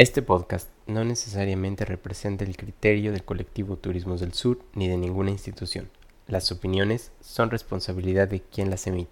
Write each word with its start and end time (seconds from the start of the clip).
Este 0.00 0.22
podcast 0.22 0.70
no 0.86 1.04
necesariamente 1.04 1.84
representa 1.84 2.46
el 2.46 2.56
criterio 2.56 3.12
del 3.12 3.22
colectivo 3.22 3.76
Turismos 3.76 4.22
del 4.22 4.32
Sur 4.32 4.60
ni 4.72 4.88
de 4.88 4.96
ninguna 4.96 5.30
institución. 5.30 5.90
Las 6.26 6.50
opiniones 6.50 7.12
son 7.20 7.50
responsabilidad 7.50 8.26
de 8.26 8.40
quien 8.40 8.70
las 8.70 8.86
emite. 8.86 9.10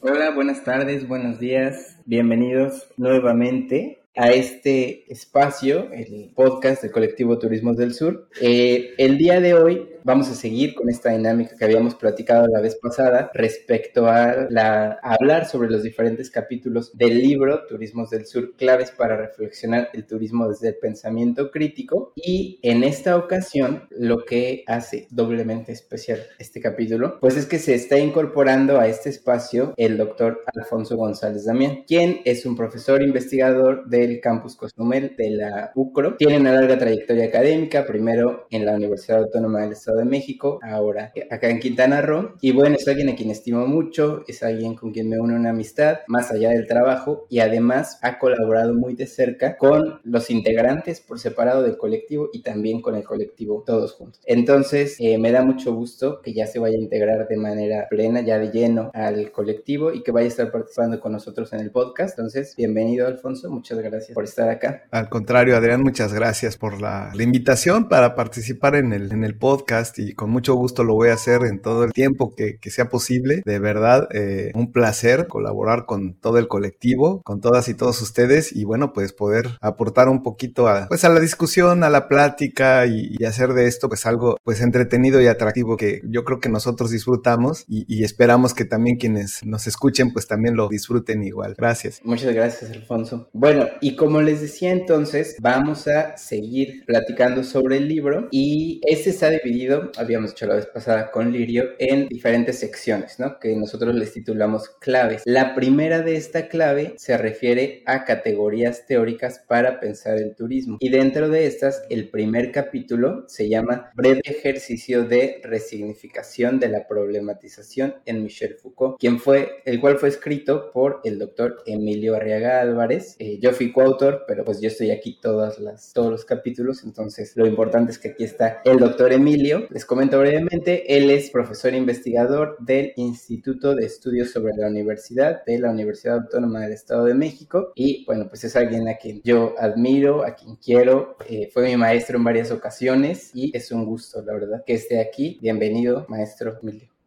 Hola, 0.00 0.32
buenas 0.34 0.64
tardes, 0.64 1.06
buenos 1.06 1.38
días, 1.38 2.00
bienvenidos 2.04 2.88
nuevamente 2.96 3.97
a 4.18 4.32
este 4.32 5.04
espacio, 5.12 5.92
el 5.92 6.32
podcast 6.34 6.82
del 6.82 6.90
colectivo 6.90 7.38
Turismos 7.38 7.76
del 7.76 7.94
Sur. 7.94 8.28
Eh, 8.40 8.94
el 8.98 9.16
día 9.16 9.40
de 9.40 9.54
hoy 9.54 9.88
vamos 10.08 10.30
a 10.30 10.34
seguir 10.34 10.74
con 10.74 10.88
esta 10.88 11.10
dinámica 11.10 11.54
que 11.54 11.66
habíamos 11.66 11.94
platicado 11.94 12.46
la 12.46 12.62
vez 12.62 12.76
pasada 12.76 13.30
respecto 13.34 14.06
a, 14.06 14.46
la, 14.48 14.98
hablar 15.02 15.44
sobre 15.46 15.68
los 15.68 15.82
diferentes 15.82 16.30
capítulos 16.30 16.96
del 16.96 17.18
libro 17.18 17.66
Turismos 17.68 18.08
del 18.08 18.24
Sur, 18.24 18.54
claves 18.56 18.90
para 18.90 19.18
reflexionar 19.18 19.90
el 19.92 20.06
turismo 20.06 20.48
desde 20.48 20.68
el 20.68 20.76
pensamiento 20.76 21.50
crítico. 21.50 22.14
Y 22.16 22.58
en 22.62 22.84
esta 22.84 23.18
ocasión, 23.18 23.86
lo 23.90 24.24
que 24.24 24.64
hace 24.66 25.08
doblemente 25.10 25.72
especial 25.72 26.20
este 26.38 26.62
capítulo, 26.62 27.18
pues 27.20 27.36
es 27.36 27.44
que 27.44 27.58
se 27.58 27.74
está 27.74 27.98
incorporando 27.98 28.80
a 28.80 28.88
este 28.88 29.10
espacio 29.10 29.74
el 29.76 29.98
doctor 29.98 30.42
Alfonso 30.56 30.96
González 30.96 31.44
Damián, 31.44 31.84
quien 31.86 32.22
es 32.24 32.46
un 32.46 32.56
profesor 32.56 33.02
investigador 33.02 33.86
de 33.86 34.04
el 34.04 34.20
campus 34.22 34.56
Cozumel 34.56 35.14
de 35.18 35.30
la 35.32 35.70
UCRO. 35.74 36.16
Tiene 36.16 36.38
una 36.38 36.52
larga 36.52 36.78
trayectoria 36.78 37.26
académica, 37.26 37.84
primero 37.84 38.46
en 38.50 38.64
la 38.64 38.72
Universidad 38.72 39.18
Autónoma 39.18 39.60
del 39.60 39.72
Estado 39.72 39.97
de 39.98 40.04
México, 40.04 40.58
ahora 40.62 41.12
acá 41.30 41.48
en 41.50 41.60
Quintana 41.60 42.00
Roo. 42.00 42.34
Y 42.40 42.52
bueno, 42.52 42.76
es 42.76 42.88
alguien 42.88 43.08
a 43.08 43.16
quien 43.16 43.30
estimo 43.30 43.66
mucho, 43.66 44.24
es 44.26 44.42
alguien 44.42 44.74
con 44.74 44.92
quien 44.92 45.08
me 45.08 45.18
une 45.18 45.34
una 45.34 45.50
amistad 45.50 45.98
más 46.06 46.30
allá 46.30 46.50
del 46.50 46.66
trabajo 46.66 47.26
y 47.28 47.40
además 47.40 47.98
ha 48.02 48.18
colaborado 48.18 48.74
muy 48.74 48.94
de 48.94 49.06
cerca 49.06 49.56
con 49.56 50.00
los 50.04 50.30
integrantes 50.30 51.00
por 51.00 51.18
separado 51.18 51.62
del 51.62 51.76
colectivo 51.76 52.30
y 52.32 52.42
también 52.42 52.80
con 52.80 52.94
el 52.94 53.04
colectivo 53.04 53.62
todos 53.66 53.92
juntos. 53.92 54.20
Entonces, 54.24 54.96
eh, 54.98 55.18
me 55.18 55.32
da 55.32 55.42
mucho 55.42 55.74
gusto 55.74 56.20
que 56.22 56.32
ya 56.32 56.46
se 56.46 56.58
vaya 56.58 56.76
a 56.76 56.80
integrar 56.80 57.28
de 57.28 57.36
manera 57.36 57.86
plena, 57.88 58.20
ya 58.20 58.38
de 58.38 58.50
lleno 58.50 58.90
al 58.94 59.30
colectivo 59.32 59.92
y 59.92 60.02
que 60.02 60.12
vaya 60.12 60.26
a 60.26 60.28
estar 60.28 60.50
participando 60.50 61.00
con 61.00 61.12
nosotros 61.12 61.52
en 61.52 61.60
el 61.60 61.70
podcast. 61.70 62.18
Entonces, 62.18 62.54
bienvenido 62.56 63.06
Alfonso, 63.06 63.50
muchas 63.50 63.78
gracias 63.78 64.14
por 64.14 64.24
estar 64.24 64.48
acá. 64.48 64.84
Al 64.90 65.08
contrario, 65.08 65.56
Adrián, 65.56 65.82
muchas 65.82 66.12
gracias 66.12 66.56
por 66.56 66.80
la, 66.80 67.12
invitación 67.18 67.88
para 67.88 68.14
participar 68.14 68.74
en 68.76 68.92
el, 68.92 69.12
en 69.12 69.22
el 69.22 69.36
podcast 69.36 69.77
y 69.96 70.14
con 70.14 70.30
mucho 70.30 70.54
gusto 70.54 70.84
lo 70.84 70.94
voy 70.94 71.08
a 71.08 71.14
hacer 71.14 71.42
en 71.42 71.60
todo 71.60 71.84
el 71.84 71.92
tiempo 71.92 72.34
que, 72.34 72.58
sea 72.68 72.90
posible. 72.90 73.42
De 73.46 73.58
verdad, 73.58 74.08
eh, 74.12 74.52
un 74.54 74.72
placer 74.72 75.26
colaborar 75.26 75.86
con 75.86 76.14
todo 76.14 76.36
el 76.38 76.48
colectivo, 76.48 77.22
con 77.22 77.40
todas 77.40 77.68
y 77.68 77.74
todos 77.74 78.00
ustedes 78.02 78.54
y 78.54 78.64
bueno, 78.64 78.92
pues 78.92 79.12
poder 79.14 79.48
aportar 79.62 80.08
un 80.08 80.22
poquito 80.22 80.68
a, 80.68 80.86
pues 80.86 81.04
a 81.04 81.08
la 81.08 81.18
discusión, 81.18 81.82
a 81.82 81.90
la 81.90 82.08
plática 82.08 82.86
y, 82.86 83.16
hacer 83.24 83.52
de 83.52 83.66
esto 83.66 83.88
pues 83.88 84.06
algo 84.06 84.38
pues 84.42 84.62
entretenido 84.62 85.20
y 85.20 85.26
atractivo 85.26 85.76
que 85.76 86.00
yo 86.04 86.24
creo 86.24 86.40
que 86.40 86.48
nosotros 86.48 86.90
disfrutamos 86.90 87.64
y, 87.68 87.84
y 87.86 88.04
esperamos 88.04 88.54
que 88.54 88.64
también 88.64 88.96
quienes 88.96 89.44
nos 89.44 89.66
escuchen 89.66 90.12
pues 90.12 90.26
también 90.26 90.56
lo 90.56 90.68
disfruten 90.68 91.22
igual. 91.24 91.54
Gracias. 91.58 92.00
Muchas 92.04 92.34
gracias, 92.34 92.70
Alfonso. 92.70 93.28
Bueno, 93.34 93.66
y 93.80 93.88
y 93.88 93.96
como 93.96 94.20
les 94.20 94.42
decía 94.42 94.70
entonces, 94.70 95.36
vamos 95.40 95.88
a 95.88 96.18
seguir 96.18 96.84
platicando 96.84 97.42
sobre 97.42 97.78
el 97.78 97.88
libro 97.88 98.28
y 98.30 98.82
este 98.86 99.08
está 99.08 99.30
dividido, 99.30 99.67
habíamos 99.96 100.32
hecho 100.32 100.46
la 100.46 100.54
vez 100.54 100.66
pasada 100.66 101.10
con 101.10 101.32
Lirio, 101.32 101.70
en 101.78 102.08
diferentes 102.08 102.58
secciones, 102.58 103.18
¿no? 103.18 103.38
Que 103.38 103.56
nosotros 103.56 103.94
les 103.94 104.12
titulamos 104.12 104.68
claves. 104.80 105.22
La 105.24 105.54
primera 105.54 106.02
de 106.02 106.16
esta 106.16 106.48
clave 106.48 106.94
se 106.96 107.16
refiere 107.16 107.82
a 107.86 108.04
categorías 108.04 108.86
teóricas 108.86 109.40
para 109.46 109.80
pensar 109.80 110.18
el 110.18 110.34
turismo 110.34 110.76
y 110.80 110.90
dentro 110.90 111.28
de 111.28 111.46
estas, 111.46 111.82
el 111.90 112.08
primer 112.08 112.52
capítulo 112.52 113.24
se 113.28 113.48
llama 113.48 113.90
Breve 113.94 114.20
ejercicio 114.24 115.04
de 115.04 115.40
resignificación 115.42 116.60
de 116.60 116.68
la 116.68 116.86
problematización 116.86 117.94
en 118.04 118.22
Michel 118.22 118.56
Foucault, 118.56 118.98
quien 118.98 119.18
fue, 119.18 119.62
el 119.64 119.80
cual 119.80 119.98
fue 119.98 120.08
escrito 120.08 120.70
por 120.72 121.00
el 121.04 121.18
doctor 121.18 121.62
Emilio 121.66 122.14
Arriaga 122.14 122.60
Álvarez. 122.60 123.16
Eh, 123.18 123.38
yo 123.40 123.52
fui 123.52 123.72
autor, 123.84 124.24
pero 124.26 124.44
pues 124.44 124.60
yo 124.60 124.68
estoy 124.68 124.90
aquí 124.90 125.18
todas 125.20 125.58
las, 125.58 125.92
todos 125.92 126.10
los 126.10 126.24
capítulos, 126.24 126.84
entonces 126.84 127.32
lo 127.36 127.46
importante 127.46 127.92
es 127.92 127.98
que 127.98 128.08
aquí 128.08 128.24
está 128.24 128.60
el 128.64 128.78
doctor 128.78 129.12
Emilio. 129.12 129.57
Les 129.70 129.84
comento 129.84 130.18
brevemente, 130.18 130.96
él 130.96 131.10
es 131.10 131.30
profesor 131.30 131.74
investigador 131.74 132.56
del 132.60 132.92
Instituto 132.96 133.74
de 133.74 133.86
Estudios 133.86 134.30
sobre 134.30 134.54
la 134.56 134.68
Universidad 134.68 135.44
de 135.44 135.58
la 135.58 135.70
Universidad 135.70 136.16
Autónoma 136.18 136.60
del 136.60 136.72
Estado 136.72 137.04
de 137.04 137.14
México 137.14 137.72
y 137.74 138.04
bueno, 138.06 138.28
pues 138.28 138.44
es 138.44 138.56
alguien 138.56 138.88
a 138.88 138.96
quien 138.96 139.20
yo 139.22 139.54
admiro, 139.58 140.24
a 140.24 140.34
quien 140.34 140.56
quiero, 140.56 141.16
eh, 141.28 141.50
fue 141.52 141.64
mi 141.66 141.76
maestro 141.76 142.18
en 142.18 142.24
varias 142.24 142.50
ocasiones 142.50 143.30
y 143.34 143.56
es 143.56 143.70
un 143.72 143.84
gusto, 143.84 144.22
la 144.22 144.34
verdad, 144.34 144.64
que 144.66 144.74
esté 144.74 145.00
aquí. 145.00 145.38
Bienvenido, 145.40 146.06
maestro 146.08 146.58
Emilio. 146.62 146.97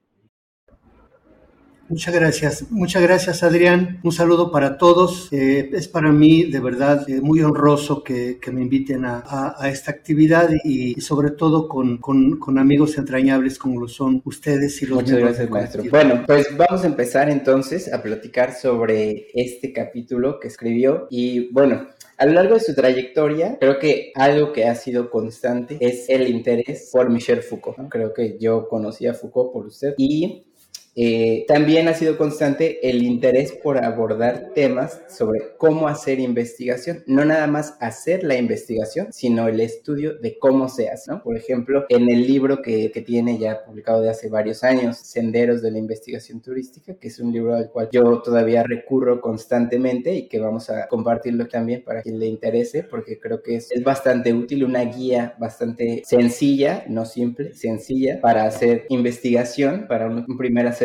Muchas 1.92 2.16
gracias, 2.16 2.72
muchas 2.72 3.04
gracias 3.04 3.44
Adrián. 3.44 4.00
Un 4.02 4.14
saludo 4.14 4.50
para 4.50 4.78
todos. 4.78 5.28
Eh, 5.34 5.72
es 5.74 5.90
para 5.90 6.14
mí 6.14 6.46
de 6.46 6.62
verdad 6.62 7.04
eh, 7.10 7.20
muy 7.20 7.42
honroso 7.42 8.02
que, 8.02 8.40
me 8.50 8.62
inviten 8.62 9.04
a, 9.04 9.58
esta 9.66 9.92
actividad 9.92 10.50
y, 10.64 11.02
sobre 11.02 11.32
todo 11.32 11.68
con, 11.68 11.98
con, 11.98 12.58
amigos 12.58 12.98
entrañables 12.98 13.60
como 13.60 13.82
lo 13.82 13.90
son 13.90 14.22
ustedes 14.24 14.82
y 14.82 14.86
los 14.86 15.02
Muchas 15.02 15.18
gracias 15.18 15.50
maestro. 15.50 15.84
Bueno, 15.92 16.24
pues 16.26 16.48
vamos 16.56 16.82
a 16.86 16.88
empezar 16.88 17.30
entonces 17.30 17.92
a 17.92 18.02
platicar 18.02 18.54
sobre 18.54 19.28
este 19.34 19.74
capítulo 19.74 20.40
que 20.40 20.48
escribió 20.48 21.08
y 21.10 21.52
bueno, 21.52 21.90
a 22.18 22.26
lo 22.26 22.32
largo 22.32 22.54
de 22.54 22.62
su 22.62 22.74
trayectoria, 22.74 23.58
creo 23.60 23.80
que 23.80 24.14
algo 24.16 24.54
que 24.54 24.66
ha 24.66 24.76
sido 24.76 25.10
constante 25.10 25.78
es 25.82 26.08
el 26.08 26.30
interés 26.30 26.90
por 26.94 27.10
Michel 27.10 27.44
Foucault. 27.44 27.90
Creo 27.90 28.14
que 28.14 28.38
yo 28.40 28.70
conocí 28.70 29.08
a 29.08 29.14
Foucault 29.14 29.52
por 29.52 29.66
usted 29.66 29.94
y 29.98 30.46
eh, 30.94 31.46
también 31.48 31.88
ha 31.88 31.94
sido 31.94 32.18
constante 32.18 32.90
el 32.90 33.04
interés 33.04 33.54
por 33.54 33.78
abordar 33.78 34.52
temas 34.54 35.02
sobre 35.08 35.56
cómo 35.58 35.88
hacer 35.88 36.20
investigación, 36.20 37.04
no 37.08 37.24
nada 37.24 37.48
más 37.48 37.78
hacer 37.80 38.24
la 38.24 38.36
investigación, 38.36 39.08
sino 39.12 39.48
el 39.48 39.62
estudio 39.62 40.18
de 40.20 40.38
cómo 40.38 40.68
se 40.68 40.90
hace. 40.90 41.12
Por 41.24 41.38
ejemplo, 41.38 41.86
en 41.90 42.10
el 42.10 42.28
libro 42.28 42.62
que, 42.62 42.92
que, 42.92 43.02
tiene 43.02 43.40
ya 43.40 43.64
publicado 43.66 44.02
de 44.02 44.10
hace 44.10 44.30
varios 44.30 44.64
años, 44.64 44.98
Senderos 44.98 45.62
de 45.62 45.72
la 45.72 45.80
Investigación 45.80 46.42
Turística, 46.42 46.94
que 46.96 47.08
es 47.08 47.20
un 47.20 47.32
libro 47.32 47.56
al 47.56 47.72
cual 47.72 47.90
yo 47.92 48.22
todavía 48.22 48.64
recurro 48.64 49.20
constantemente 49.20 50.14
y 50.14 50.28
que 50.28 50.40
vamos 50.40 50.70
a 50.70 50.88
compartirlo 50.88 51.48
también 51.48 51.84
para 51.84 52.04
quien 52.04 52.20
le 52.20 52.28
interese, 52.28 52.84
porque 52.84 53.20
creo 53.20 53.42
que 53.42 53.56
es, 53.56 53.72
es 53.72 53.84
bastante 53.84 54.34
útil, 54.34 54.66
una 54.66 54.84
guía 54.84 55.36
bastante 55.40 56.04
sencilla, 56.06 56.84
no 56.88 57.06
simple, 57.06 57.54
sencilla, 57.56 58.22
para 58.22 58.44
hacer 58.44 58.86
investigación, 58.90 59.88
para 59.88 60.08
un, 60.08 60.26
un 60.28 60.38
primer 60.38 60.68
acercamiento 60.68 60.81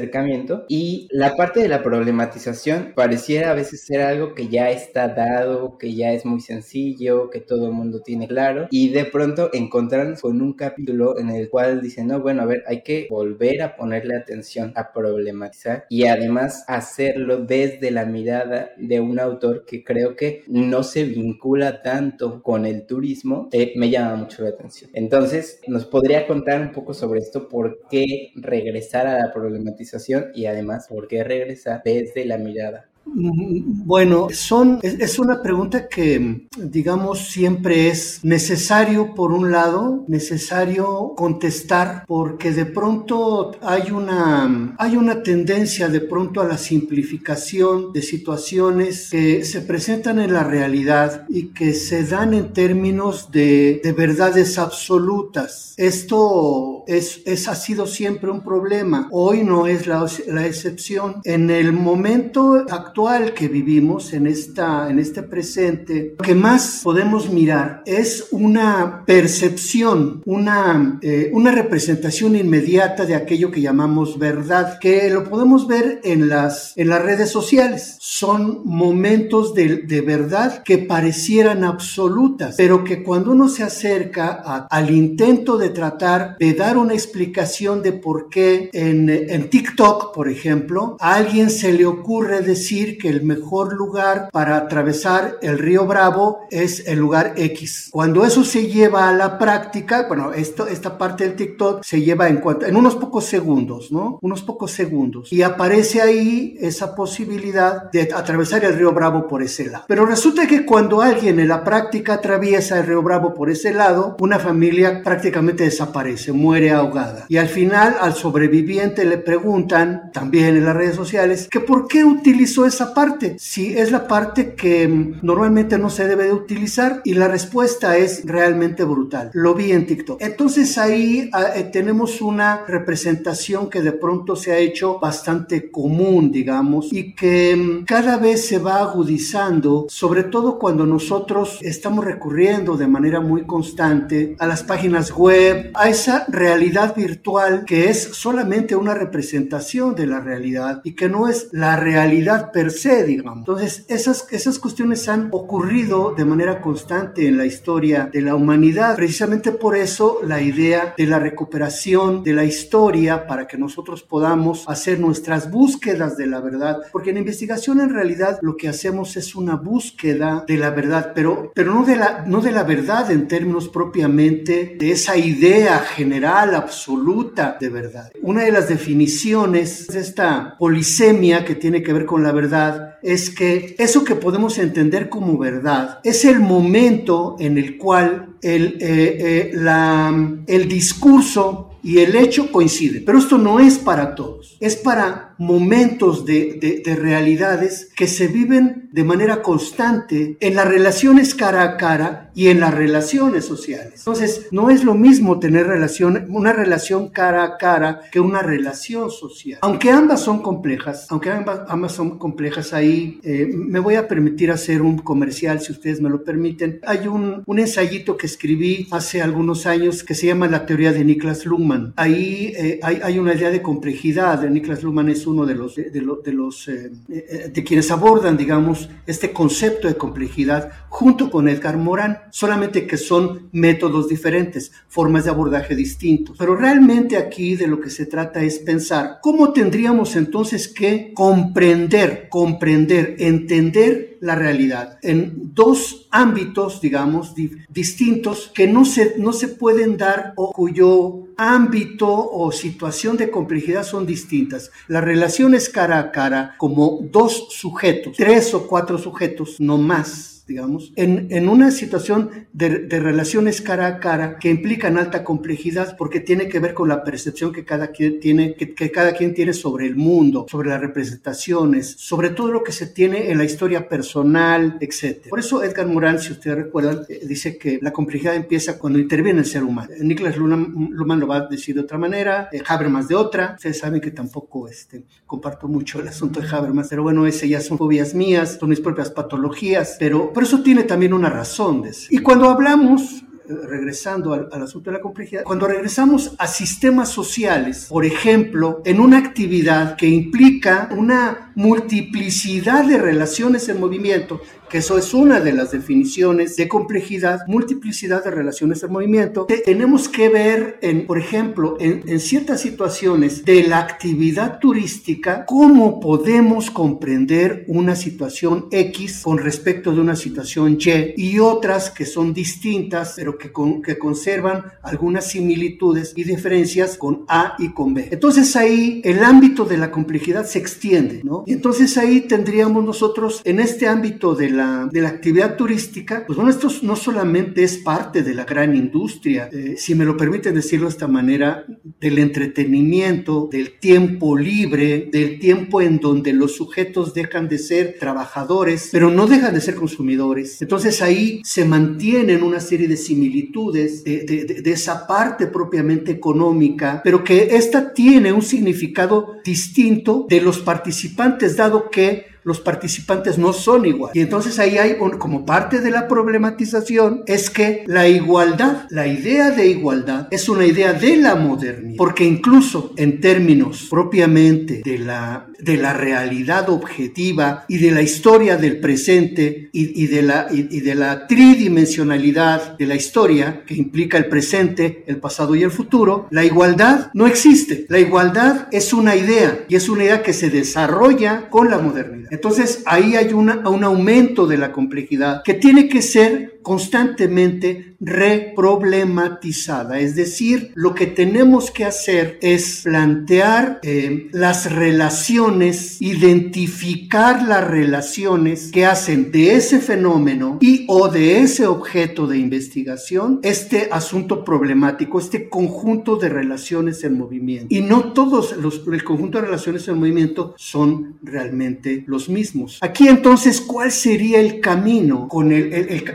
y 0.69 1.09
la 1.11 1.35
parte 1.37 1.61
de 1.61 1.69
la 1.69 1.83
problematización 1.83 2.93
pareciera 2.95 3.51
a 3.51 3.55
veces 3.55 3.85
ser 3.85 4.03
algo 4.03 4.35
que 4.35 4.49
ya 4.49 4.71
está 4.71 5.09
dado, 5.09 5.79
que 5.79 5.95
ya 5.95 6.13
es 6.13 6.25
muy 6.25 6.41
sencillo, 6.41 7.31
que 7.31 7.41
todo 7.41 7.67
el 7.67 7.73
mundo 7.73 8.03
tiene 8.03 8.29
claro 8.29 8.69
y 8.71 8.91
de 8.91 9.05
pronto 9.07 9.51
encontrarnos 9.53 10.21
con 10.21 10.41
un 10.43 10.53
capítulo 10.53 11.19
en 11.19 11.31
el 11.31 11.49
cual 11.49 11.81
dicen, 11.81 12.09
no, 12.09 12.21
bueno, 12.21 12.43
a 12.43 12.47
ver, 12.47 12.63
hay 12.67 12.83
que 12.83 13.07
volver 13.11 13.63
a 13.63 13.77
ponerle 13.77 14.17
atención 14.17 14.73
a 14.77 14.93
problematizar 14.93 15.87
y 15.89 16.05
además 16.05 16.65
hacerlo 16.69 17.39
desde 17.39 17.91
la 17.91 18.05
mirada 18.05 18.71
de 18.77 19.01
un 19.01 19.19
autor 19.19 19.65
que 19.65 19.83
creo 19.83 20.15
que 20.17 20.45
no 20.49 20.83
se 20.83 21.05
vincula 21.05 21.83
tanto 21.83 22.43
con 22.43 22.67
el 22.67 22.87
turismo, 22.87 23.49
eh, 23.53 23.73
me 23.77 23.91
llama 23.91 24.17
mucho 24.17 24.43
la 24.43 24.51
atención. 24.51 24.91
Entonces, 24.93 25.61
¿nos 25.67 25.87
podría 25.87 26.27
contar 26.27 26.61
un 26.61 26.73
poco 26.73 26.93
sobre 26.93 27.21
esto? 27.21 27.49
¿Por 27.49 27.81
qué 27.91 28.31
regresar 28.35 29.07
a 29.07 29.19
la 29.19 29.33
problematización? 29.33 29.86
Y 30.35 30.47
además 30.47 30.87
por 30.89 31.09
qué 31.09 31.25
regresar 31.25 31.83
desde 31.85 32.25
la 32.25 32.39
mirada 32.39 32.89
bueno, 33.09 34.29
son, 34.33 34.81
es, 34.83 35.19
una 35.19 35.41
pregunta 35.41 35.89
que, 35.89 36.49
digamos, 36.59 37.29
siempre 37.29 37.89
es 37.89 38.21
necesario, 38.25 39.15
por 39.15 39.33
un 39.33 39.53
lado, 39.53 40.05
necesario 40.09 41.15
contestar, 41.17 42.05
porque 42.07 42.53
de 42.53 42.67
pronto 42.67 43.53
hay 43.63 43.93
una, 43.93 44.75
hay 44.79 44.97
una 44.97 45.23
tendencia 45.23 45.89
de 45.89 46.01
pronto 46.01 46.41
a 46.41 46.47
la 46.47 46.59
simplificación 46.59 47.93
de 47.93 48.03
situaciones 48.03 49.09
que 49.11 49.45
se 49.45 49.61
presentan 49.61 50.19
en 50.19 50.33
la 50.33 50.43
realidad 50.43 51.27
y 51.29 51.49
que 51.49 51.75
se 51.75 52.05
dan 52.05 52.35
en 52.35 52.53
términos 52.53 53.31
de, 53.31 53.81
de 53.83 53.93
verdades 53.93 54.59
absolutas. 54.59 55.75
Esto 55.77 56.85
es, 56.87 57.23
es, 57.27 57.49
ha 57.49 57.55
sido 57.55 57.87
siempre 57.87 58.31
un 58.31 58.43
problema. 58.43 59.09
Hoy 59.13 59.45
no 59.45 59.67
es 59.67 59.87
la, 59.87 60.07
la 60.29 60.47
excepción. 60.47 61.21
En 61.25 61.51
el 61.51 61.73
momento 61.73 62.65
actual, 62.69 62.96
actual 62.97 63.35
que 63.35 63.49
vivimos, 63.49 64.15
en, 64.15 64.27
esta, 64.27 64.89
en 64.89 64.99
este 64.99 65.23
presente, 65.23 66.15
lo 66.19 66.25
que 66.25 66.35
más 66.35 66.81
podemos 66.83 67.29
mirar 67.29 67.83
es 67.85 68.29
una 68.31 69.05
percepción, 69.05 70.23
una, 70.25 70.99
eh, 71.03 71.31
una 71.35 71.51
representación 71.51 72.37
inmediata 72.37 73.05
de 73.05 73.15
aquello 73.15 73.51
que 73.51 73.61
llamamos 73.61 74.19
verdad, 74.19 74.79
que 74.81 75.11
lo 75.11 75.29
podemos 75.29 75.67
ver 75.67 76.01
en 76.05 76.31
las, 76.31 76.73
en 76.75 76.89
las 76.89 77.03
redes 77.03 77.29
sociales. 77.29 77.99
Son 78.01 78.63
momentos 78.65 79.53
de, 79.53 79.83
de 79.83 80.01
verdad 80.01 80.63
que 80.63 80.79
parecieran 80.79 81.65
absolutas, 81.65 82.55
pero 82.57 82.83
que 82.83 83.03
cuando 83.03 83.33
uno 83.33 83.51
se 83.51 83.63
acerca 83.63 84.67
al 84.71 84.91
intento 84.91 85.59
de 85.59 85.69
tratar 85.69 86.39
de 86.39 86.55
dar 86.55 86.79
una 86.79 86.95
explicación 86.95 87.83
de 87.83 87.93
por 87.93 88.31
qué 88.31 88.71
en, 88.73 89.11
en 89.11 89.51
TikTok, 89.51 90.15
por 90.15 90.31
ejemplo, 90.31 90.97
a 90.99 91.17
alguien 91.17 91.51
se 91.51 91.75
le 91.75 91.85
ocurre 91.85 92.41
decir 92.41 92.86
que 92.95 93.09
el 93.09 93.23
mejor 93.23 93.75
lugar 93.75 94.31
para 94.33 94.57
atravesar 94.57 95.39
el 95.43 95.59
río 95.59 95.87
Bravo 95.87 96.47
es 96.51 96.87
el 96.87 96.99
lugar 96.99 97.35
X. 97.37 97.89
Cuando 97.91 98.25
eso 98.25 98.45
se 98.45 98.69
lleva 98.69 99.09
a 99.09 99.13
la 99.13 99.39
práctica, 99.39 100.07
bueno, 100.09 100.33
esto, 100.33 100.67
esta 100.67 100.97
parte 100.97 101.25
del 101.25 101.37
TikTok 101.37 101.83
se 101.83 102.01
lleva 102.03 102.29
en, 102.29 102.43
en 102.67 102.77
unos 102.77 102.97
pocos 102.97 103.25
segundos, 103.25 103.91
¿no? 103.91 104.19
Unos 104.23 104.43
pocos 104.43 104.71
segundos. 104.71 105.33
Y 105.33 105.43
aparece 105.43 106.01
ahí 106.01 106.57
esa 106.61 106.95
posibilidad 106.95 107.91
de 107.91 108.03
atravesar 108.15 108.65
el 108.65 108.75
río 108.75 108.93
Bravo 108.93 109.27
por 109.27 109.43
ese 109.43 109.67
lado. 109.67 109.85
Pero 109.89 110.07
resulta 110.07 110.47
que 110.47 110.65
cuando 110.65 111.03
alguien 111.03 111.41
en 111.41 111.49
la 111.49 111.65
práctica 111.65 112.15
atraviesa 112.15 112.79
el 112.79 112.87
río 112.87 113.03
Bravo 113.03 113.35
por 113.35 113.51
ese 113.51 113.73
lado, 113.73 114.17
una 114.21 114.39
familia 114.39 115.03
prácticamente 115.03 115.65
desaparece, 115.65 116.33
muere 116.33 116.71
ahogada. 116.71 117.27
Y 117.29 117.37
al 117.39 117.49
final 117.49 117.97
al 118.01 118.15
sobreviviente 118.15 119.05
le 119.05 119.19
preguntan, 119.19 120.11
también 120.13 120.57
en 120.57 120.65
las 120.65 120.77
redes 120.77 120.97
sociales, 120.97 121.49
que 121.51 121.61
por 121.61 121.89
qué 121.89 122.05
utilizó 122.05 122.67
esa 122.77 122.93
parte, 122.93 123.37
si 123.39 123.77
es 123.77 123.91
la 123.91 124.07
parte 124.07 124.55
que 124.55 124.87
mm, 124.87 125.21
normalmente 125.23 125.79
no 125.79 125.89
se 125.89 126.07
debe 126.07 126.25
de 126.25 126.35
utilizar 126.35 127.01
y 127.05 127.15
la 127.15 127.27
respuesta 127.27 127.97
es 127.97 128.23
realmente 128.27 128.85
brutal. 128.85 129.31
Lo 129.33 129.55
vi 129.55 129.73
en 129.73 129.87
TikTok. 129.87 130.21
Entonces 130.21 130.77
ahí 130.77 131.31
ah, 131.33 131.53
eh, 131.57 131.65
tenemos 131.73 132.21
una 132.21 132.67
representación 132.69 133.71
que 133.71 133.81
de 133.81 133.93
pronto 133.93 134.37
se 134.37 134.53
ha 134.53 134.59
hecho 134.59 134.99
bastante 134.99 135.71
común, 135.71 136.31
digamos, 136.31 136.93
y 136.93 137.15
que 137.15 137.57
mm, 137.57 137.85
cada 137.87 138.19
vez 138.19 138.47
se 138.47 138.59
va 138.59 138.81
agudizando, 138.81 139.87
sobre 139.89 140.25
todo 140.25 140.59
cuando 140.59 140.85
nosotros 140.85 141.59
estamos 141.63 142.05
recurriendo 142.05 142.77
de 142.77 142.89
manera 142.89 143.21
muy 143.21 143.47
constante 143.47 144.37
a 144.39 144.47
las 144.47 144.63
páginas 144.63 145.13
web, 145.13 145.71
a 145.73 145.89
esa 145.89 146.27
realidad 146.29 146.95
virtual 146.95 147.65
que 147.65 147.89
es 147.89 148.03
solamente 148.13 148.77
una 148.77 148.93
representación 148.93 149.95
de 149.95 150.07
la 150.07 150.21
realidad 150.21 150.83
y 150.85 150.93
que 150.93 151.09
no 151.09 151.27
es 151.27 151.49
la 151.53 151.77
realidad 151.77 152.51
per 152.67 152.73
se, 152.73 153.05
digamos. 153.05 153.39
Entonces, 153.39 153.85
esas, 153.89 154.27
esas 154.33 154.59
cuestiones 154.59 155.09
han 155.09 155.29
ocurrido 155.31 156.15
de 156.17 156.25
manera 156.25 156.61
constante 156.61 157.29
en 157.29 157.37
la 157.37 157.47
historia 157.47 158.11
de 158.13 158.21
la 158.23 158.35
humanidad. 158.35 158.97
Precisamente 158.97 159.53
por 159.53 159.77
eso 159.77 160.19
la 160.25 160.41
idea 160.41 160.95
de 160.97 161.07
la 161.07 161.19
recuperación 161.19 162.25
de 162.25 162.33
la 162.33 162.45
historia 162.45 163.27
para 163.27 163.47
que 163.47 163.57
nosotros 163.57 164.03
podamos 164.03 164.69
hacer 164.69 164.99
nuestras 164.99 165.51
búsquedas 165.51 166.17
de 166.17 166.27
la 166.27 166.41
verdad, 166.41 166.79
porque 166.91 167.11
en 167.11 167.19
investigación 167.19 167.81
en 167.81 167.91
realidad 167.91 168.39
lo 168.43 168.57
que 168.57 168.69
hacemos 168.69 169.17
es 169.17 169.37
una 169.37 169.55
búsqueda 169.55 170.45
de 170.47 170.57
la 170.57 170.71
verdad, 170.71 171.13
pero, 171.15 171.53
pero 171.55 171.73
no, 171.73 171.85
de 171.85 171.97
la, 171.97 172.25
no 172.27 172.41
de 172.41 172.51
la 172.51 172.65
verdad 172.65 173.11
en 173.11 173.29
términos 173.29 173.69
propiamente 173.69 174.77
de 174.79 174.91
esa 174.91 175.17
idea 175.17 175.79
general, 175.79 176.55
absoluta 176.55 177.57
de 177.61 177.69
verdad. 177.69 178.11
Una 178.23 178.43
de 178.43 178.53
las 178.53 178.69
definiciones 178.69 179.87
de 179.87 180.01
esta 180.01 180.57
polisemia 180.59 181.45
que 181.45 181.55
tiene 181.55 181.83
que 181.83 181.93
ver 181.93 182.07
con 182.07 182.23
la 182.23 182.33
verdad 182.33 182.56
es 183.03 183.31
que 183.31 183.75
eso 183.79 184.05
que 184.05 184.15
podemos 184.15 184.59
entender 184.59 185.09
como 185.09 185.39
verdad 185.39 186.01
es 186.03 186.25
el 186.25 186.41
momento 186.41 187.37
en 187.39 187.59
el 187.59 187.79
cual 187.79 188.37
el, 188.43 188.79
eh, 188.81 189.53
eh, 189.53 190.45
el 190.47 190.69
discurso 190.69 191.71
y 191.83 191.99
el 191.99 192.17
hecho 192.17 192.51
coinciden. 192.51 193.05
Pero 193.05 193.19
esto 193.19 193.39
no 193.39 193.61
es 193.61 193.79
para 193.79 194.15
todos, 194.15 194.57
es 194.61 194.77
para 194.77 195.26
momentos 195.39 196.25
de, 196.25 196.83
de, 196.85 196.97
realidades 196.97 197.91
que 197.95 198.07
se 198.07 198.27
viven 198.27 198.89
de 198.93 199.05
manera 199.05 199.43
constante 199.43 200.37
en 200.41 200.55
las 200.55 200.67
relaciones 200.67 201.35
cara 201.35 201.63
a 201.63 201.77
cara 201.77 202.31
y 202.35 202.49
en 202.49 202.61
las 202.61 202.73
relaciones 202.73 203.45
sociales. 203.45 203.95
Entonces, 203.99 204.49
no 204.51 204.71
es 204.71 204.85
lo 204.85 204.95
mismo 204.95 205.39
tener 205.39 205.67
relación, 205.67 206.27
una 206.31 206.53
relación 206.53 207.09
cara 207.09 207.45
a 207.45 207.57
cara 207.59 208.03
que 208.11 208.21
una 208.21 208.43
relación 208.43 209.11
social. 209.11 209.59
Aunque 209.63 209.91
ambas 209.91 210.21
son 210.21 210.43
complejas, 210.43 211.07
aunque 211.11 211.31
ambas, 211.31 211.61
ambas 211.69 211.93
son 211.93 212.19
complejas 212.19 212.73
ahí, 212.73 213.21
eh, 213.23 213.49
me 213.53 213.79
voy 213.79 213.97
a 213.97 214.09
permitir 214.09 214.51
hacer 214.51 214.83
un 214.83 214.99
comercial, 214.99 215.61
si 215.61 215.73
ustedes 215.73 216.01
me 216.01 216.09
lo 216.09 216.25
permiten. 216.25 216.81
Hay 216.87 217.09
un, 217.09 217.43
un 217.45 217.59
ensayito 217.59 218.17
que 218.17 218.27
escribí 218.27 218.87
hace 218.91 219.23
algunos 219.23 219.67
años 219.67 220.03
que 220.03 220.15
se 220.15 220.27
llama 220.27 220.47
La 220.47 220.67
teoría 220.67 220.93
de 220.93 221.05
Niklas 221.05 221.45
Luhmann. 221.45 221.93
Ahí 221.97 222.53
eh, 222.57 222.81
hay, 222.83 223.01
hay, 223.03 223.19
una 223.19 223.35
idea 223.35 223.51
de 223.51 223.63
complejidad. 223.63 224.47
Niklas 224.49 224.83
Luhmann 224.83 225.09
es 225.09 225.26
uno 225.27 225.45
de 225.45 225.55
los, 225.55 225.75
de, 225.77 226.33
los 226.33 226.69
eh, 226.69 226.91
eh, 227.09 227.51
de 227.53 227.65
quienes 227.65 227.91
abordan, 227.91 228.37
digamos, 228.37 228.89
este 229.07 229.33
concepto 229.33 229.89
de 229.89 229.97
complejidad 229.97 230.71
junto 230.89 231.31
con 231.31 231.49
Edgar 231.49 231.77
Morin, 231.77 232.17
solamente 232.31 232.87
que 232.87 232.97
son 232.97 233.49
métodos 233.53 234.09
diferentes, 234.09 234.73
formas 234.89 235.25
de 235.25 235.31
abordaje 235.31 235.75
distintos. 235.75 236.37
Pero 236.39 236.57
realmente 236.57 237.17
aquí 237.17 237.57
de 237.57 237.67
lo 237.67 237.81
que 237.81 237.91
se 237.91 238.07
trata 238.07 238.43
es 238.43 238.59
pensar 238.59 239.19
cómo 239.23 239.53
tendríamos 239.53 240.17
entonces 240.17 240.69
que 240.69 241.13
comprender, 241.15 242.29
comprender, 242.29 243.17
entender 243.19 244.16
la 244.21 244.35
realidad 244.35 244.99
en 245.03 245.55
dos 245.55 246.07
ámbitos, 246.11 246.81
digamos, 246.81 247.35
distintos 247.69 248.51
que 248.55 248.67
no 248.67 248.85
se, 248.85 249.15
no 249.19 249.33
se 249.33 249.49
pueden 249.49 249.97
dar 249.97 250.33
o 250.37 250.53
cuyo 250.53 251.29
ámbito 251.37 252.09
o 252.09 252.53
situación 252.53 253.17
de 253.17 253.31
complejidad 253.31 253.85
son 253.85 254.07
distintas. 254.07 254.71
Las 254.89 255.05
relaciones 255.05 255.69
cara 255.69 255.99
a 255.99 256.11
cara 256.13 256.55
como 256.59 257.01
dos 257.11 257.49
sujetos, 257.51 258.17
tres 258.17 258.55
o 258.55 258.67
cuatro 258.67 258.99
sujetos, 258.99 259.57
no 259.59 259.79
más 259.79 260.36
digamos, 260.47 260.93
en, 260.95 261.27
en 261.31 261.49
una 261.49 261.73
situación 261.73 262.47
de, 262.53 262.81
de, 262.81 263.01
relaciones 263.01 263.61
cara 263.61 263.87
a 263.89 263.99
cara 263.99 264.39
que 264.39 264.49
implican 264.49 264.97
alta 264.97 265.25
complejidad 265.25 265.97
porque 265.97 266.21
tiene 266.21 266.49
que 266.49 266.61
ver 266.61 266.73
con 266.73 266.89
la 266.89 267.03
percepción 267.03 267.53
que 267.53 267.65
cada 267.65 267.89
quien 267.89 268.21
tiene, 268.21 268.55
que, 268.55 268.73
que, 268.73 268.93
cada 268.93 269.13
quien 269.13 269.35
tiene 269.35 269.53
sobre 269.53 269.87
el 269.87 269.97
mundo, 269.97 270.47
sobre 270.49 270.69
las 270.69 270.81
representaciones, 270.81 271.97
sobre 271.99 272.31
todo 272.31 272.53
lo 272.53 272.63
que 272.63 272.71
se 272.71 272.87
tiene 272.87 273.31
en 273.31 273.39
la 273.39 273.45
historia 273.45 273.89
personal, 273.89 274.79
etc. 274.81 275.29
Por 275.29 275.41
eso 275.41 275.65
Edgar 275.65 275.89
Morin, 275.89 276.21
si 276.21 276.33
ustedes 276.33 276.57
recuerdan, 276.57 277.01
eh, 277.09 277.23
dice 277.27 277.59
que 277.59 277.81
la 277.83 277.93
complejidad 277.93 278.37
empieza 278.37 278.79
cuando 278.79 279.01
interviene 279.01 279.41
el 279.41 279.47
ser 279.47 279.65
humano. 279.65 279.91
Niklas 280.01 280.37
Luhmann, 280.37 281.21
lo 281.21 281.27
va 281.27 281.39
a 281.39 281.47
decir 281.49 281.75
de 281.75 281.81
otra 281.81 281.99
manera, 281.99 282.49
eh, 282.53 282.63
Habermas 282.69 283.09
de 283.09 283.17
otra. 283.17 283.55
Ustedes 283.57 283.79
saben 283.79 284.01
que 284.01 284.13
tampoco 284.13 284.69
este, 284.69 285.03
comparto 285.27 285.67
mucho 285.67 286.01
el 286.01 286.07
asunto 286.07 286.41
de 286.41 286.49
Habermas, 286.49 286.87
pero 286.89 287.03
bueno, 287.03 287.27
ese 287.27 287.49
ya 287.49 287.61
son 287.61 287.79
fobias 287.79 288.15
mías, 288.15 288.59
son 288.61 288.69
mis 288.69 288.81
propias 288.81 289.11
patologías, 289.11 289.97
pero 289.99 290.36
pero 290.37 290.47
eso 290.47 290.63
tiene 290.63 290.83
también 290.83 291.15
una 291.15 291.31
razón 291.31 291.81
de 291.81 291.95
ser. 291.95 292.13
Y 292.13 292.19
cuando 292.19 292.51
hablamos 292.51 293.25
regresando 293.49 294.33
al, 294.33 294.49
al, 294.53 294.63
asunto 294.63 294.91
de 294.91 294.97
la 294.97 295.03
complejidad, 295.03 295.45
cuando 295.45 295.67
regresamos 295.67 296.35
a 296.39 296.47
sistemas 296.47 297.09
sociales, 297.09 297.87
por 297.89 298.05
ejemplo, 298.05 298.83
en 298.85 299.01
una 299.01 299.19
actividad 299.19 299.97
que 299.97 300.09
implica 300.09 300.89
una 300.97 301.53
multiplicidad 301.55 302.85
de 302.85 302.99
relaciones 302.99 303.69
en 303.69 303.81
movimiento, 303.81 304.41
que 304.69 304.79
eso 304.79 304.99
es 304.99 305.15
una 305.15 305.41
de 305.41 305.53
las 305.53 305.71
definiciones 305.71 306.57
de 306.57 306.69
complejidad, 306.69 307.41
multiplicidad 307.47 308.25
de 308.25 308.31
relaciones 308.31 308.83
en 308.83 308.93
movimiento, 308.93 309.47
tenemos 309.65 310.09
que 310.09 310.29
ver, 310.29 310.79
en, 310.83 311.07
por 311.07 311.19
ejemplo, 311.19 311.77
en, 311.81 312.03
en 312.07 312.21
ciertas 312.21 312.61
situaciones 312.61 313.45
de 313.45 313.63
la 313.63 313.79
actividad 313.79 314.59
turística, 314.59 315.45
cómo 315.47 316.01
podemos 316.01 316.71
comprender 316.71 317.65
una 317.69 317.97
situación 317.97 318.67
X 318.71 319.23
con 319.23 319.39
respecto 319.39 319.93
de 319.93 320.01
una 320.01 320.17
situación 320.17 320.79
Y 320.81 321.15
y 321.17 321.39
otras 321.39 321.91
que 321.91 322.05
son 322.05 322.33
distintas, 322.33 323.15
pero 323.17 323.36
que, 323.39 323.53
con, 323.53 323.83
que 323.83 323.99
conservan 323.99 324.65
algunas 324.83 325.29
similitudes 325.29 326.13
y 326.17 326.25
diferencias 326.25 326.97
con 326.97 327.25
A 327.29 327.55
y 327.59 327.73
con 327.73 327.95
B. 327.95 328.09
Entonces 328.11 328.57
ahí 328.57 329.01
el 329.05 329.23
ámbito 329.23 329.65
de 329.65 329.77
la 329.77 329.91
complejidad 329.91 330.47
se 330.47 330.59
extiende, 330.59 331.23
¿no? 331.25 331.45
Y 331.47 331.53
entonces 331.53 331.97
ahí 331.99 332.23
tendríamos 332.23 332.85
nosotros 332.85 333.43
en 333.45 333.61
este 333.61 333.87
ámbito 333.87 334.35
de 334.35 334.51
la, 334.51 334.89
de 334.91 335.01
la 335.01 335.09
actividad 335.09 335.57
turística, 335.57 336.25
pues 336.27 336.37
bueno, 336.37 336.51
esto 336.51 336.69
no 336.83 336.97
solamente 336.97 337.63
es 337.63 337.79
parte 337.79 338.23
de 338.23 338.35
la 338.35 338.45
gran 338.45 338.75
industria, 338.75 339.49
eh, 339.53 339.75
si 339.77 339.95
me 339.95 340.05
lo 340.05 340.17
permiten 340.17 340.55
decirlo 340.55 340.87
de 340.87 340.93
esta 340.93 341.09
manera, 341.09 341.65
del 342.01 342.19
entretenimiento, 342.19 343.49
del 343.51 343.79
tiempo 343.79 344.37
libre, 344.37 345.09
del 345.13 345.39
tiempo 345.39 345.81
en 345.81 345.99
donde 345.99 346.33
los 346.33 346.57
sujetos 346.57 347.15
dejan 347.15 347.49
de 347.49 347.59
ser 347.59 347.97
trabajadores, 347.99 348.89
pero 348.93 349.11
no 349.11 349.27
dejan 349.27 349.55
de 349.55 349.61
ser 349.61 349.75
consumidores. 349.75 350.61
Entonces 350.63 351.03
ahí 351.03 351.41
se 351.45 351.65
mantienen 351.65 352.43
una 352.43 352.61
serie 352.61 352.89
de 352.89 352.97
similitudes 352.97 353.26
de, 353.73 353.89
de, 354.05 354.45
de, 354.45 354.63
de 354.63 354.73
esa 354.73 355.07
parte 355.07 355.47
propiamente 355.47 356.13
económica, 356.13 357.01
pero 357.03 357.23
que 357.25 357.57
esta 357.57 357.93
tiene 357.93 358.33
un 358.33 358.43
significado 358.43 359.37
distinto 359.45 360.27
de 360.29 360.41
los 360.41 360.59
participantes, 360.59 361.57
dado 361.57 361.91
que 361.91 362.36
los 362.47 362.61
participantes 362.61 363.39
no 363.39 363.53
son 363.53 363.85
iguales. 363.87 364.15
Y 364.15 364.21
entonces 364.21 364.61
ahí 364.61 364.79
hay, 364.79 364.97
como 365.19 365.45
parte 365.45 365.81
de 365.81 365.91
la 365.91 366.07
problematización, 366.07 367.25
es 367.27 367.51
que 367.51 367.83
la 367.89 368.07
igualdad, 368.07 368.87
la 368.91 369.09
idea 369.09 369.51
de 369.51 369.67
igualdad, 369.67 370.29
es 370.31 370.49
una 370.49 370.65
idea 370.65 370.93
de 370.93 371.17
la 371.17 371.35
modernidad, 371.35 371.97
porque 371.99 372.25
incluso 372.25 372.93
en 372.97 373.21
términos 373.21 373.89
propiamente 373.91 374.83
de 374.85 374.97
la, 374.97 375.49
de 375.59 375.77
la 375.77 375.93
realidad 375.93 376.71
objetiva 376.71 377.65
y 377.67 377.79
de 377.79 377.91
la 377.91 378.03
historia 378.03 378.57
del 378.57 378.79
presente 378.79 379.69
y, 379.73 380.07
de, 380.07 380.23
la, 380.23 380.47
y 380.49 380.81
de 380.81 380.95
la 380.95 381.27
tridimensionalidad 381.27 382.79
de 382.79 382.87
la 382.87 382.95
historia, 382.95 383.65
que 383.67 383.75
implica 383.75 384.19
el 384.19 384.27
presente, 384.27 385.03
el 385.09 385.17
pasado 385.17 385.57
y 385.57 385.65
el 385.65 385.73
futuro, 385.73 386.29
la 386.31 386.45
igualdad 386.45 387.11
no 387.13 387.27
existe. 387.27 387.87
La 387.89 387.99
igualdad 387.99 388.69
es 388.71 388.93
una 388.93 389.17
idea 389.17 389.65
y 389.69 389.75
es 389.75 389.89
una 389.89 390.05
idea 390.05 390.23
que 390.23 390.33
se 390.33 390.49
desarrolla 390.49 391.49
con 391.51 391.71
la 391.71 391.79
modernidad. 391.79 392.36
Entonces 392.37 392.83
ahí 392.85 393.17
hay 393.17 393.33
una, 393.33 393.67
un 393.67 393.83
aumento 393.83 394.47
de 394.47 394.59
la 394.59 394.71
complejidad 394.71 395.43
que 395.43 395.55
tiene 395.55 395.89
que 395.89 396.03
ser 396.03 396.56
constantemente 396.67 397.95
reproblematizada. 398.01 400.01
Es 400.01 400.17
decir, 400.17 400.73
lo 400.75 400.97
que 400.97 401.07
tenemos 401.07 401.71
que 401.71 401.85
hacer 401.85 402.41
es 402.43 402.81
plantear 402.83 403.79
eh, 403.85 404.27
las 404.33 404.73
relaciones, 404.73 406.03
identificar 406.03 407.45
las 407.45 407.65
relaciones 407.65 408.73
que 408.73 408.85
hacen 408.85 409.31
de 409.31 409.55
ese 409.55 409.79
fenómeno 409.79 410.59
y 410.61 410.87
o 410.89 411.07
de 411.07 411.39
ese 411.39 411.69
objeto 411.69 412.27
de 412.27 412.39
investigación 412.39 413.39
este 413.45 413.89
asunto 413.93 414.45
problemático, 414.45 415.21
este 415.21 415.49
conjunto 415.49 416.17
de 416.17 416.31
relaciones 416.31 417.05
en 417.05 417.17
movimiento. 417.17 417.73
Y 417.73 417.81
no 417.81 418.13
todos 418.13 418.57
los, 418.57 418.83
el 418.93 419.05
conjunto 419.05 419.39
de 419.39 419.45
relaciones 419.45 419.87
en 419.87 420.01
movimiento 420.01 420.53
son 420.57 421.21
realmente 421.23 422.03
los 422.09 422.29
mismos. 422.29 422.79
Aquí 422.81 423.07
entonces, 423.07 423.61
¿cuál 423.61 423.93
sería 423.93 424.41
el 424.41 424.59
camino? 424.59 425.29
Con 425.29 425.53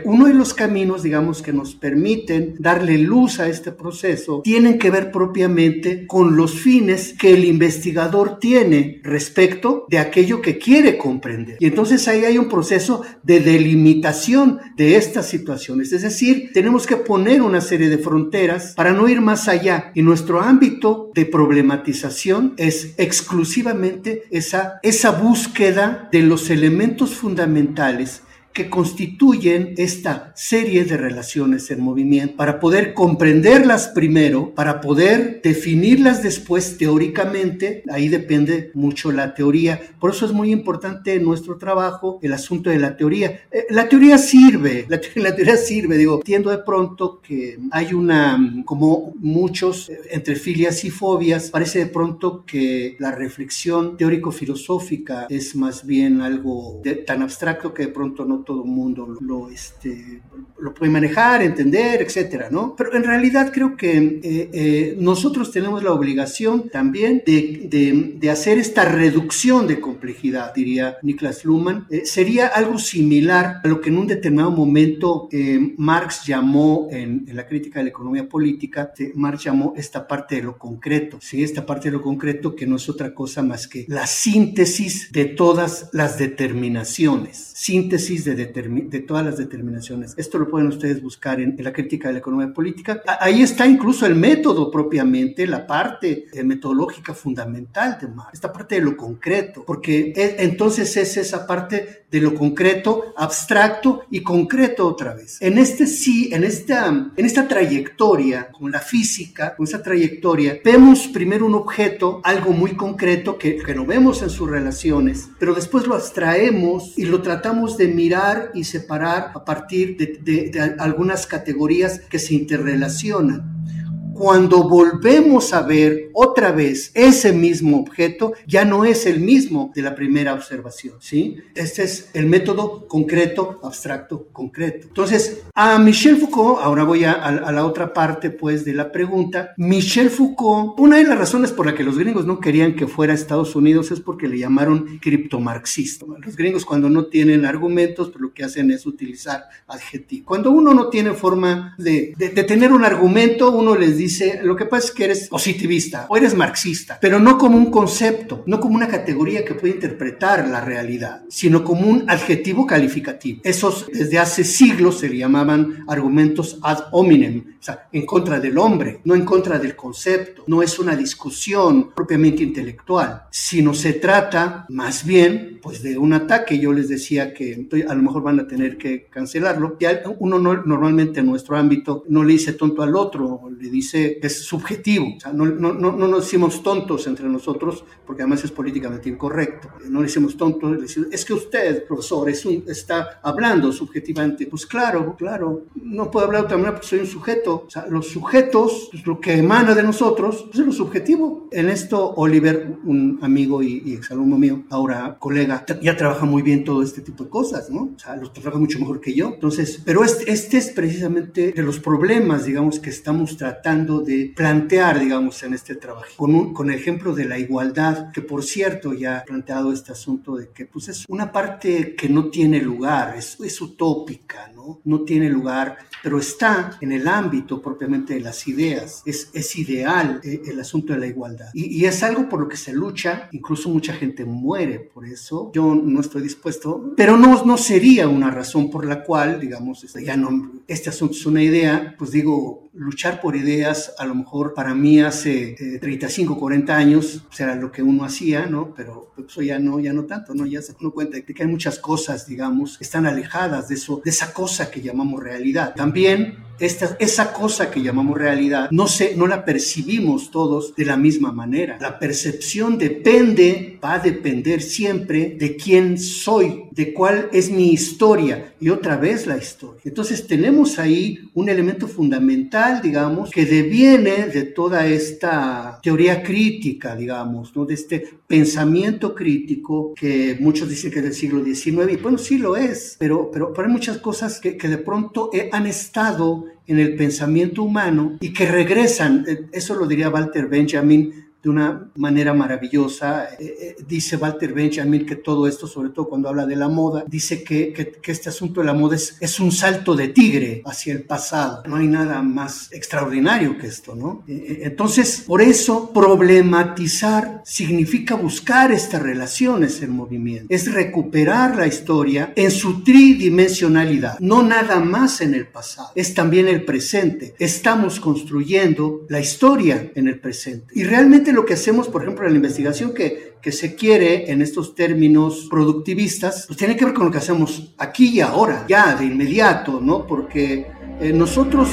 uno 0.04 0.26
de 0.26 0.34
los 0.34 0.41
caminos, 0.54 1.02
digamos, 1.02 1.42
que 1.42 1.52
nos 1.52 1.74
permiten 1.74 2.56
darle 2.58 2.98
luz 2.98 3.40
a 3.40 3.48
este 3.48 3.72
proceso, 3.72 4.42
tienen 4.42 4.78
que 4.78 4.90
ver 4.90 5.10
propiamente 5.12 6.06
con 6.06 6.36
los 6.36 6.60
fines 6.60 7.14
que 7.18 7.34
el 7.34 7.44
investigador 7.44 8.38
tiene 8.38 9.00
respecto 9.02 9.86
de 9.88 9.98
aquello 9.98 10.42
que 10.42 10.58
quiere 10.58 10.98
comprender. 10.98 11.56
Y 11.60 11.66
entonces 11.66 12.08
ahí 12.08 12.24
hay 12.24 12.38
un 12.38 12.48
proceso 12.48 13.02
de 13.22 13.40
delimitación 13.40 14.58
de 14.76 14.96
estas 14.96 15.28
situaciones. 15.28 15.92
Es 15.92 16.02
decir, 16.02 16.50
tenemos 16.52 16.86
que 16.86 16.96
poner 16.96 17.42
una 17.42 17.60
serie 17.60 17.88
de 17.88 17.98
fronteras 17.98 18.74
para 18.74 18.92
no 18.92 19.08
ir 19.08 19.20
más 19.20 19.48
allá. 19.48 19.92
Y 19.94 20.02
nuestro 20.02 20.40
ámbito 20.40 21.10
de 21.14 21.26
problematización 21.26 22.54
es 22.56 22.94
exclusivamente 22.96 24.24
esa, 24.30 24.80
esa 24.82 25.10
búsqueda 25.10 26.08
de 26.10 26.22
los 26.22 26.50
elementos 26.50 27.14
fundamentales 27.14 28.22
que 28.52 28.68
constituyen 28.68 29.74
esta 29.76 30.32
serie 30.36 30.84
de 30.84 30.96
relaciones 30.96 31.70
en 31.70 31.80
movimiento, 31.80 32.36
para 32.36 32.60
poder 32.60 32.94
comprenderlas 32.94 33.88
primero, 33.88 34.54
para 34.54 34.80
poder 34.80 35.40
definirlas 35.42 36.22
después 36.22 36.76
teóricamente, 36.78 37.82
ahí 37.90 38.08
depende 38.08 38.70
mucho 38.74 39.12
la 39.12 39.34
teoría. 39.34 39.80
Por 39.98 40.10
eso 40.10 40.26
es 40.26 40.32
muy 40.32 40.52
importante 40.52 41.14
en 41.14 41.24
nuestro 41.24 41.56
trabajo 41.56 42.18
el 42.22 42.32
asunto 42.32 42.70
de 42.70 42.78
la 42.78 42.96
teoría. 42.96 43.42
Eh, 43.50 43.66
la 43.70 43.88
teoría 43.88 44.18
sirve, 44.18 44.86
la, 44.88 45.00
teoría 45.00 45.56
sirve, 45.56 45.96
digo, 45.96 46.16
entiendo 46.16 46.50
de 46.50 46.58
pronto 46.58 47.20
que 47.20 47.58
hay 47.70 47.94
una, 47.94 48.38
como 48.64 49.14
muchos, 49.16 49.88
eh, 49.88 49.98
entre 50.10 50.36
filias 50.36 50.84
y 50.84 50.90
fobias, 50.90 51.50
parece 51.50 51.80
de 51.80 51.86
pronto 51.86 52.44
que 52.46 52.96
la 52.98 53.12
reflexión 53.12 53.96
teórico-filosófica 53.96 55.26
es 55.28 55.56
más 55.56 55.86
bien 55.86 56.20
algo 56.20 56.82
tan 57.06 57.22
abstracto 57.22 57.72
que 57.72 57.86
de 57.86 57.92
pronto 57.92 58.24
no 58.24 58.41
todo 58.44 58.64
el 58.64 58.70
mundo 58.70 59.16
lo, 59.20 59.48
este, 59.50 60.22
lo 60.60 60.74
puede 60.74 60.90
manejar, 60.90 61.42
entender, 61.42 62.02
etcétera, 62.02 62.48
¿no? 62.50 62.74
Pero 62.76 62.96
en 62.96 63.04
realidad 63.04 63.50
creo 63.52 63.76
que 63.76 63.96
eh, 63.96 64.50
eh, 64.52 64.96
nosotros 64.98 65.50
tenemos 65.50 65.82
la 65.82 65.92
obligación 65.92 66.68
también 66.68 67.22
de, 67.26 68.16
de, 68.18 68.30
hacer 68.30 68.58
esta 68.58 68.84
reducción 68.86 69.66
de 69.66 69.80
complejidad, 69.80 70.54
diría 70.54 70.96
Niklas 71.02 71.44
Luhmann. 71.44 71.86
Eh, 71.90 72.06
sería 72.06 72.46
algo 72.46 72.78
similar 72.78 73.60
a 73.62 73.68
lo 73.68 73.80
que 73.80 73.90
en 73.90 73.98
un 73.98 74.06
determinado 74.06 74.50
momento 74.50 75.28
Marx 75.76 76.24
llamó 76.26 76.88
en, 76.90 77.24
en, 77.28 77.36
la 77.36 77.46
crítica 77.46 77.80
de 77.80 77.84
la 77.84 77.90
economía 77.90 78.28
política, 78.28 78.92
Marx 79.14 79.44
llamó 79.44 79.74
esta 79.76 80.06
parte 80.06 80.36
de 80.36 80.42
lo 80.42 80.56
concreto, 80.56 81.18
¿sí? 81.20 81.42
Esta 81.42 81.66
parte 81.66 81.88
de 81.88 81.92
lo 81.92 82.02
concreto 82.02 82.56
que 82.56 82.66
no 82.66 82.76
es 82.76 82.88
otra 82.88 83.12
cosa 83.14 83.42
más 83.42 83.68
que 83.68 83.84
la 83.88 84.06
síntesis 84.06 85.12
de 85.12 85.26
todas 85.26 85.90
las 85.92 86.18
determinaciones, 86.18 87.51
síntesis 87.62 88.24
de 88.24 88.34
de, 88.34 89.00
todas 89.00 89.24
las 89.24 89.36
determinaciones. 89.36 90.14
Esto 90.16 90.36
lo 90.36 90.50
pueden 90.50 90.66
ustedes 90.66 91.00
buscar 91.00 91.40
en, 91.40 91.56
la 91.60 91.72
crítica 91.72 92.08
de 92.08 92.14
la 92.14 92.18
economía 92.18 92.52
política. 92.52 93.02
Ahí 93.20 93.40
está 93.40 93.66
incluso 93.66 94.04
el 94.04 94.16
método 94.16 94.68
propiamente, 94.68 95.46
la 95.46 95.64
parte 95.64 96.26
eh, 96.32 96.42
metodológica 96.42 97.14
fundamental 97.14 97.98
de 98.00 98.08
Marx, 98.08 98.34
esta 98.34 98.52
parte 98.52 98.74
de 98.76 98.80
lo 98.80 98.96
concreto, 98.96 99.62
porque 99.64 100.12
entonces 100.38 100.96
es 100.96 101.16
esa 101.16 101.46
parte 101.46 102.02
de 102.10 102.20
lo 102.20 102.34
concreto, 102.34 103.14
abstracto 103.16 104.06
y 104.10 104.22
concreto 104.22 104.88
otra 104.88 105.14
vez. 105.14 105.40
En 105.40 105.56
este 105.56 105.86
sí, 105.86 106.30
en 106.32 106.42
esta, 106.42 106.88
en 106.88 107.24
esta 107.24 107.46
trayectoria, 107.46 108.50
con 108.50 108.72
la 108.72 108.80
física, 108.80 109.54
con 109.56 109.66
esa 109.66 109.82
trayectoria, 109.82 110.58
vemos 110.64 111.08
primero 111.08 111.46
un 111.46 111.54
objeto, 111.54 112.20
algo 112.24 112.52
muy 112.52 112.76
concreto 112.76 113.38
que, 113.38 113.56
que 113.56 113.74
lo 113.74 113.86
vemos 113.86 114.20
en 114.22 114.30
sus 114.30 114.50
relaciones, 114.50 115.28
pero 115.38 115.54
después 115.54 115.86
lo 115.86 115.94
abstraemos 115.94 116.98
y 116.98 117.06
lo 117.06 117.22
tratamos 117.22 117.51
de 117.52 117.88
mirar 117.88 118.50
y 118.54 118.64
separar 118.64 119.32
a 119.34 119.44
partir 119.44 119.96
de, 119.96 120.76
algunas 120.78 121.26
categorías 121.26 122.00
que 122.00 122.18
se 122.18 122.34
interrelacionan. 122.34 123.64
Cuando 124.14 124.68
volvemos 124.68 125.52
a 125.52 125.62
ver 125.62 126.10
otra 126.12 126.52
vez 126.52 126.90
ese 126.94 127.32
mismo 127.32 127.80
objeto, 127.80 128.34
ya 128.46 128.64
no 128.64 128.84
es 128.84 129.06
el 129.06 129.20
mismo 129.20 129.72
de 129.74 129.82
la 129.82 129.94
primera 129.94 130.34
observación, 130.34 130.96
¿sí? 131.00 131.38
Este 131.54 131.82
es 131.84 132.10
el 132.14 132.26
método 132.26 132.86
concreto, 132.86 133.60
abstracto, 133.62 134.28
concreto. 134.32 134.88
Entonces, 134.88 135.42
a 135.54 135.78
Michel 135.78 136.16
Foucault, 136.16 136.60
ahora 136.62 136.84
voy 136.84 137.04
a, 137.04 137.12
a, 137.12 137.52
la 137.52 137.66
otra 137.66 137.92
parte, 137.92 138.30
pues, 138.30 138.64
de 138.64 138.74
la 138.74 138.92
pregunta. 138.92 139.52
Michel 139.56 140.10
Foucault, 140.10 140.78
una 140.78 140.98
de 140.98 141.04
las 141.04 141.18
razones 141.18 141.52
por 141.52 141.66
la 141.66 141.74
que 141.74 141.84
los 141.84 141.98
gringos 141.98 142.26
no 142.26 142.40
querían 142.40 142.74
que 142.74 142.86
fuera 142.86 143.12
a 143.12 143.16
Estados 143.16 143.56
Unidos 143.56 143.90
es 143.90 144.00
porque 144.00 144.28
le 144.28 144.38
llamaron 144.38 144.98
criptomarxista. 145.00 146.06
Los 146.24 146.36
gringos 146.36 146.64
cuando 146.64 146.90
no 146.90 147.06
tienen 147.06 147.44
argumentos, 147.44 148.10
pues 148.10 148.20
lo 148.20 148.32
que 148.32 148.44
hacen 148.44 148.70
es 148.70 148.86
utilizar 148.86 149.44
adjetivos. 149.66 150.26
Cuando 150.26 150.50
uno 150.50 150.74
no 150.74 150.88
tiene 150.88 151.12
forma 151.12 151.74
de, 151.78 152.14
de, 152.16 152.28
de 152.28 152.44
tener 152.44 152.72
un 152.72 152.84
argumento, 152.84 153.50
uno 153.50 153.74
les 153.76 153.96
dice, 153.96 154.01
lo 154.42 154.56
que 154.56 154.66
pasa 154.66 154.88
es 154.88 154.92
que 154.92 155.04
eres 155.04 155.28
positivista 155.28 156.06
o 156.08 156.16
eres 156.16 156.34
marxista, 156.34 156.98
pero 157.00 157.18
no 157.18 157.38
como 157.38 157.56
un 157.56 157.70
concepto, 157.70 158.42
no 158.46 158.60
como 158.60 158.76
una 158.76 158.88
categoría 158.88 159.44
que 159.44 159.54
puede 159.54 159.74
interpretar 159.74 160.48
la 160.48 160.60
realidad, 160.60 161.22
sino 161.28 161.64
como 161.64 161.86
un 161.86 162.08
adjetivo 162.08 162.66
calificativo. 162.66 163.40
Esos 163.44 163.86
desde 163.92 164.18
hace 164.18 164.44
siglos 164.44 164.98
se 164.98 165.08
le 165.08 165.18
llamaban 165.18 165.84
argumentos 165.88 166.58
ad 166.62 166.84
hominem, 166.92 167.44
o 167.60 167.64
sea, 167.64 167.88
en 167.92 168.04
contra 168.04 168.40
del 168.40 168.58
hombre, 168.58 169.00
no 169.04 169.14
en 169.14 169.24
contra 169.24 169.58
del 169.58 169.76
concepto. 169.76 170.44
No 170.48 170.62
es 170.62 170.78
una 170.78 170.96
discusión 170.96 171.92
propiamente 171.94 172.42
intelectual, 172.42 173.24
sino 173.30 173.72
se 173.72 173.92
trata 173.94 174.66
más 174.68 175.04
bien 175.04 175.60
pues 175.62 175.82
de 175.82 175.96
un 175.96 176.12
ataque. 176.12 176.58
Yo 176.58 176.72
les 176.72 176.88
decía 176.88 177.32
que 177.32 177.68
a 177.88 177.94
lo 177.94 178.02
mejor 178.02 178.22
van 178.22 178.40
a 178.40 178.46
tener 178.46 178.76
que 178.76 179.06
cancelarlo. 179.08 179.76
Y 179.78 179.84
uno 180.18 180.38
no, 180.38 180.62
normalmente 180.64 181.20
en 181.20 181.26
nuestro 181.26 181.56
ámbito 181.56 182.04
no 182.08 182.24
le 182.24 182.32
dice 182.32 182.54
tonto 182.54 182.82
al 182.82 182.96
otro, 182.96 183.42
le 183.56 183.70
dice 183.70 183.91
es 183.94 184.44
subjetivo. 184.44 185.14
O 185.16 185.20
sea, 185.20 185.32
no, 185.32 185.46
no, 185.46 185.72
no, 185.72 185.92
no 185.92 186.08
nos 186.08 186.24
decimos 186.24 186.62
tontos 186.62 187.06
entre 187.06 187.28
nosotros 187.28 187.84
porque 188.06 188.22
además 188.22 188.44
es 188.44 188.50
políticamente 188.50 189.08
incorrecto. 189.08 189.68
No 189.88 190.00
le 190.00 190.06
decimos 190.06 190.36
tontos, 190.36 190.96
es 191.10 191.24
que 191.24 191.32
usted, 191.32 191.86
profesor, 191.86 192.28
es 192.28 192.44
un, 192.44 192.64
está 192.66 193.20
hablando 193.22 193.72
subjetivamente. 193.72 194.46
Pues 194.46 194.66
claro, 194.66 195.14
claro, 195.16 195.64
no 195.74 196.10
puedo 196.10 196.26
hablar 196.26 196.42
de 196.42 196.46
otra 196.46 196.56
manera 196.56 196.74
porque 196.74 196.88
soy 196.88 197.00
un 197.00 197.06
sujeto 197.06 197.52
o 197.66 197.70
sea, 197.70 197.86
los 197.86 198.08
sujetos, 198.08 198.88
pues, 198.90 199.06
lo 199.06 199.20
que 199.20 199.34
emana 199.34 199.74
de 199.74 199.82
nosotros, 199.82 200.44
pues, 200.46 200.58
es 200.60 200.66
lo 200.66 200.72
subjetivo. 200.72 201.48
En 201.50 201.68
esto, 201.68 202.14
Oliver, 202.16 202.76
un 202.84 203.18
amigo 203.22 203.62
y, 203.62 203.82
y 203.84 203.94
exalumno 203.94 204.38
mío, 204.38 204.64
ahora 204.70 205.16
colega, 205.18 205.64
ya 205.80 205.96
trabaja 205.96 206.24
muy 206.24 206.42
bien 206.42 206.64
todo 206.64 206.82
este 206.82 207.00
tipo 207.00 207.24
de 207.24 207.30
cosas, 207.30 207.70
¿no? 207.70 207.92
O 207.96 207.98
sea, 207.98 208.16
los 208.16 208.32
trabaja 208.32 208.58
mucho 208.58 208.78
mejor 208.78 209.00
que 209.00 209.14
yo. 209.14 209.28
Entonces, 209.34 209.80
pero 209.84 210.04
este, 210.04 210.30
este 210.30 210.58
es 210.58 210.70
precisamente 210.70 211.52
de 211.52 211.62
los 211.62 211.78
problemas, 211.78 212.44
digamos, 212.44 212.78
que 212.78 212.90
estamos 212.90 213.36
tratando 213.36 213.81
de 213.86 214.32
plantear, 214.34 215.00
digamos, 215.00 215.42
en 215.42 215.54
este 215.54 215.74
trabajo. 215.74 216.06
Con, 216.16 216.52
con 216.52 216.70
el 216.70 216.78
ejemplo 216.78 217.14
de 217.14 217.24
la 217.24 217.38
igualdad, 217.38 218.12
que 218.12 218.22
por 218.22 218.42
cierto 218.42 218.92
ya 218.94 219.18
ha 219.18 219.24
planteado 219.24 219.72
este 219.72 219.92
asunto 219.92 220.36
de 220.36 220.50
que 220.50 220.66
pues 220.66 220.88
es 220.88 221.04
una 221.08 221.32
parte 221.32 221.94
que 221.94 222.08
no 222.08 222.30
tiene 222.30 222.60
lugar, 222.60 223.16
es, 223.16 223.38
es 223.40 223.60
utópica, 223.60 224.50
¿no? 224.54 224.80
No 224.84 225.02
tiene 225.02 225.28
lugar, 225.28 225.78
pero 226.02 226.18
está 226.18 226.78
en 226.80 226.92
el 226.92 227.08
ámbito 227.08 227.60
propiamente 227.60 228.14
de 228.14 228.20
las 228.20 228.46
ideas. 228.48 229.02
Es, 229.04 229.30
es 229.32 229.56
ideal 229.56 230.20
eh, 230.24 230.42
el 230.46 230.60
asunto 230.60 230.92
de 230.92 231.00
la 231.00 231.06
igualdad. 231.06 231.48
Y, 231.54 231.80
y 231.80 231.84
es 231.86 232.02
algo 232.02 232.28
por 232.28 232.40
lo 232.40 232.48
que 232.48 232.56
se 232.56 232.72
lucha, 232.72 233.28
incluso 233.32 233.68
mucha 233.68 233.92
gente 233.94 234.24
muere 234.24 234.78
por 234.80 235.06
eso. 235.06 235.50
Yo 235.54 235.74
no 235.74 236.00
estoy 236.00 236.22
dispuesto, 236.22 236.92
pero 236.96 237.16
no, 237.16 237.44
no 237.44 237.56
sería 237.56 238.08
una 238.08 238.30
razón 238.30 238.70
por 238.70 238.86
la 238.86 239.02
cual, 239.02 239.40
digamos, 239.40 239.84
este, 239.84 240.04
ya 240.04 240.16
no, 240.16 240.52
este 240.66 240.90
asunto 240.90 241.14
es 241.14 241.26
una 241.26 241.42
idea, 241.42 241.94
pues 241.98 242.10
digo, 242.10 242.61
luchar 242.74 243.20
por 243.20 243.36
ideas, 243.36 243.94
a 243.98 244.06
lo 244.06 244.14
mejor 244.14 244.54
para 244.54 244.74
mí 244.74 245.00
hace 245.00 245.78
35, 245.80 246.32
eh, 246.32 246.38
40 246.38 246.76
años, 246.76 247.24
pues 247.26 247.40
era 247.40 247.54
lo 247.54 247.70
que 247.70 247.82
uno 247.82 248.04
hacía, 248.04 248.46
¿no? 248.46 248.72
Pero 248.74 249.12
pues, 249.14 249.28
eso 249.28 249.42
ya 249.42 249.58
no, 249.58 249.78
ya 249.78 249.92
no 249.92 250.04
tanto, 250.04 250.34
¿no? 250.34 250.46
Ya 250.46 250.62
se 250.62 250.74
uno 250.80 250.90
cuenta 250.90 251.16
de 251.16 251.24
que 251.24 251.42
hay 251.42 251.48
muchas 251.48 251.78
cosas, 251.78 252.26
digamos, 252.26 252.78
que 252.78 252.84
están 252.84 253.06
alejadas 253.06 253.68
de 253.68 253.74
eso, 253.74 254.00
de 254.04 254.10
esa 254.10 254.32
cosa 254.32 254.70
que 254.70 254.80
llamamos 254.80 255.22
realidad. 255.22 255.74
También 255.74 256.38
esta, 256.66 256.96
esa 257.00 257.32
cosa 257.32 257.70
que 257.70 257.82
llamamos 257.82 258.16
realidad 258.16 258.70
no, 258.70 258.86
se, 258.86 259.16
no 259.16 259.26
la 259.26 259.44
percibimos 259.44 260.30
todos 260.30 260.74
de 260.76 260.84
la 260.84 260.96
misma 260.96 261.32
manera. 261.32 261.76
La 261.80 261.98
percepción 261.98 262.78
depende, 262.78 263.78
va 263.82 263.94
a 263.94 263.98
depender 263.98 264.62
siempre 264.62 265.36
de 265.38 265.56
quién 265.56 265.98
soy, 265.98 266.64
de 266.70 266.92
cuál 266.94 267.28
es 267.32 267.50
mi 267.50 267.72
historia 267.72 268.54
y 268.60 268.68
otra 268.68 268.96
vez 268.96 269.26
la 269.26 269.36
historia. 269.36 269.80
Entonces 269.84 270.26
tenemos 270.26 270.78
ahí 270.78 271.18
un 271.34 271.48
elemento 271.48 271.88
fundamental, 271.88 272.80
digamos, 272.80 273.30
que 273.30 273.44
deviene 273.44 274.28
de 274.28 274.44
toda 274.44 274.86
esta 274.86 275.80
teoría 275.82 276.22
crítica, 276.22 276.94
digamos, 276.94 277.54
¿no? 277.56 277.64
de 277.64 277.74
este 277.74 278.08
pensamiento 278.26 279.14
crítico 279.14 279.94
que 279.94 280.36
muchos 280.38 280.68
dicen 280.68 280.90
que 280.92 281.00
es 281.00 281.04
del 281.04 281.14
siglo 281.14 281.44
XIX, 281.44 281.92
y 281.92 281.96
bueno, 281.96 282.18
sí 282.18 282.38
lo 282.38 282.56
es, 282.56 282.96
pero, 282.98 283.30
pero, 283.32 283.52
pero 283.52 283.66
hay 283.66 283.72
muchas 283.72 283.98
cosas 283.98 284.38
que, 284.38 284.56
que 284.56 284.68
de 284.68 284.78
pronto 284.78 285.30
han 285.50 285.66
estado 285.66 286.51
en 286.66 286.78
el 286.78 286.96
pensamiento 286.96 287.62
humano 287.62 288.18
y 288.20 288.32
que 288.32 288.46
regresan, 288.46 289.24
eh, 289.26 289.46
eso 289.52 289.74
lo 289.74 289.86
diría 289.86 290.10
Walter 290.10 290.46
Benjamin, 290.46 291.31
de 291.42 291.50
una 291.50 291.90
manera 291.96 292.32
maravillosa. 292.32 293.34
Eh, 293.38 293.56
eh, 293.60 293.76
dice 293.86 294.16
Walter 294.16 294.52
Benjamin 294.52 295.04
que 295.04 295.16
todo 295.16 295.46
esto, 295.46 295.66
sobre 295.66 295.90
todo 295.90 296.08
cuando 296.08 296.28
habla 296.28 296.46
de 296.46 296.56
la 296.56 296.68
moda, 296.68 297.04
dice 297.06 297.42
que, 297.42 297.72
que, 297.72 298.12
este 298.12 298.28
asunto 298.28 298.60
de 298.60 298.66
la 298.66 298.74
moda 298.74 298.96
es, 298.96 299.16
es, 299.20 299.40
un 299.40 299.50
salto 299.50 299.94
de 299.96 300.08
tigre 300.08 300.62
hacia 300.66 300.92
el 300.92 301.02
pasado. 301.04 301.62
No 301.66 301.76
hay 301.76 301.86
nada 301.86 302.22
más 302.22 302.70
extraordinario 302.72 303.58
que 303.58 303.66
esto, 303.66 303.94
¿no? 303.96 304.22
Eh, 304.28 304.60
entonces, 304.62 305.24
por 305.26 305.42
eso, 305.42 305.90
problematizar 305.92 307.42
significa 307.44 308.14
buscar 308.14 308.70
estas 308.70 309.02
relaciones 309.02 309.82
en 309.82 309.90
movimiento. 309.90 310.46
Es 310.48 310.72
recuperar 310.72 311.56
la 311.56 311.66
historia 311.66 312.32
en 312.36 312.50
su 312.50 312.84
tridimensionalidad, 312.84 314.18
no 314.20 314.42
nada 314.42 314.78
más 314.78 315.20
en 315.20 315.34
el 315.34 315.46
pasado, 315.48 315.90
es 315.94 316.14
también 316.14 316.48
el 316.48 316.64
presente. 316.64 317.34
Estamos 317.38 317.98
construyendo 317.98 319.06
la 319.08 319.20
historia 319.20 319.90
en 319.94 320.08
el 320.08 320.20
presente. 320.20 320.72
Y 320.74 320.84
realmente 320.84 321.31
lo 321.32 321.44
que 321.44 321.54
hacemos, 321.54 321.88
por 321.88 322.02
ejemplo, 322.02 322.26
en 322.26 322.32
la 322.32 322.36
investigación 322.36 322.94
que, 322.94 323.34
que 323.40 323.52
se 323.52 323.74
quiere 323.74 324.30
en 324.30 324.42
estos 324.42 324.74
términos 324.74 325.48
productivistas, 325.50 326.44
pues 326.46 326.58
tiene 326.58 326.76
que 326.76 326.84
ver 326.84 326.94
con 326.94 327.06
lo 327.06 327.10
que 327.10 327.18
hacemos 327.18 327.74
aquí 327.78 328.10
y 328.10 328.20
ahora, 328.20 328.64
ya 328.68 328.94
de 328.94 329.06
inmediato, 329.06 329.80
¿no? 329.80 330.06
Porque 330.06 330.66
eh, 331.00 331.12
nosotros 331.12 331.68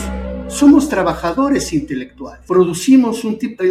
somos 0.49 0.89
trabajadores 0.89 1.71
intelectuales, 1.73 2.45
producimos 2.47 3.23
un 3.23 3.37
tipo, 3.37 3.63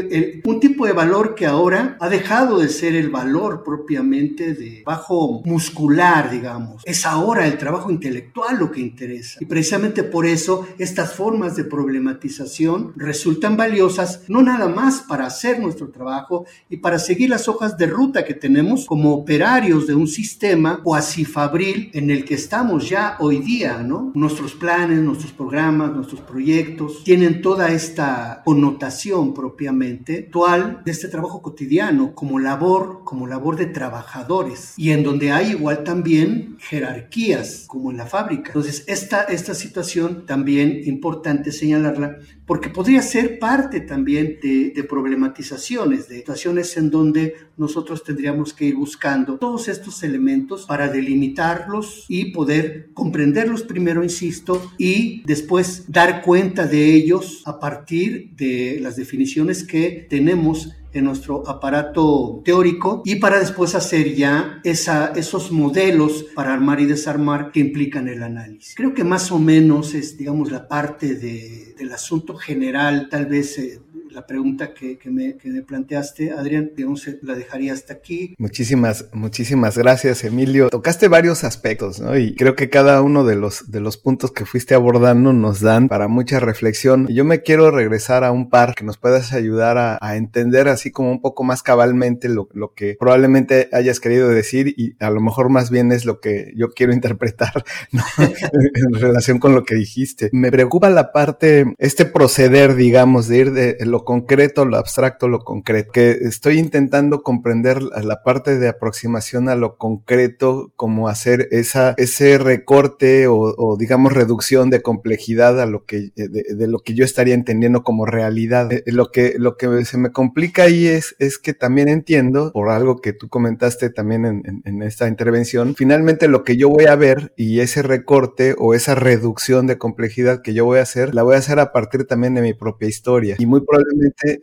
un 0.45 0.61
tipo 0.61 0.87
de 0.87 0.93
valor 0.93 1.35
que 1.35 1.45
ahora 1.45 1.97
ha 2.01 2.09
dejado 2.09 2.61
de 2.61 2.69
ser 2.69 2.95
el 2.95 3.11
valor 3.11 3.65
propiamente 3.65 4.55
de 4.55 4.83
bajo 4.87 5.43
muscular, 5.45 6.31
digamos. 6.31 6.83
Es 6.85 7.05
ahora 7.05 7.47
el 7.47 7.59
trabajo 7.59 7.91
intelectual 7.91 8.59
lo 8.59 8.71
que 8.71 8.81
interesa. 8.81 9.39
Y 9.41 9.47
precisamente 9.47 10.05
por 10.05 10.25
eso 10.25 10.67
estas 10.79 11.13
formas 11.15 11.57
de 11.57 11.65
problematización 11.65 12.93
resultan 12.97 13.57
valiosas, 13.57 14.23
no 14.29 14.43
nada 14.43 14.69
más 14.69 15.01
para 15.01 15.27
hacer 15.27 15.59
nuestro 15.59 15.91
trabajo 15.91 16.47
y 16.71 16.77
para 16.77 16.99
seguir 16.99 17.31
las 17.31 17.49
hojas 17.49 17.77
de 17.77 17.87
ruta 17.87 18.25
que 18.25 18.35
tenemos 18.35 18.87
como 18.87 19.13
operarios 19.15 19.87
de 19.87 19.95
un 19.95 20.07
sistema 20.07 20.81
cuasi 20.83 21.25
fabril 21.25 21.91
en 21.93 22.11
el 22.11 22.25
que 22.25 22.35
estamos 22.35 22.89
ya 22.89 23.17
hoy 23.19 23.39
día, 23.39 23.83
¿no? 23.83 24.13
Nuestros 24.15 24.55
planes, 24.55 25.01
nuestros 25.01 25.33
programas, 25.33 25.93
nuestros 25.93 26.21
proyectos, 26.21 26.68
tienen 27.05 27.43
toda 27.43 27.71
esta 27.71 28.43
connotación 28.45 29.35
propiamente 29.35 30.27
actual 30.27 30.83
de 30.85 30.91
este 30.91 31.09
trabajo 31.09 31.43
cotidiano 31.43 32.15
como 32.15 32.39
labor, 32.39 33.03
como 33.05 33.27
labor 33.27 33.57
de 33.57 33.67
trabajadores 33.67 34.75
y 34.77 34.91
en 34.91 35.03
donde 35.03 35.33
hay 35.33 35.51
igual 35.51 35.85
también 35.85 36.57
jerarquías 36.59 37.65
como 37.67 37.91
en 37.91 37.97
la 37.97 38.07
fábrica. 38.07 38.49
Entonces, 38.49 38.85
esta, 38.87 39.23
esta 39.23 39.55
situación 39.55 40.27
también 40.27 40.81
importante 40.85 41.53
señalarla 41.53 42.19
porque 42.47 42.71
podría 42.71 43.03
ser 43.03 43.39
parte 43.39 43.81
también 43.81 44.39
de, 44.43 44.71
de 44.71 44.85
problematizaciones, 44.85 46.09
de 46.09 46.17
situaciones 46.17 46.77
en 46.77 46.91
donde 46.91 47.35
nosotros 47.59 48.05
tendríamos 48.05 48.55
que 48.55 48.67
ir 48.67 48.77
buscando 48.77 49.39
todos 49.39 49.69
estos 49.69 50.03
elementos 50.03 50.67
para 50.67 50.89
delimitarlos 50.89 52.05
y 52.09 52.27
poder 52.33 52.91
comprenderlos 52.95 53.63
primero, 53.63 54.03
insisto, 54.03 54.71
y 54.79 55.23
después 55.25 55.85
dar 55.89 56.23
cuenta 56.23 56.67
de 56.67 56.95
ellos 56.95 57.43
a 57.45 57.59
partir 57.59 58.31
de 58.37 58.79
las 58.81 58.97
definiciones 58.97 59.65
que 59.65 60.07
tenemos 60.09 60.75
en 60.93 61.05
nuestro 61.05 61.49
aparato 61.49 62.43
teórico 62.45 63.03
y 63.05 63.17
para 63.17 63.39
después 63.39 63.75
hacer 63.75 64.15
ya 64.15 64.61
esa, 64.65 65.13
esos 65.17 65.53
modelos 65.53 66.27
para 66.35 66.53
armar 66.53 66.81
y 66.81 66.87
desarmar 66.87 67.53
que 67.53 67.61
implican 67.61 68.09
el 68.09 68.23
análisis. 68.23 68.75
Creo 68.75 68.95
que 68.95 69.05
más 69.05 69.31
o 69.31 69.39
menos 69.39 69.95
es, 69.95 70.17
digamos, 70.17 70.51
la 70.51 70.67
parte 70.69 71.15
de, 71.15 71.75
del 71.77 71.93
asunto 71.93 72.35
general, 72.37 73.09
tal 73.11 73.27
vez 73.27 73.59
eh, 73.59 73.81
la 74.11 74.27
pregunta 74.27 74.75
que, 74.75 74.99
que, 74.99 75.11
me, 75.11 75.37
que, 75.37 75.49
me, 75.51 75.63
planteaste, 75.63 76.33
Adrián, 76.33 76.73
digamos, 76.77 77.09
la 77.23 77.35
dejaría 77.35 77.73
hasta 77.73 77.95
aquí. 77.95 78.35
Muchísimas, 78.39 79.07
muchísimas 79.13 79.77
gracias, 79.77 80.25
Emilio. 80.25 80.69
Tocaste 80.71 81.09
varios 81.09 81.45
aspectos, 81.45 82.01
¿no? 82.01 82.17
Y 82.17 82.35
creo 82.35 82.55
que 82.55 82.71
cada 82.71 83.03
uno 83.03 83.25
de 83.25 83.37
los, 83.37 83.71
de 83.71 83.81
los 83.81 83.97
puntos 83.97 84.33
que 84.33 84.45
fuiste 84.45 84.75
abordando 84.75 85.33
nos 85.33 85.61
dan 85.61 85.89
para 85.89 86.09
mucha 86.09 86.41
reflexión. 86.41 87.07
Yo 87.09 87.25
me 87.25 87.43
quiero 87.43 87.71
regresar 87.71 88.25
a 88.25 88.33
un 88.33 88.49
par 88.49 88.75
que 88.75 88.85
nos 88.85 88.97
puedas 88.99 89.33
ayudar 89.33 89.79
a, 89.79 89.99
a 90.01 90.17
entender 90.17 90.69
así 90.69 90.91
como 90.91 91.11
un 91.11 91.21
poco 91.21 91.45
más 91.45 91.63
cabalmente 91.63 92.29
lo, 92.29 92.49
lo, 92.53 92.73
que 92.75 92.97
probablemente 92.99 93.69
hayas 93.73 94.01
querido 94.01 94.29
decir 94.29 94.75
y 94.77 94.95
a 95.01 95.11
lo 95.11 95.21
mejor 95.21 95.49
más 95.49 95.71
bien 95.71 95.93
es 95.93 96.05
lo 96.05 96.21
que 96.21 96.53
yo 96.57 96.71
quiero 96.71 96.93
interpretar 96.99 97.65
¿no? 97.93 98.03
en 98.19 98.95
relación 98.95 99.39
con 99.39 99.55
lo 99.55 99.65
que 99.65 99.75
dijiste. 99.75 100.31
Me 100.33 100.51
preocupa 100.51 100.91
la 100.91 101.13
parte, 101.13 101.75
este 101.79 102.05
proceder, 102.05 102.75
digamos, 102.75 103.29
de 103.29 103.39
ir 103.39 103.53
de 103.53 103.77
lo 103.87 103.98
concreto, 104.05 104.65
lo 104.65 104.77
abstracto, 104.77 105.29
lo 105.29 105.41
concreto, 105.41 105.93
que 105.93 106.11
estoy 106.11 106.59
intentando 106.59 107.23
comprender 107.23 107.83
la 107.83 108.23
parte 108.23 108.59
de 108.59 108.69
aproximación 108.69 109.49
a 109.49 109.55
lo 109.55 109.77
concreto, 109.77 110.73
como 110.77 111.09
hacer 111.09 111.49
esa, 111.51 111.95
ese 111.97 112.39
recorte 112.39 113.27
o, 113.27 113.55
o 113.57 113.77
digamos 113.77 114.13
reducción 114.13 114.71
de 114.71 114.83
complejidad 114.83 115.61
a 115.61 115.67
lo 115.67 115.85
que, 115.85 116.11
de, 116.15 116.29
de, 116.29 116.67
lo 116.69 116.81
que 116.81 116.95
yo 116.95 117.05
estaría 117.05 117.35
entendiendo 117.35 117.83
como 117.83 118.07
realidad. 118.07 118.73
Eh, 118.73 118.83
lo 118.87 119.11
que, 119.11 119.35
lo 119.39 119.57
que 119.57 119.85
se 119.85 119.99
me 119.99 120.11
complica 120.11 120.65
ahí 120.65 120.87
es, 120.87 121.17
es 121.19 121.39
que 121.39 121.55
también 121.55 121.89
entiendo, 121.89 122.53
por 122.53 122.71
algo 122.71 123.01
que 123.01 123.13
tú 123.13 123.29
comentaste 123.29 123.91
también 123.91 124.25
en, 124.25 124.43
en, 124.45 124.63
en 124.65 124.83
esta 124.83 125.09
intervención, 125.09 125.75
finalmente 125.75 126.29
lo 126.29 126.45
que 126.45 126.57
yo 126.57 126.69
voy 126.69 126.87
a 126.87 126.97
ver 126.97 127.33
y 127.37 127.61
ese 127.61 127.83
recorte 127.83 128.55
o 128.59 128.75
esa 128.75 128.95
reducción 128.95 129.67
de 129.67 129.79
complejidad 129.79 130.43
que 130.43 130.55
yo 130.55 130.65
voy 130.65 130.79
a 130.79 130.83
hacer, 130.83 131.15
la 131.15 131.23
voy 131.23 131.35
a 131.35 131.39
hacer 131.39 131.59
a 131.61 131.73
partir 131.73 132.07
también 132.07 132.35
de 132.35 132.43
mi 132.43 132.55
propia 132.55 132.89
historia. 132.89 133.37
Y 133.39 133.47
muy 133.47 133.61
probablemente 133.61 133.88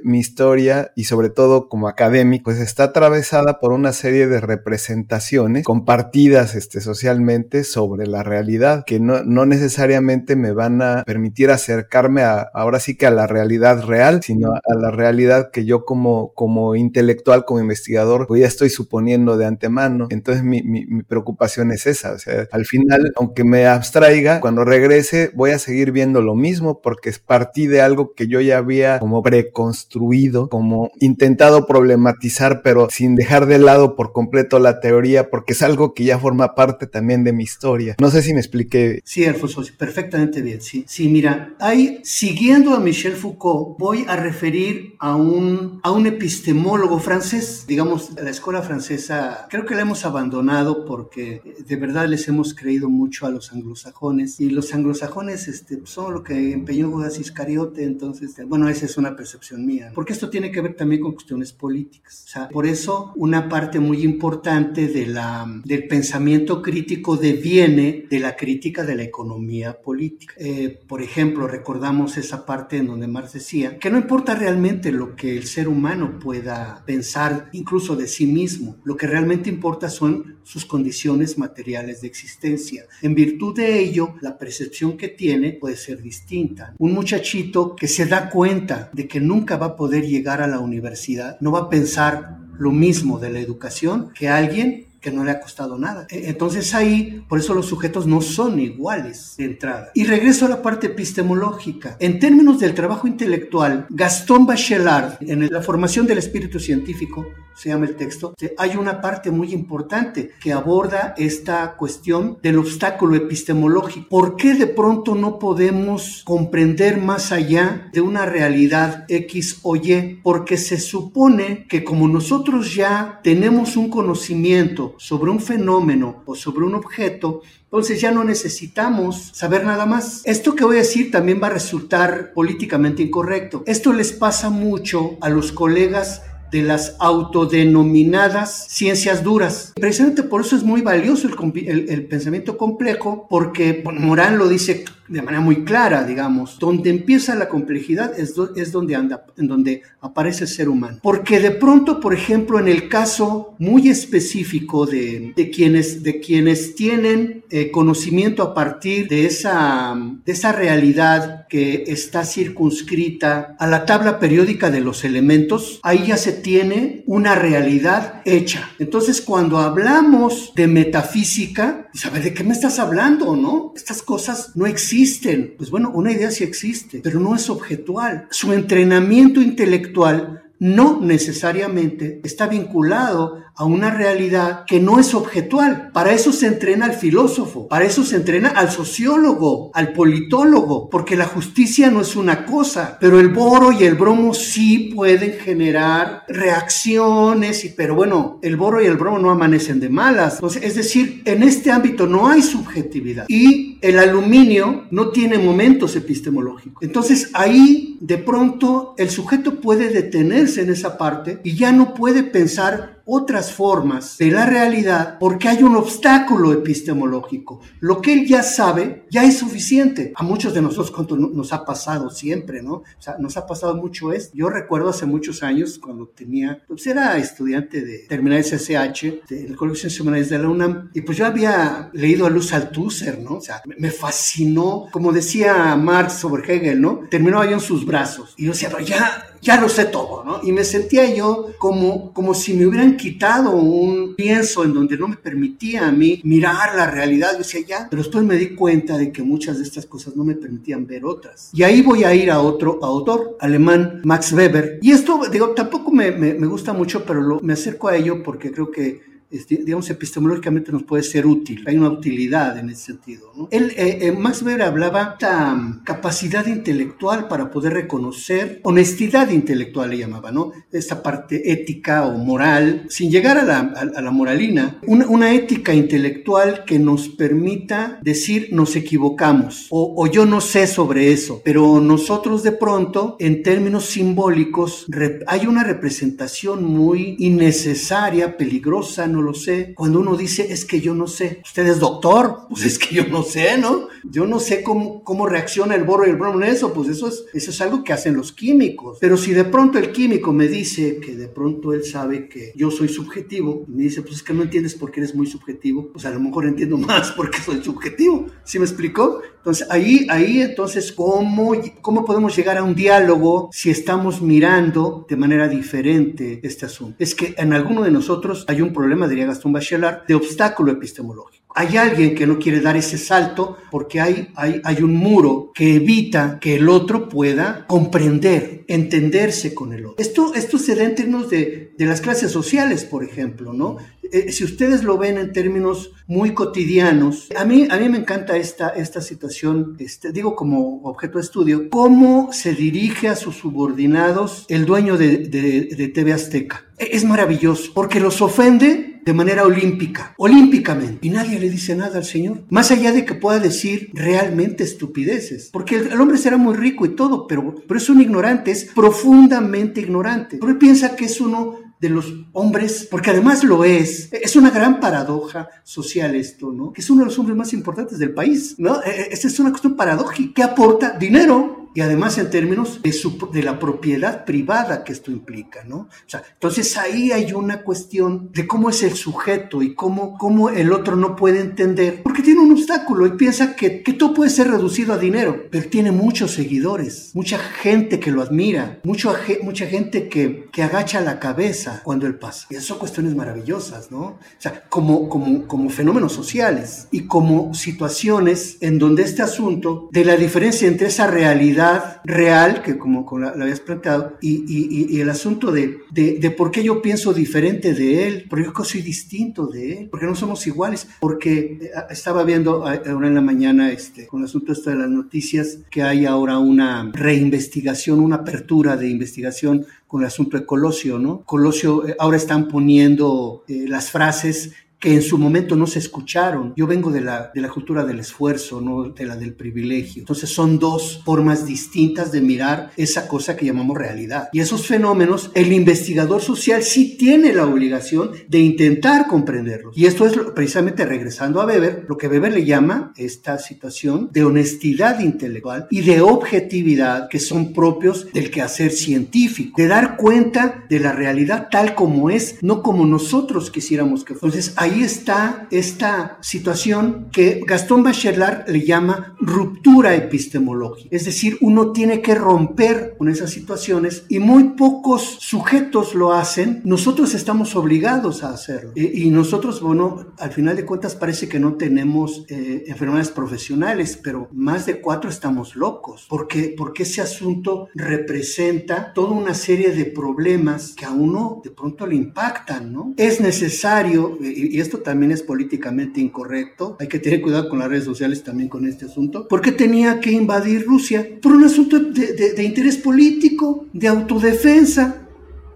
mi 0.03 0.19
historia 0.19 0.91
y 0.95 1.05
sobre 1.05 1.29
todo 1.29 1.69
como 1.69 1.87
académico, 1.87 2.45
pues 2.45 2.59
está 2.59 2.85
atravesada 2.85 3.59
por 3.59 3.71
una 3.73 3.93
serie 3.93 4.27
de 4.27 4.41
representaciones 4.41 5.63
compartidas 5.63 6.55
este, 6.55 6.81
socialmente 6.81 7.63
sobre 7.63 8.07
la 8.07 8.23
realidad, 8.23 8.83
que 8.85 8.99
no, 8.99 9.23
no 9.23 9.45
necesariamente 9.45 10.35
me 10.35 10.51
van 10.51 10.81
a 10.81 11.03
permitir 11.05 11.51
acercarme 11.51 12.21
a, 12.21 12.49
ahora 12.53 12.79
sí 12.79 12.95
que 12.95 13.05
a 13.05 13.11
la 13.11 13.27
realidad 13.27 13.83
real, 13.83 14.21
sino 14.23 14.53
a 14.53 14.75
la 14.75 14.91
realidad 14.91 15.51
que 15.51 15.65
yo 15.65 15.85
como, 15.85 16.33
como 16.33 16.75
intelectual, 16.75 17.45
como 17.45 17.59
investigador, 17.59 18.27
pues 18.27 18.41
ya 18.41 18.47
estoy 18.47 18.69
suponiendo 18.69 19.37
de 19.37 19.45
antemano. 19.45 20.07
Entonces 20.09 20.43
mi, 20.43 20.61
mi, 20.63 20.85
mi 20.85 21.03
preocupación 21.03 21.71
es 21.71 21.87
esa, 21.87 22.13
o 22.13 22.19
sea, 22.19 22.47
al 22.51 22.65
final, 22.65 23.11
aunque 23.15 23.43
me 23.43 23.67
abstraiga, 23.67 24.39
cuando 24.39 24.63
regrese 24.63 25.31
voy 25.33 25.51
a 25.51 25.59
seguir 25.59 25.91
viendo 25.91 26.21
lo 26.21 26.35
mismo 26.35 26.81
porque 26.81 27.09
es 27.09 27.19
partí 27.19 27.67
de 27.67 27.81
algo 27.81 28.13
que 28.13 28.27
yo 28.27 28.41
ya 28.41 28.57
había 28.57 28.99
como 28.99 29.21
pre 29.23 29.34
preconstruido, 29.35 30.47
como 30.47 30.91
intentado 31.01 31.67
problematizar, 31.67 32.61
pero 32.61 32.87
sin 32.89 33.15
dejar 33.15 33.47
de 33.47 33.59
lado 33.59 33.97
por 33.97 34.13
completo 34.13 34.59
la 34.59 34.79
teoría, 34.79 35.29
porque 35.29 35.51
es 35.51 35.61
algo 35.61 35.93
que 35.93 36.05
ya 36.05 36.19
forma 36.19 36.55
parte 36.55 36.87
también 36.87 37.25
de 37.25 37.33
mi 37.33 37.43
historia. 37.43 37.95
No 37.99 38.09
sé 38.09 38.21
si 38.21 38.33
me 38.33 38.39
expliqué. 38.39 39.01
Sí, 39.03 39.25
Alfonso, 39.25 39.61
perfectamente 39.77 40.41
bien. 40.41 40.61
Sí, 40.61 40.85
sí 40.87 41.09
mira, 41.09 41.53
hay, 41.59 41.99
siguiendo 42.03 42.73
a 42.73 42.79
Michel 42.79 43.13
Foucault, 43.13 43.77
voy 43.77 44.05
a 44.07 44.15
referir 44.15 44.95
a 44.99 45.17
un, 45.17 45.81
a 45.83 45.91
un 45.91 46.07
epistemólogo 46.07 46.99
francés, 46.99 47.65
digamos, 47.67 48.11
la 48.15 48.29
escuela 48.29 48.61
francesa, 48.61 49.47
creo 49.49 49.65
que 49.65 49.75
la 49.75 49.81
hemos 49.81 50.05
abandonado 50.05 50.85
porque 50.85 51.41
de 51.67 51.75
verdad 51.75 52.07
les 52.07 52.27
hemos 52.29 52.53
creído 52.53 52.89
mucho 52.89 53.25
a 53.25 53.29
los 53.29 53.51
anglosajones 53.51 54.39
y 54.39 54.49
los 54.49 54.73
anglosajones 54.73 55.49
este, 55.49 55.81
son 55.83 56.13
lo 56.13 56.23
que 56.23 56.53
empeñó 56.53 56.89
Judas 56.89 57.19
Iscariote, 57.19 57.83
entonces, 57.83 58.35
bueno, 58.47 58.69
esa 58.69 58.85
es 58.85 58.97
una 58.97 59.15
percepción 59.25 59.65
mía, 59.65 59.91
porque 59.95 60.13
esto 60.13 60.29
tiene 60.29 60.51
que 60.51 60.61
ver 60.61 60.75
también 60.75 61.01
con 61.01 61.13
cuestiones 61.13 61.51
políticas. 61.51 62.25
O 62.25 62.29
sea, 62.29 62.49
por 62.49 62.67
eso 62.67 63.11
una 63.15 63.49
parte 63.49 63.79
muy 63.79 64.03
importante 64.03 64.87
de 64.87 65.07
la, 65.07 65.45
del 65.63 65.87
pensamiento 65.87 66.61
crítico 66.61 67.17
deviene 67.17 68.05
de 68.07 68.19
la 68.19 68.35
crítica 68.35 68.83
de 68.83 68.95
la 68.95 69.03
economía 69.03 69.81
política. 69.81 70.35
Eh, 70.37 70.79
por 70.87 71.01
ejemplo, 71.01 71.47
recordamos 71.47 72.17
esa 72.17 72.45
parte 72.45 72.77
en 72.77 72.87
donde 72.87 73.07
Marx 73.07 73.33
decía 73.33 73.79
que 73.79 73.89
no 73.89 73.97
importa 73.97 74.35
realmente 74.35 74.91
lo 74.91 75.15
que 75.15 75.35
el 75.35 75.47
ser 75.47 75.67
humano 75.67 76.19
pueda 76.19 76.83
pensar 76.85 77.49
incluso 77.53 77.95
de 77.95 78.07
sí 78.07 78.27
mismo, 78.27 78.77
lo 78.83 78.95
que 78.95 79.07
realmente 79.07 79.49
importa 79.49 79.89
son 79.89 80.35
sus 80.43 80.65
condiciones 80.65 81.39
materiales 81.39 82.01
de 82.01 82.07
existencia. 82.07 82.85
En 83.01 83.15
virtud 83.15 83.55
de 83.55 83.79
ello, 83.79 84.13
la 84.21 84.37
percepción 84.37 84.95
que 84.95 85.07
tiene 85.07 85.53
puede 85.53 85.75
ser 85.75 86.01
distinta. 86.01 86.75
Un 86.77 86.93
muchachito 86.93 87.75
que 87.75 87.87
se 87.87 88.05
da 88.05 88.29
cuenta 88.29 88.91
de 88.93 89.07
que 89.07 89.14
nunca 89.21 89.57
va 89.57 89.67
a 89.67 89.75
poder 89.75 90.05
llegar 90.05 90.41
a 90.41 90.47
la 90.47 90.59
universidad, 90.59 91.37
no 91.39 91.51
va 91.51 91.61
a 91.61 91.69
pensar 91.69 92.37
lo 92.57 92.71
mismo 92.71 93.19
de 93.19 93.29
la 93.29 93.39
educación 93.39 94.11
que 94.17 94.29
alguien 94.29 94.85
que 95.05 95.11
no 95.11 95.23
le 95.23 95.29
ha 95.29 95.39
costado 95.39 95.77
nada. 95.77 96.07
E, 96.09 96.29
entonces 96.29 96.73
ahí, 96.73 97.23
por 97.29 97.37
eso 97.37 97.53
los 97.53 97.67
sujetos 97.67 98.07
no 98.07 98.21
son 98.21 98.59
iguales 98.59 99.35
de 99.37 99.45
entrada. 99.45 99.91
Y 99.93 100.03
regreso 100.05 100.47
a 100.47 100.49
la 100.49 100.63
parte 100.63 100.87
epistemológica. 100.87 101.95
En 101.99 102.19
términos 102.19 102.59
del 102.59 102.73
trabajo 102.73 103.07
intelectual, 103.07 103.85
Gastón 103.91 104.47
Bachelard, 104.47 105.17
en 105.21 105.47
la 105.47 105.61
formación 105.61 106.07
del 106.07 106.17
espíritu 106.17 106.59
científico, 106.59 107.23
se 107.55 107.69
llama 107.69 107.85
el 107.85 107.95
texto, 107.95 108.33
hay 108.57 108.75
una 108.75 108.99
parte 108.99 109.31
muy 109.31 109.53
importante 109.53 110.31
que 110.41 110.51
aborda 110.51 111.13
esta 111.17 111.75
cuestión 111.77 112.37
del 112.41 112.57
obstáculo 112.57 113.15
epistemológico. 113.15 114.09
¿Por 114.09 114.35
qué 114.35 114.55
de 114.55 114.67
pronto 114.67 115.15
no 115.15 115.39
podemos 115.39 116.23
comprender 116.25 116.97
más 116.97 117.31
allá 117.31 117.89
de 117.93 118.01
una 118.01 118.25
realidad 118.25 119.05
X 119.07 119.59
o 119.61 119.77
Y? 119.77 120.19
Porque 120.21 120.57
se 120.57 120.79
supone 120.79 121.65
que 121.69 121.83
como 121.85 122.07
nosotros 122.09 122.75
ya 122.75 123.21
tenemos 123.23 123.77
un 123.77 123.89
conocimiento 123.89 124.94
sobre 124.97 125.31
un 125.31 125.39
fenómeno 125.39 126.23
o 126.25 126.35
sobre 126.35 126.65
un 126.65 126.75
objeto, 126.75 127.41
entonces 127.63 127.99
ya 127.99 128.11
no 128.11 128.23
necesitamos 128.23 129.31
saber 129.33 129.65
nada 129.65 129.85
más. 129.85 130.21
Esto 130.25 130.55
que 130.55 130.63
voy 130.63 130.77
a 130.77 130.79
decir 130.79 131.11
también 131.11 131.41
va 131.41 131.47
a 131.47 131.51
resultar 131.51 132.33
políticamente 132.33 133.03
incorrecto. 133.03 133.63
Esto 133.65 133.93
les 133.93 134.11
pasa 134.13 134.49
mucho 134.49 135.17
a 135.21 135.29
los 135.29 135.51
colegas 135.51 136.21
de 136.55 136.63
las 136.63 136.95
autodenominadas 136.99 138.67
ciencias 138.69 139.25
duras. 139.25 139.73
Precisamente 139.75 140.23
por 140.23 140.39
eso 140.39 140.55
es 140.55 140.63
muy 140.63 140.81
valioso 140.81 141.27
el, 141.27 142.05
pensamiento 142.07 142.57
complejo, 142.57 143.27
porque 143.29 143.83
Morán 143.83 144.37
lo 144.37 144.47
dice 144.47 144.85
de 145.07 145.21
manera 145.21 145.41
muy 145.41 145.63
clara, 145.63 146.03
digamos, 146.03 146.57
donde 146.57 146.89
empieza 146.89 147.35
la 147.35 147.47
complejidad 147.47 148.17
es, 148.17 148.33
es 148.55 148.71
donde 148.71 148.95
anda, 148.95 149.25
en 149.37 149.47
donde 149.47 149.83
aparece 150.01 150.45
el 150.45 150.49
ser 150.49 150.69
humano. 150.69 150.99
Porque 151.03 151.39
de 151.39 151.51
pronto, 151.51 151.99
por 151.99 152.13
ejemplo, 152.13 152.57
en 152.59 152.67
el 152.67 152.89
caso 152.89 153.53
muy 153.59 153.89
específico 153.89 154.85
de, 154.85 155.33
de 155.35 155.49
quienes, 155.51 156.01
de 156.01 156.19
quienes 156.19 156.75
tienen 156.75 157.43
eh, 157.51 157.69
conocimiento 157.69 158.41
a 158.41 158.53
partir 158.53 159.07
de 159.07 159.25
esa, 159.25 159.95
de 160.25 160.31
esa 160.31 160.51
realidad 160.51 161.47
que 161.47 161.83
está 161.87 162.25
circunscrita 162.25 163.55
a 163.59 163.67
la 163.67 163.85
tabla 163.85 164.19
periódica 164.19 164.71
de 164.71 164.81
los 164.81 165.03
elementos, 165.03 165.79
ahí 165.83 166.05
ya 166.07 166.17
se 166.17 166.31
tiene 166.45 167.01
una 167.07 167.33
realidad 167.33 168.21
hecha. 168.23 168.69
Entonces, 168.77 169.19
cuando 169.19 169.57
hablamos 169.57 170.53
de 170.55 170.67
metafísica, 170.67 171.89
¿sabes 171.91 172.23
de 172.23 172.35
qué 172.35 172.43
me 172.43 172.53
estás 172.53 172.77
hablando, 172.77 173.35
no? 173.35 173.73
Estas 173.75 174.03
cosas 174.03 174.51
no 174.53 174.67
existen. 174.67 175.55
Pues 175.57 175.71
bueno, 175.71 175.89
una 175.89 176.11
idea 176.11 176.29
sí 176.29 176.43
existe, 176.43 177.01
pero 177.03 177.19
no 177.19 177.33
es 177.33 177.49
objetual. 177.49 178.27
Su 178.29 178.53
entrenamiento 178.53 179.41
intelectual 179.41 180.43
no 180.65 180.99
necesariamente 180.99 182.21
está 182.23 182.47
vinculado 182.47 183.43
a 183.53 183.65
una 183.65 183.91
realidad 183.91 184.65
que 184.65 184.79
no 184.79 184.99
es 184.99 185.13
objetual. 185.13 185.91
Para 185.93 186.11
eso 186.11 186.33
se 186.33 186.47
entrena 186.47 186.87
al 186.87 186.93
filósofo, 186.93 187.67
para 187.67 187.85
eso 187.85 188.03
se 188.03 188.15
entrena 188.15 188.49
al 188.49 188.71
sociólogo, 188.71 189.69
al 189.75 189.93
politólogo, 189.93 190.89
porque 190.89 191.15
la 191.15 191.25
justicia 191.25 191.91
no 191.91 192.01
es 192.01 192.15
una 192.15 192.45
cosa, 192.45 192.97
pero 192.99 193.19
el 193.19 193.29
boro 193.29 193.71
y 193.71 193.83
el 193.83 193.93
bromo 193.93 194.33
sí 194.33 194.91
pueden 194.95 195.33
generar 195.33 196.23
reacciones, 196.27 197.63
y, 197.63 197.69
pero 197.69 197.93
bueno, 197.93 198.39
el 198.41 198.57
boro 198.57 198.81
y 198.81 198.87
el 198.87 198.97
bromo 198.97 199.19
no 199.19 199.29
amanecen 199.29 199.79
de 199.79 199.89
malas. 199.89 200.39
Es 200.61 200.75
decir, 200.75 201.21
en 201.25 201.43
este 201.43 201.71
ámbito 201.71 202.07
no 202.07 202.27
hay 202.27 202.41
subjetividad 202.41 203.25
y 203.29 203.74
el 203.81 203.99
aluminio 203.99 204.85
no 204.91 205.09
tiene 205.09 205.37
momentos 205.37 205.95
epistemológicos. 205.95 206.83
Entonces, 206.83 207.29
ahí 207.33 207.97
de 207.99 208.17
pronto 208.17 208.95
el 208.97 209.09
sujeto 209.09 209.61
puede 209.61 209.89
detenerse 209.89 210.61
en 210.61 210.71
esa 210.71 210.97
parte 210.97 211.39
y 211.43 211.55
ya 211.55 211.71
no 211.71 211.93
puede 211.93 212.23
pensar 212.23 212.94
otras 213.05 213.51
formas 213.51 214.17
de 214.17 214.31
la 214.31 214.45
realidad 214.45 215.17
porque 215.19 215.47
hay 215.47 215.63
un 215.63 215.75
obstáculo 215.75 216.53
epistemológico. 216.53 217.61
Lo 217.79 218.01
que 218.01 218.13
él 218.13 218.27
ya 218.27 218.43
sabe 218.43 219.05
ya 219.09 219.23
es 219.23 219.37
suficiente. 219.37 220.13
A 220.15 220.23
muchos 220.23 220.53
de 220.53 220.61
nosotros 220.61 221.19
nos 221.19 221.53
ha 221.53 221.65
pasado 221.65 222.09
siempre, 222.09 222.61
¿no? 222.61 222.73
O 222.73 222.83
sea, 222.99 223.15
nos 223.19 223.37
ha 223.37 223.45
pasado 223.45 223.75
mucho 223.75 224.11
esto. 224.11 224.35
Yo 224.35 224.49
recuerdo 224.49 224.89
hace 224.89 225.05
muchos 225.05 225.43
años 225.43 225.79
cuando 225.79 226.07
tenía, 226.07 226.59
pues 226.67 226.85
era 226.87 227.17
estudiante 227.17 227.81
de 227.81 227.99
terminar 228.07 228.43
SSH 228.43 229.21
del 229.29 229.55
Colegio 229.55 229.89
de 229.89 230.23
de 230.23 230.39
la 230.39 230.49
UNAM 230.49 230.89
y 230.93 231.01
pues 231.01 231.17
yo 231.17 231.25
había 231.25 231.89
leído 231.93 232.25
a 232.25 232.29
Luz 232.29 232.53
Althusser, 232.53 233.19
¿no? 233.19 233.35
O 233.35 233.41
sea, 233.41 233.61
me 233.77 233.91
fascinó, 233.91 234.87
como 234.91 235.11
decía 235.11 235.75
Marx 235.75 236.13
sobre 236.13 236.43
Hegel, 236.51 236.81
¿no? 236.81 237.01
Terminó 237.09 237.41
ahí 237.41 237.53
en 237.53 237.59
sus 237.59 237.85
brazos 237.85 238.33
y 238.37 238.45
yo 238.45 238.51
decía, 238.51 238.71
ya 238.85 239.34
ya 239.45 239.61
lo 239.61 239.69
sé 239.69 239.85
todo, 239.85 240.23
¿no? 240.23 240.39
Y 240.41 240.51
me 240.51 240.63
sentía 240.63 241.13
yo 241.13 241.51
como, 241.59 242.11
como 242.13 242.33
si 242.33 242.55
me 242.55 242.65
hubieran 242.65 242.97
quitado 242.97 243.51
un 243.51 244.15
pienso 244.15 244.63
en 244.63 244.73
donde 244.73 244.97
no 244.97 245.07
me 245.07 245.17
permitía 245.17 245.87
a 245.87 245.91
mí 245.91 246.19
mirar 246.23 246.75
la 246.75 246.89
realidad. 246.89 247.33
Yo 247.33 247.37
decía, 247.37 247.61
ya, 247.65 247.87
pero 247.87 248.01
después 248.01 248.25
me 248.25 248.37
di 248.37 248.55
cuenta 248.55 248.97
de 248.97 249.11
que 249.11 249.21
muchas 249.21 249.57
de 249.59 249.63
estas 249.63 249.85
cosas 249.85 250.15
no 250.15 250.23
me 250.23 250.33
permitían 250.33 250.87
ver 250.87 251.05
otras. 251.05 251.51
Y 251.53 251.61
ahí 251.61 251.83
voy 251.83 252.03
a 252.03 252.15
ir 252.15 252.31
a 252.31 252.41
otro 252.41 252.79
autor, 252.81 253.37
alemán, 253.39 254.01
Max 254.03 254.33
Weber. 254.33 254.79
Y 254.81 254.91
esto, 254.91 255.21
digo, 255.31 255.49
tampoco 255.49 255.91
me, 255.91 256.09
me, 256.11 256.47
gusta 256.47 256.73
mucho, 256.73 257.05
pero 257.05 257.21
lo, 257.21 257.39
me 257.41 257.53
acerco 257.53 257.87
a 257.87 257.95
ello 257.95 258.23
porque 258.23 258.51
creo 258.51 258.71
que 258.71 259.14
digamos, 259.29 259.89
epistemológicamente 259.89 260.71
nos 260.71 260.83
puede 260.83 261.03
ser 261.03 261.25
útil. 261.25 261.63
Hay 261.67 261.77
una 261.77 261.89
utilidad 261.89 262.57
en 262.57 262.69
ese 262.69 262.85
sentido. 262.85 263.31
¿no? 263.35 263.47
Él, 263.51 263.71
eh, 263.75 263.99
eh, 264.01 264.11
Max 264.11 264.41
Weber 264.41 264.61
hablaba 264.61 265.17
de 265.19 265.25
um, 265.27 265.83
capacidad 265.83 266.45
intelectual 266.45 267.27
para 267.27 267.51
poder 267.51 267.73
reconocer, 267.73 268.59
honestidad 268.63 269.29
intelectual 269.29 269.89
le 269.89 269.97
llamaba, 269.97 270.31
¿no? 270.31 270.51
Esta 270.71 271.01
parte 271.01 271.51
ética 271.51 272.05
o 272.05 272.17
moral, 272.17 272.85
sin 272.89 273.11
llegar 273.11 273.37
a 273.37 273.43
la, 273.43 273.59
a, 273.59 274.01
la 274.01 274.11
moralina, 274.11 274.79
una, 274.87 275.07
una, 275.07 275.33
ética 275.33 275.73
intelectual 275.73 276.63
que 276.65 276.79
nos 276.79 277.09
permita 277.09 277.99
decir 278.01 278.49
nos 278.51 278.75
equivocamos 278.75 279.67
o, 279.69 279.93
o, 279.97 280.07
yo 280.07 280.25
no 280.25 280.39
sé 280.39 280.67
sobre 280.67 281.11
eso, 281.11 281.41
pero 281.43 281.81
nosotros 281.81 282.43
de 282.43 282.51
pronto, 282.51 283.17
en 283.19 283.43
términos 283.43 283.85
simbólicos, 283.85 284.85
hay 285.27 285.47
una 285.47 285.63
representación 285.63 286.63
muy 286.63 287.15
innecesaria, 287.19 288.37
peligrosa, 288.37 289.07
no 289.15 289.21
lo 289.21 289.33
sé. 289.33 289.73
Cuando 289.75 289.99
uno 289.99 290.15
dice, 290.15 290.51
es 290.51 290.65
que 290.65 290.81
yo 290.81 290.93
no 290.93 291.07
sé, 291.07 291.41
usted 291.43 291.65
es 291.67 291.79
doctor, 291.79 292.47
pues 292.49 292.63
es 292.65 292.77
que 292.77 292.95
yo 292.95 293.07
no 293.07 293.23
sé, 293.23 293.57
¿no? 293.57 293.87
Yo 294.09 294.25
no 294.25 294.39
sé 294.39 294.63
cómo, 294.63 295.03
cómo 295.03 295.25
reacciona 295.27 295.75
el 295.75 295.83
boro 295.83 296.05
y 296.05 296.09
el 296.09 296.15
bromo 296.15 296.41
en 296.41 296.49
eso, 296.49 296.73
pues 296.73 296.89
eso 296.89 297.07
es, 297.07 297.25
eso 297.33 297.51
es 297.51 297.61
algo 297.61 297.83
que 297.83 297.93
hacen 297.93 298.15
los 298.15 298.31
químicos. 298.31 298.97
Pero 299.01 299.17
si 299.17 299.33
de 299.33 299.45
pronto 299.45 299.77
el 299.79 299.91
químico 299.91 300.31
me 300.31 300.47
dice 300.47 300.99
que 300.99 301.15
de 301.15 301.27
pronto 301.27 301.73
él 301.73 301.83
sabe 301.83 302.27
que 302.29 302.53
yo 302.55 302.71
soy 302.71 302.87
subjetivo, 302.87 303.65
me 303.67 303.83
dice, 303.83 304.01
pues 304.01 304.15
es 304.15 304.23
que 304.23 304.33
no 304.33 304.43
entiendes 304.43 304.75
por 304.75 304.91
qué 304.91 304.99
eres 305.01 305.15
muy 305.15 305.27
subjetivo, 305.27 305.89
pues 305.91 306.05
a 306.05 306.11
lo 306.11 306.19
mejor 306.19 306.45
entiendo 306.45 306.77
más 306.77 307.11
porque 307.11 307.39
soy 307.39 307.63
subjetivo. 307.63 308.27
¿Sí 308.43 308.59
me 308.59 308.65
explicó? 308.65 309.21
Entonces, 309.37 309.67
ahí, 309.69 310.07
ahí 310.09 310.41
entonces, 310.41 310.91
¿cómo, 310.91 311.53
¿cómo 311.81 312.03
podemos 312.03 312.35
llegar 312.35 312.57
a 312.57 312.63
un 312.63 312.73
diálogo 312.73 313.49
si 313.51 313.69
estamos 313.69 314.21
mirando 314.21 315.05
de 315.07 315.15
manera 315.15 315.47
diferente 315.47 316.39
este 316.41 316.65
asunto? 316.65 316.95
Es 316.97 317.13
que 317.13 317.35
en 317.37 317.53
alguno 317.53 317.83
de 317.83 317.91
nosotros 317.91 318.45
hay 318.47 318.61
un 318.61 318.73
problema, 318.73 319.07
diría 319.07 319.27
Gastón 319.27 319.53
Bachelard, 319.53 320.07
de 320.07 320.15
obstáculo 320.15 320.71
epistemológico. 320.71 321.44
Hay 321.55 321.77
alguien 321.77 322.15
que 322.15 322.27
no 322.27 322.37
quiere 322.37 322.59
dar 322.59 322.75
ese 322.75 322.97
salto 322.97 323.57
porque 323.71 324.01
hay, 324.01 324.29
hay, 324.35 324.61
hay 324.63 324.83
un 324.83 324.93
muro 324.93 325.51
que 325.55 325.75
evita 325.75 326.37
que 326.39 326.55
el 326.55 326.67
otro 326.67 327.07
pueda 327.07 327.65
comprender, 327.65 328.65
entenderse 328.67 329.55
con 329.55 329.71
el 329.71 329.85
otro. 329.85 329.95
Esto, 329.97 330.33
esto 330.35 330.57
se 330.57 330.75
da 330.75 330.83
en 330.83 330.95
términos 330.95 331.29
de, 331.29 331.73
de 331.77 331.85
las 331.85 332.01
clases 332.01 332.31
sociales, 332.31 332.83
por 332.83 333.05
ejemplo, 333.05 333.53
¿no? 333.53 333.77
Eh, 334.11 334.31
si 334.31 334.43
ustedes 334.43 334.83
lo 334.83 334.97
ven 334.97 335.17
en 335.17 335.31
términos 335.31 335.91
muy 336.07 336.33
cotidianos, 336.33 337.29
a 337.35 337.45
mí, 337.45 337.67
a 337.69 337.77
mí 337.77 337.89
me 337.89 337.99
encanta 337.99 338.35
esta, 338.37 338.69
esta 338.69 339.01
situación, 339.01 339.77
este, 339.79 340.11
digo 340.11 340.35
como 340.35 340.81
objeto 340.83 341.17
de 341.19 341.23
estudio, 341.23 341.69
cómo 341.69 342.33
se 342.33 342.53
dirige 342.53 343.07
a 343.07 343.15
sus 343.15 343.37
subordinados 343.37 344.45
el 344.49 344.65
dueño 344.65 344.97
de, 344.97 345.19
de, 345.19 345.69
de 345.75 345.87
TV 345.87 346.11
Azteca. 346.11 346.65
E, 346.77 346.89
es 346.91 347.05
maravilloso, 347.05 347.71
porque 347.73 347.99
los 347.99 348.21
ofende 348.21 348.94
de 349.05 349.13
manera 349.13 349.43
olímpica, 349.43 350.15
olímpicamente. 350.17 351.07
Y 351.07 351.11
nadie 351.11 351.39
le 351.39 351.49
dice 351.49 351.75
nada 351.75 351.97
al 351.97 352.05
Señor. 352.05 352.43
Más 352.49 352.71
allá 352.71 352.91
de 352.91 353.05
que 353.05 353.13
pueda 353.13 353.39
decir 353.39 353.91
realmente 353.93 354.63
estupideces. 354.63 355.49
Porque 355.53 355.75
el, 355.75 356.01
hombre 356.01 356.17
será 356.17 356.37
muy 356.37 356.55
rico 356.55 356.85
y 356.85 356.95
todo, 356.95 357.27
pero, 357.27 357.55
pero 357.67 357.77
es 357.77 357.89
un 357.89 358.01
ignorante, 358.01 358.51
es 358.51 358.65
profundamente 358.65 359.79
ignorante. 359.79 360.37
Pero 360.41 360.59
piensa 360.59 360.95
que 360.95 361.05
es 361.05 361.21
uno 361.21 361.59
de 361.79 361.89
los 361.89 362.13
hombres, 362.33 362.87
porque 362.89 363.11
además 363.11 363.43
lo 363.43 363.63
es. 363.63 364.09
Es 364.11 364.35
una 364.35 364.49
gran 364.49 364.79
paradoja 364.79 365.49
social 365.63 366.15
esto, 366.15 366.51
¿no? 366.51 366.73
Que 366.73 366.81
es 366.81 366.89
uno 366.89 367.01
de 367.01 367.05
los 367.05 367.19
hombres 367.19 367.37
más 367.37 367.53
importantes 367.53 367.99
del 367.99 368.13
país, 368.13 368.55
¿no? 368.57 368.81
E, 368.81 368.89
e, 368.89 369.07
esta 369.11 369.27
es 369.27 369.39
una 369.39 369.51
cuestión 369.51 369.75
paradójica 369.75 370.33
que 370.33 370.43
aporta 370.43 370.97
dinero, 370.97 371.64
y 371.75 371.81
además 371.81 372.17
en 372.17 372.29
términos 372.29 372.81
de, 372.81 372.93
su, 372.93 373.29
de 373.31 373.43
la 373.43 373.59
propiedad 373.59 374.23
privada 374.23 374.83
que 374.83 374.93
esto 374.93 375.11
implica, 375.11 375.65
¿no? 375.65 375.75
O 375.75 376.07
sea, 376.07 376.23
entonces 376.33 376.77
ahí 376.77 377.11
hay 377.11 377.33
una 377.33 377.63
cuestión 377.63 378.31
de 378.31 378.47
cómo 378.47 378.69
es 378.69 378.81
el 378.81 378.95
sujeto 378.95 379.61
y 379.61 379.75
cómo, 379.75 380.17
cómo 380.17 380.49
el 380.49 380.71
otro 380.71 380.95
no 380.95 381.17
puede 381.17 381.41
entender, 381.41 382.01
porque 382.01 382.21
tiene 382.21 382.39
un 382.39 382.53
obstáculo 382.53 383.05
y 383.05 383.11
piensa 383.11 383.57
que, 383.57 383.83
que 383.83 383.91
todo 383.91 384.13
puede 384.13 384.29
ser 384.29 384.49
reducido 384.49 384.93
a 384.93 384.97
dinero, 384.97 385.47
pero 385.51 385.67
tiene 385.69 385.91
muchos 385.91 386.31
seguidores, 386.31 387.11
mucha 387.13 387.37
gente 387.37 387.99
que 387.99 388.11
lo 388.11 388.21
admira, 388.21 388.79
mucho, 388.83 389.13
mucha 389.43 389.65
gente 389.65 390.07
que, 390.07 390.47
que 390.53 390.63
agacha 390.63 391.01
la 391.01 391.19
cabeza 391.19 391.81
cuando 391.83 392.07
él 392.07 392.15
pasa. 392.15 392.47
Y 392.49 392.53
esas 392.53 392.67
son 392.67 392.79
cuestiones 392.79 393.15
maravillosas, 393.15 393.91
¿no? 393.91 393.99
O 393.99 394.19
sea, 394.37 394.63
como, 394.69 395.09
como, 395.09 395.45
como 395.45 395.69
fenómenos 395.69 396.13
sociales 396.13 396.87
y 396.91 397.01
como 397.01 397.53
situaciones 397.53 398.59
en 398.61 398.79
donde 398.79 399.03
este 399.03 399.23
asunto 399.23 399.89
de 399.91 400.05
la 400.05 400.15
diferencia 400.15 400.69
entre 400.69 400.87
esa 400.87 401.07
realidad 401.07 401.64
real, 402.03 402.61
que 402.61 402.77
como, 402.77 403.05
como 403.05 403.21
la, 403.21 403.29
habías 403.29 403.59
planteado, 403.59 404.17
y, 404.21 404.99
el 404.99 405.09
asunto 405.09 405.51
de, 405.51 405.79
de, 405.91 406.31
por 406.31 406.51
qué 406.51 406.63
yo 406.63 406.81
pienso 406.81 407.13
diferente 407.13 407.73
de 407.73 408.07
él, 408.07 408.25
porque 408.29 408.45
yo 408.45 408.63
soy 408.63 408.81
distinto 408.81 409.47
de 409.47 409.79
él, 409.79 409.89
porque 409.89 410.05
no 410.05 410.15
somos 410.15 410.45
iguales, 410.47 410.87
porque 410.99 411.59
eh, 411.61 411.71
estaba 411.89 412.23
viendo 412.23 412.65
ahora 412.65 413.07
en 413.07 413.15
la 413.15 413.21
mañana 413.21 413.71
este, 413.71 414.07
con 414.07 414.21
el 414.21 414.25
asunto 414.25 414.53
esto 414.53 414.69
de 414.69 414.77
las 414.77 414.89
noticias 414.89 415.59
que 415.69 415.83
hay 415.83 416.05
ahora 416.05 416.39
una 416.39 416.91
reinvestigación, 416.93 417.99
una 417.99 418.17
apertura 418.17 418.77
de 418.77 418.89
investigación 418.89 419.65
con 419.87 420.01
el 420.01 420.07
asunto 420.07 420.37
de 420.37 420.45
Colosio, 420.45 420.99
¿no? 420.99 421.21
Colosio, 421.21 421.87
eh, 421.87 421.95
ahora 421.99 422.17
están 422.17 422.47
poniendo 422.47 423.43
eh, 423.47 423.65
las 423.67 423.91
frases 423.91 424.53
que 424.79 424.93
en 424.93 425.01
su 425.01 425.17
momento 425.17 425.55
no 425.55 425.67
se 425.67 425.79
escucharon. 425.79 426.53
Yo 426.55 426.67
vengo 426.67 426.91
de 426.91 427.01
la, 427.01 427.31
de 427.33 427.41
la 427.41 427.49
cultura 427.49 427.85
del 427.85 427.99
esfuerzo, 427.99 428.61
no 428.61 428.89
de 428.89 429.05
la 429.05 429.15
del 429.15 429.33
privilegio. 429.33 430.01
Entonces 430.01 430.29
son 430.29 430.59
dos 430.59 431.01
formas 431.03 431.45
distintas 431.45 432.11
de 432.11 432.21
mirar 432.21 432.71
esa 432.77 433.07
cosa 433.07 433.35
que 433.35 433.45
llamamos 433.45 433.77
realidad. 433.77 434.29
Y 434.31 434.39
esos 434.39 434.67
fenómenos, 434.67 435.31
el 435.33 435.51
investigador 435.53 436.21
social 436.21 436.63
sí 436.63 436.97
tiene 436.97 437.33
la 437.33 437.45
obligación 437.45 438.11
de 438.27 438.39
intentar 438.39 439.07
comprenderlos. 439.07 439.77
Y 439.77 439.85
esto 439.85 440.05
es 440.05 440.17
precisamente 440.33 440.85
regresando 440.85 441.41
a 441.41 441.45
Weber, 441.45 441.85
lo 441.87 441.97
que 441.97 442.07
Weber 442.07 442.33
le 442.33 442.45
llama 442.45 442.93
esta 442.97 443.37
situación 443.37 444.09
de 444.11 444.23
honestidad 444.23 444.99
intelectual 444.99 445.67
y 445.69 445.81
de 445.81 446.01
objetividad 446.01 447.09
que 447.09 447.19
son 447.19 447.53
propios 447.53 448.11
del 448.13 448.31
quehacer 448.31 448.71
científico, 448.71 449.61
de 449.61 449.67
dar 449.67 449.97
cuenta 449.97 450.65
de 450.69 450.79
la 450.79 450.91
realidad 450.91 451.47
tal 451.51 451.75
como 451.75 452.09
es, 452.09 452.37
no 452.41 452.61
como 452.61 452.85
nosotros 452.85 453.51
quisiéramos 453.51 454.03
que 454.03 454.15
fuera. 454.15 454.35
Entonces, 454.35 454.53
ahí 454.65 454.83
está 454.83 455.47
esta 455.51 456.17
situación 456.21 457.09
que 457.11 457.41
Gastón 457.45 457.83
Bachelard 457.83 458.49
le 458.49 458.65
llama 458.65 459.15
ruptura 459.19 459.93
epistemológica. 459.95 460.89
Es 460.91 461.05
decir, 461.05 461.37
uno 461.41 461.71
tiene 461.71 462.01
que 462.01 462.15
romper 462.15 462.95
con 462.97 463.07
esas 463.09 463.29
situaciones 463.29 464.05
y 464.09 464.19
muy 464.19 464.55
pocos 464.55 465.17
sujetos 465.19 465.93
lo 465.93 466.13
hacen. 466.13 466.61
Nosotros 466.63 467.13
estamos 467.13 467.55
obligados 467.55 468.23
a 468.23 468.31
hacerlo. 468.31 468.71
Y, 468.75 469.09
nosotros, 469.11 469.61
bueno, 469.61 470.13
al 470.17 470.31
final 470.31 470.55
de 470.55 470.65
cuentas 470.65 470.95
parece 470.95 471.29
que 471.29 471.39
no 471.39 471.55
tenemos 471.55 472.25
eh, 472.27 472.63
enfermedades 472.67 473.11
profesionales, 473.11 473.99
pero 474.01 474.29
más 474.33 474.65
de 474.65 474.81
cuatro 474.81 475.09
estamos 475.09 475.55
locos. 475.55 476.07
Porque, 476.09 476.55
porque 476.57 476.83
ese 476.83 477.01
asunto 477.01 477.69
representa 477.75 478.93
toda 478.93 479.11
una 479.11 479.35
serie 479.35 479.71
de 479.71 479.85
problemas 479.85 480.73
que 480.75 480.85
a 480.85 480.91
uno 480.91 481.41
de 481.43 481.51
pronto 481.51 481.85
le 481.85 481.95
impactan, 481.95 482.73
¿no? 482.73 482.93
Es 482.97 483.21
necesario, 483.21 484.17
y 484.19 484.54
esto 484.59 484.79
también 484.79 485.11
es 485.11 485.21
políticamente 485.21 485.99
incorrecto, 485.99 486.77
hay 486.79 486.87
que 486.87 486.99
tener 486.99 487.21
cuidado 487.21 487.49
con 487.49 487.59
las 487.59 487.69
redes 487.69 487.85
sociales 487.85 488.23
también 488.23 488.49
con 488.49 488.67
este 488.67 488.85
asunto, 488.85 489.27
porque 489.27 489.51
tenía 489.51 489.99
que 489.99 490.11
invadir 490.11 490.65
Rusia 490.65 491.07
por 491.21 491.33
un 491.33 491.43
asunto 491.43 491.79
de, 491.79 492.43
interés 492.43 492.77
político, 492.77 493.65
de 493.73 493.87
autodefensa. 493.87 495.01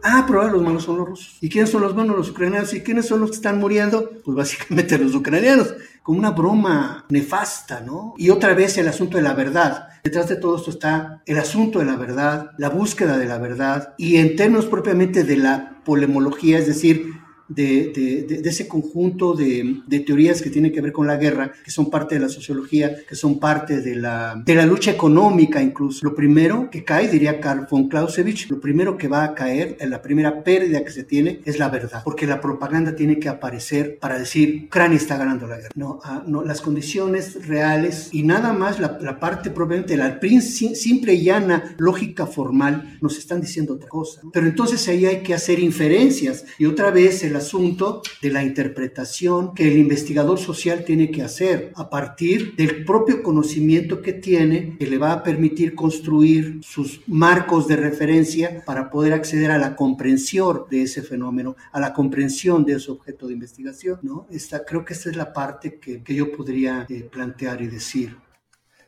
Ah, 0.01 0.25
ahora 0.25 0.51
los 0.51 0.62
malos 0.62 0.83
son 0.83 0.97
los 0.97 1.09
rusos. 1.09 1.38
¿Y 1.41 1.49
quiénes 1.49 1.69
son 1.69 1.81
los 1.81 1.93
malos? 1.93 2.15
Los 2.15 2.29
ucranianos. 2.29 2.73
¿Y 2.73 2.81
quiénes 2.81 3.05
son 3.05 3.19
los 3.19 3.31
que 3.31 3.35
están 3.35 3.59
muriendo? 3.59 4.09
Pues 4.23 4.35
básicamente 4.38 4.97
los 4.97 5.13
ucranianos. 5.13 5.73
Como 6.03 6.19
una 6.19 6.31
broma 6.31 7.05
nefasta, 7.09 7.81
¿no? 7.81 8.13
Y 8.17 8.29
otra 8.29 8.53
vez 8.53 8.77
el 8.77 8.88
asunto 8.88 9.17
de 9.17 9.23
la 9.23 9.33
verdad. 9.33 9.89
Detrás 10.03 10.29
de 10.29 10.38
todo 10.38 10.55
esto 10.55 10.71
está 10.71 11.21
el 11.25 11.38
asunto 11.38 11.79
de 11.79 11.85
la 11.85 11.97
verdad, 11.97 12.51
la 12.57 12.69
búsqueda 12.69 13.17
de 13.17 13.25
la 13.25 13.38
verdad 13.38 13.93
y 13.97 14.15
en 14.17 14.38
términos 14.38 14.65
propiamente 14.65 15.25
de 15.25 15.35
la 15.35 15.81
polemología, 15.83 16.57
es 16.57 16.67
decir, 16.67 17.13
de, 17.49 18.41
ese 18.45 18.67
conjunto 18.67 19.33
de, 19.33 19.81
teorías 20.05 20.41
que 20.41 20.49
tienen 20.49 20.71
que 20.71 20.81
ver 20.81 20.91
con 20.91 21.07
la 21.07 21.17
guerra, 21.17 21.51
que 21.63 21.71
son 21.71 21.89
parte 21.89 22.15
de 22.15 22.21
la 22.21 22.29
sociología, 22.29 23.05
que 23.07 23.15
son 23.15 23.39
parte 23.39 23.81
de 23.81 23.95
la, 23.95 24.41
de 24.45 24.55
la 24.55 24.65
lucha 24.65 24.91
económica 24.91 25.62
incluso. 25.62 26.05
Lo 26.05 26.15
primero 26.15 26.69
que 26.69 26.83
cae, 26.83 27.07
diría 27.07 27.39
Karl 27.39 27.67
von 27.69 27.89
Clausewitz, 27.89 28.49
lo 28.49 28.59
primero 28.59 28.97
que 28.97 29.07
va 29.07 29.23
a 29.23 29.35
caer, 29.35 29.77
en 29.79 29.89
la 29.89 30.01
primera 30.01 30.43
pérdida 30.43 30.83
que 30.83 30.91
se 30.91 31.03
tiene, 31.03 31.41
es 31.45 31.59
la 31.59 31.69
verdad, 31.69 32.01
porque 32.03 32.25
la 32.25 32.39
propaganda 32.39 32.95
tiene 32.95 33.19
que 33.19 33.29
aparecer 33.29 33.97
para 33.99 34.17
decir, 34.17 34.63
Ucrania 34.67 34.97
está 34.97 35.17
ganando 35.17 35.47
la 35.47 35.57
guerra. 35.57 35.69
No, 35.75 35.99
ah, 36.03 36.23
no 36.25 36.43
las 36.43 36.62
condiciones 36.62 37.47
reales 37.47 38.09
y 38.12 38.23
nada 38.23 38.53
más 38.53 38.79
la, 38.79 38.97
la 39.01 39.19
parte 39.19 39.49
probablemente 39.49 39.97
la 39.97 40.19
simple 40.19 41.13
y 41.13 41.23
llana 41.23 41.75
lógica 41.77 42.25
formal 42.25 42.97
nos 43.01 43.17
están 43.17 43.41
diciendo 43.41 43.73
otra 43.73 43.89
cosa. 43.89 44.21
Pero 44.31 44.47
entonces 44.47 44.88
ahí 44.88 45.05
hay 45.05 45.23
que 45.23 45.33
hacer 45.33 45.59
inferencias 45.59 46.45
y 46.57 46.65
otra 46.65 46.91
vez 46.91 47.23
el 47.23 47.35
asunto 47.39 48.02
de 48.21 48.32
la 48.32 48.43
interpretación 48.43 49.54
que 49.54 49.67
el 49.67 49.78
investigador 49.78 50.39
social 50.39 50.86
tiene 50.86 51.10
que 51.10 51.23
hacer 51.23 51.71
a 51.75 51.89
partir 51.89 52.56
del 52.56 52.86
propio 52.86 53.23
conocimiento 53.23 54.02
que 54.02 54.13
tiene, 54.13 54.78
que 54.78 54.88
le 54.88 54.97
va 54.97 55.12
a 55.13 55.23
permitir 55.23 55.75
construir 55.75 56.60
sus 56.62 57.02
marcos 57.08 57.67
de 57.67 57.75
referencia 57.75 58.63
para 58.65 58.89
poder 58.89 59.13
acceder 59.13 59.52
a 59.52 59.58
la 59.58 59.75
comprensión 59.75 60.63
de 60.69 60.84
ese 60.84 61.02
fenómeno, 61.02 61.56
a 61.71 61.80
la 61.80 61.93
comprensión 61.93 62.65
de 62.65 62.73
ese 62.73 62.91
objeto 62.91 63.28
de 63.28 63.34
investigación. 63.34 63.99
¿no? 64.04 64.28
Esta, 64.30 64.63
creo 64.65 64.86
que 64.86 64.93
esta 64.93 65.10
es 65.10 65.15
la 65.15 65.34
parte 65.34 65.80
que, 65.80 66.04
que 66.04 66.15
yo 66.15 66.32
podría 66.32 66.86
eh, 66.89 67.08
plantear 67.12 67.62
y 67.62 67.67
decir. 67.67 68.15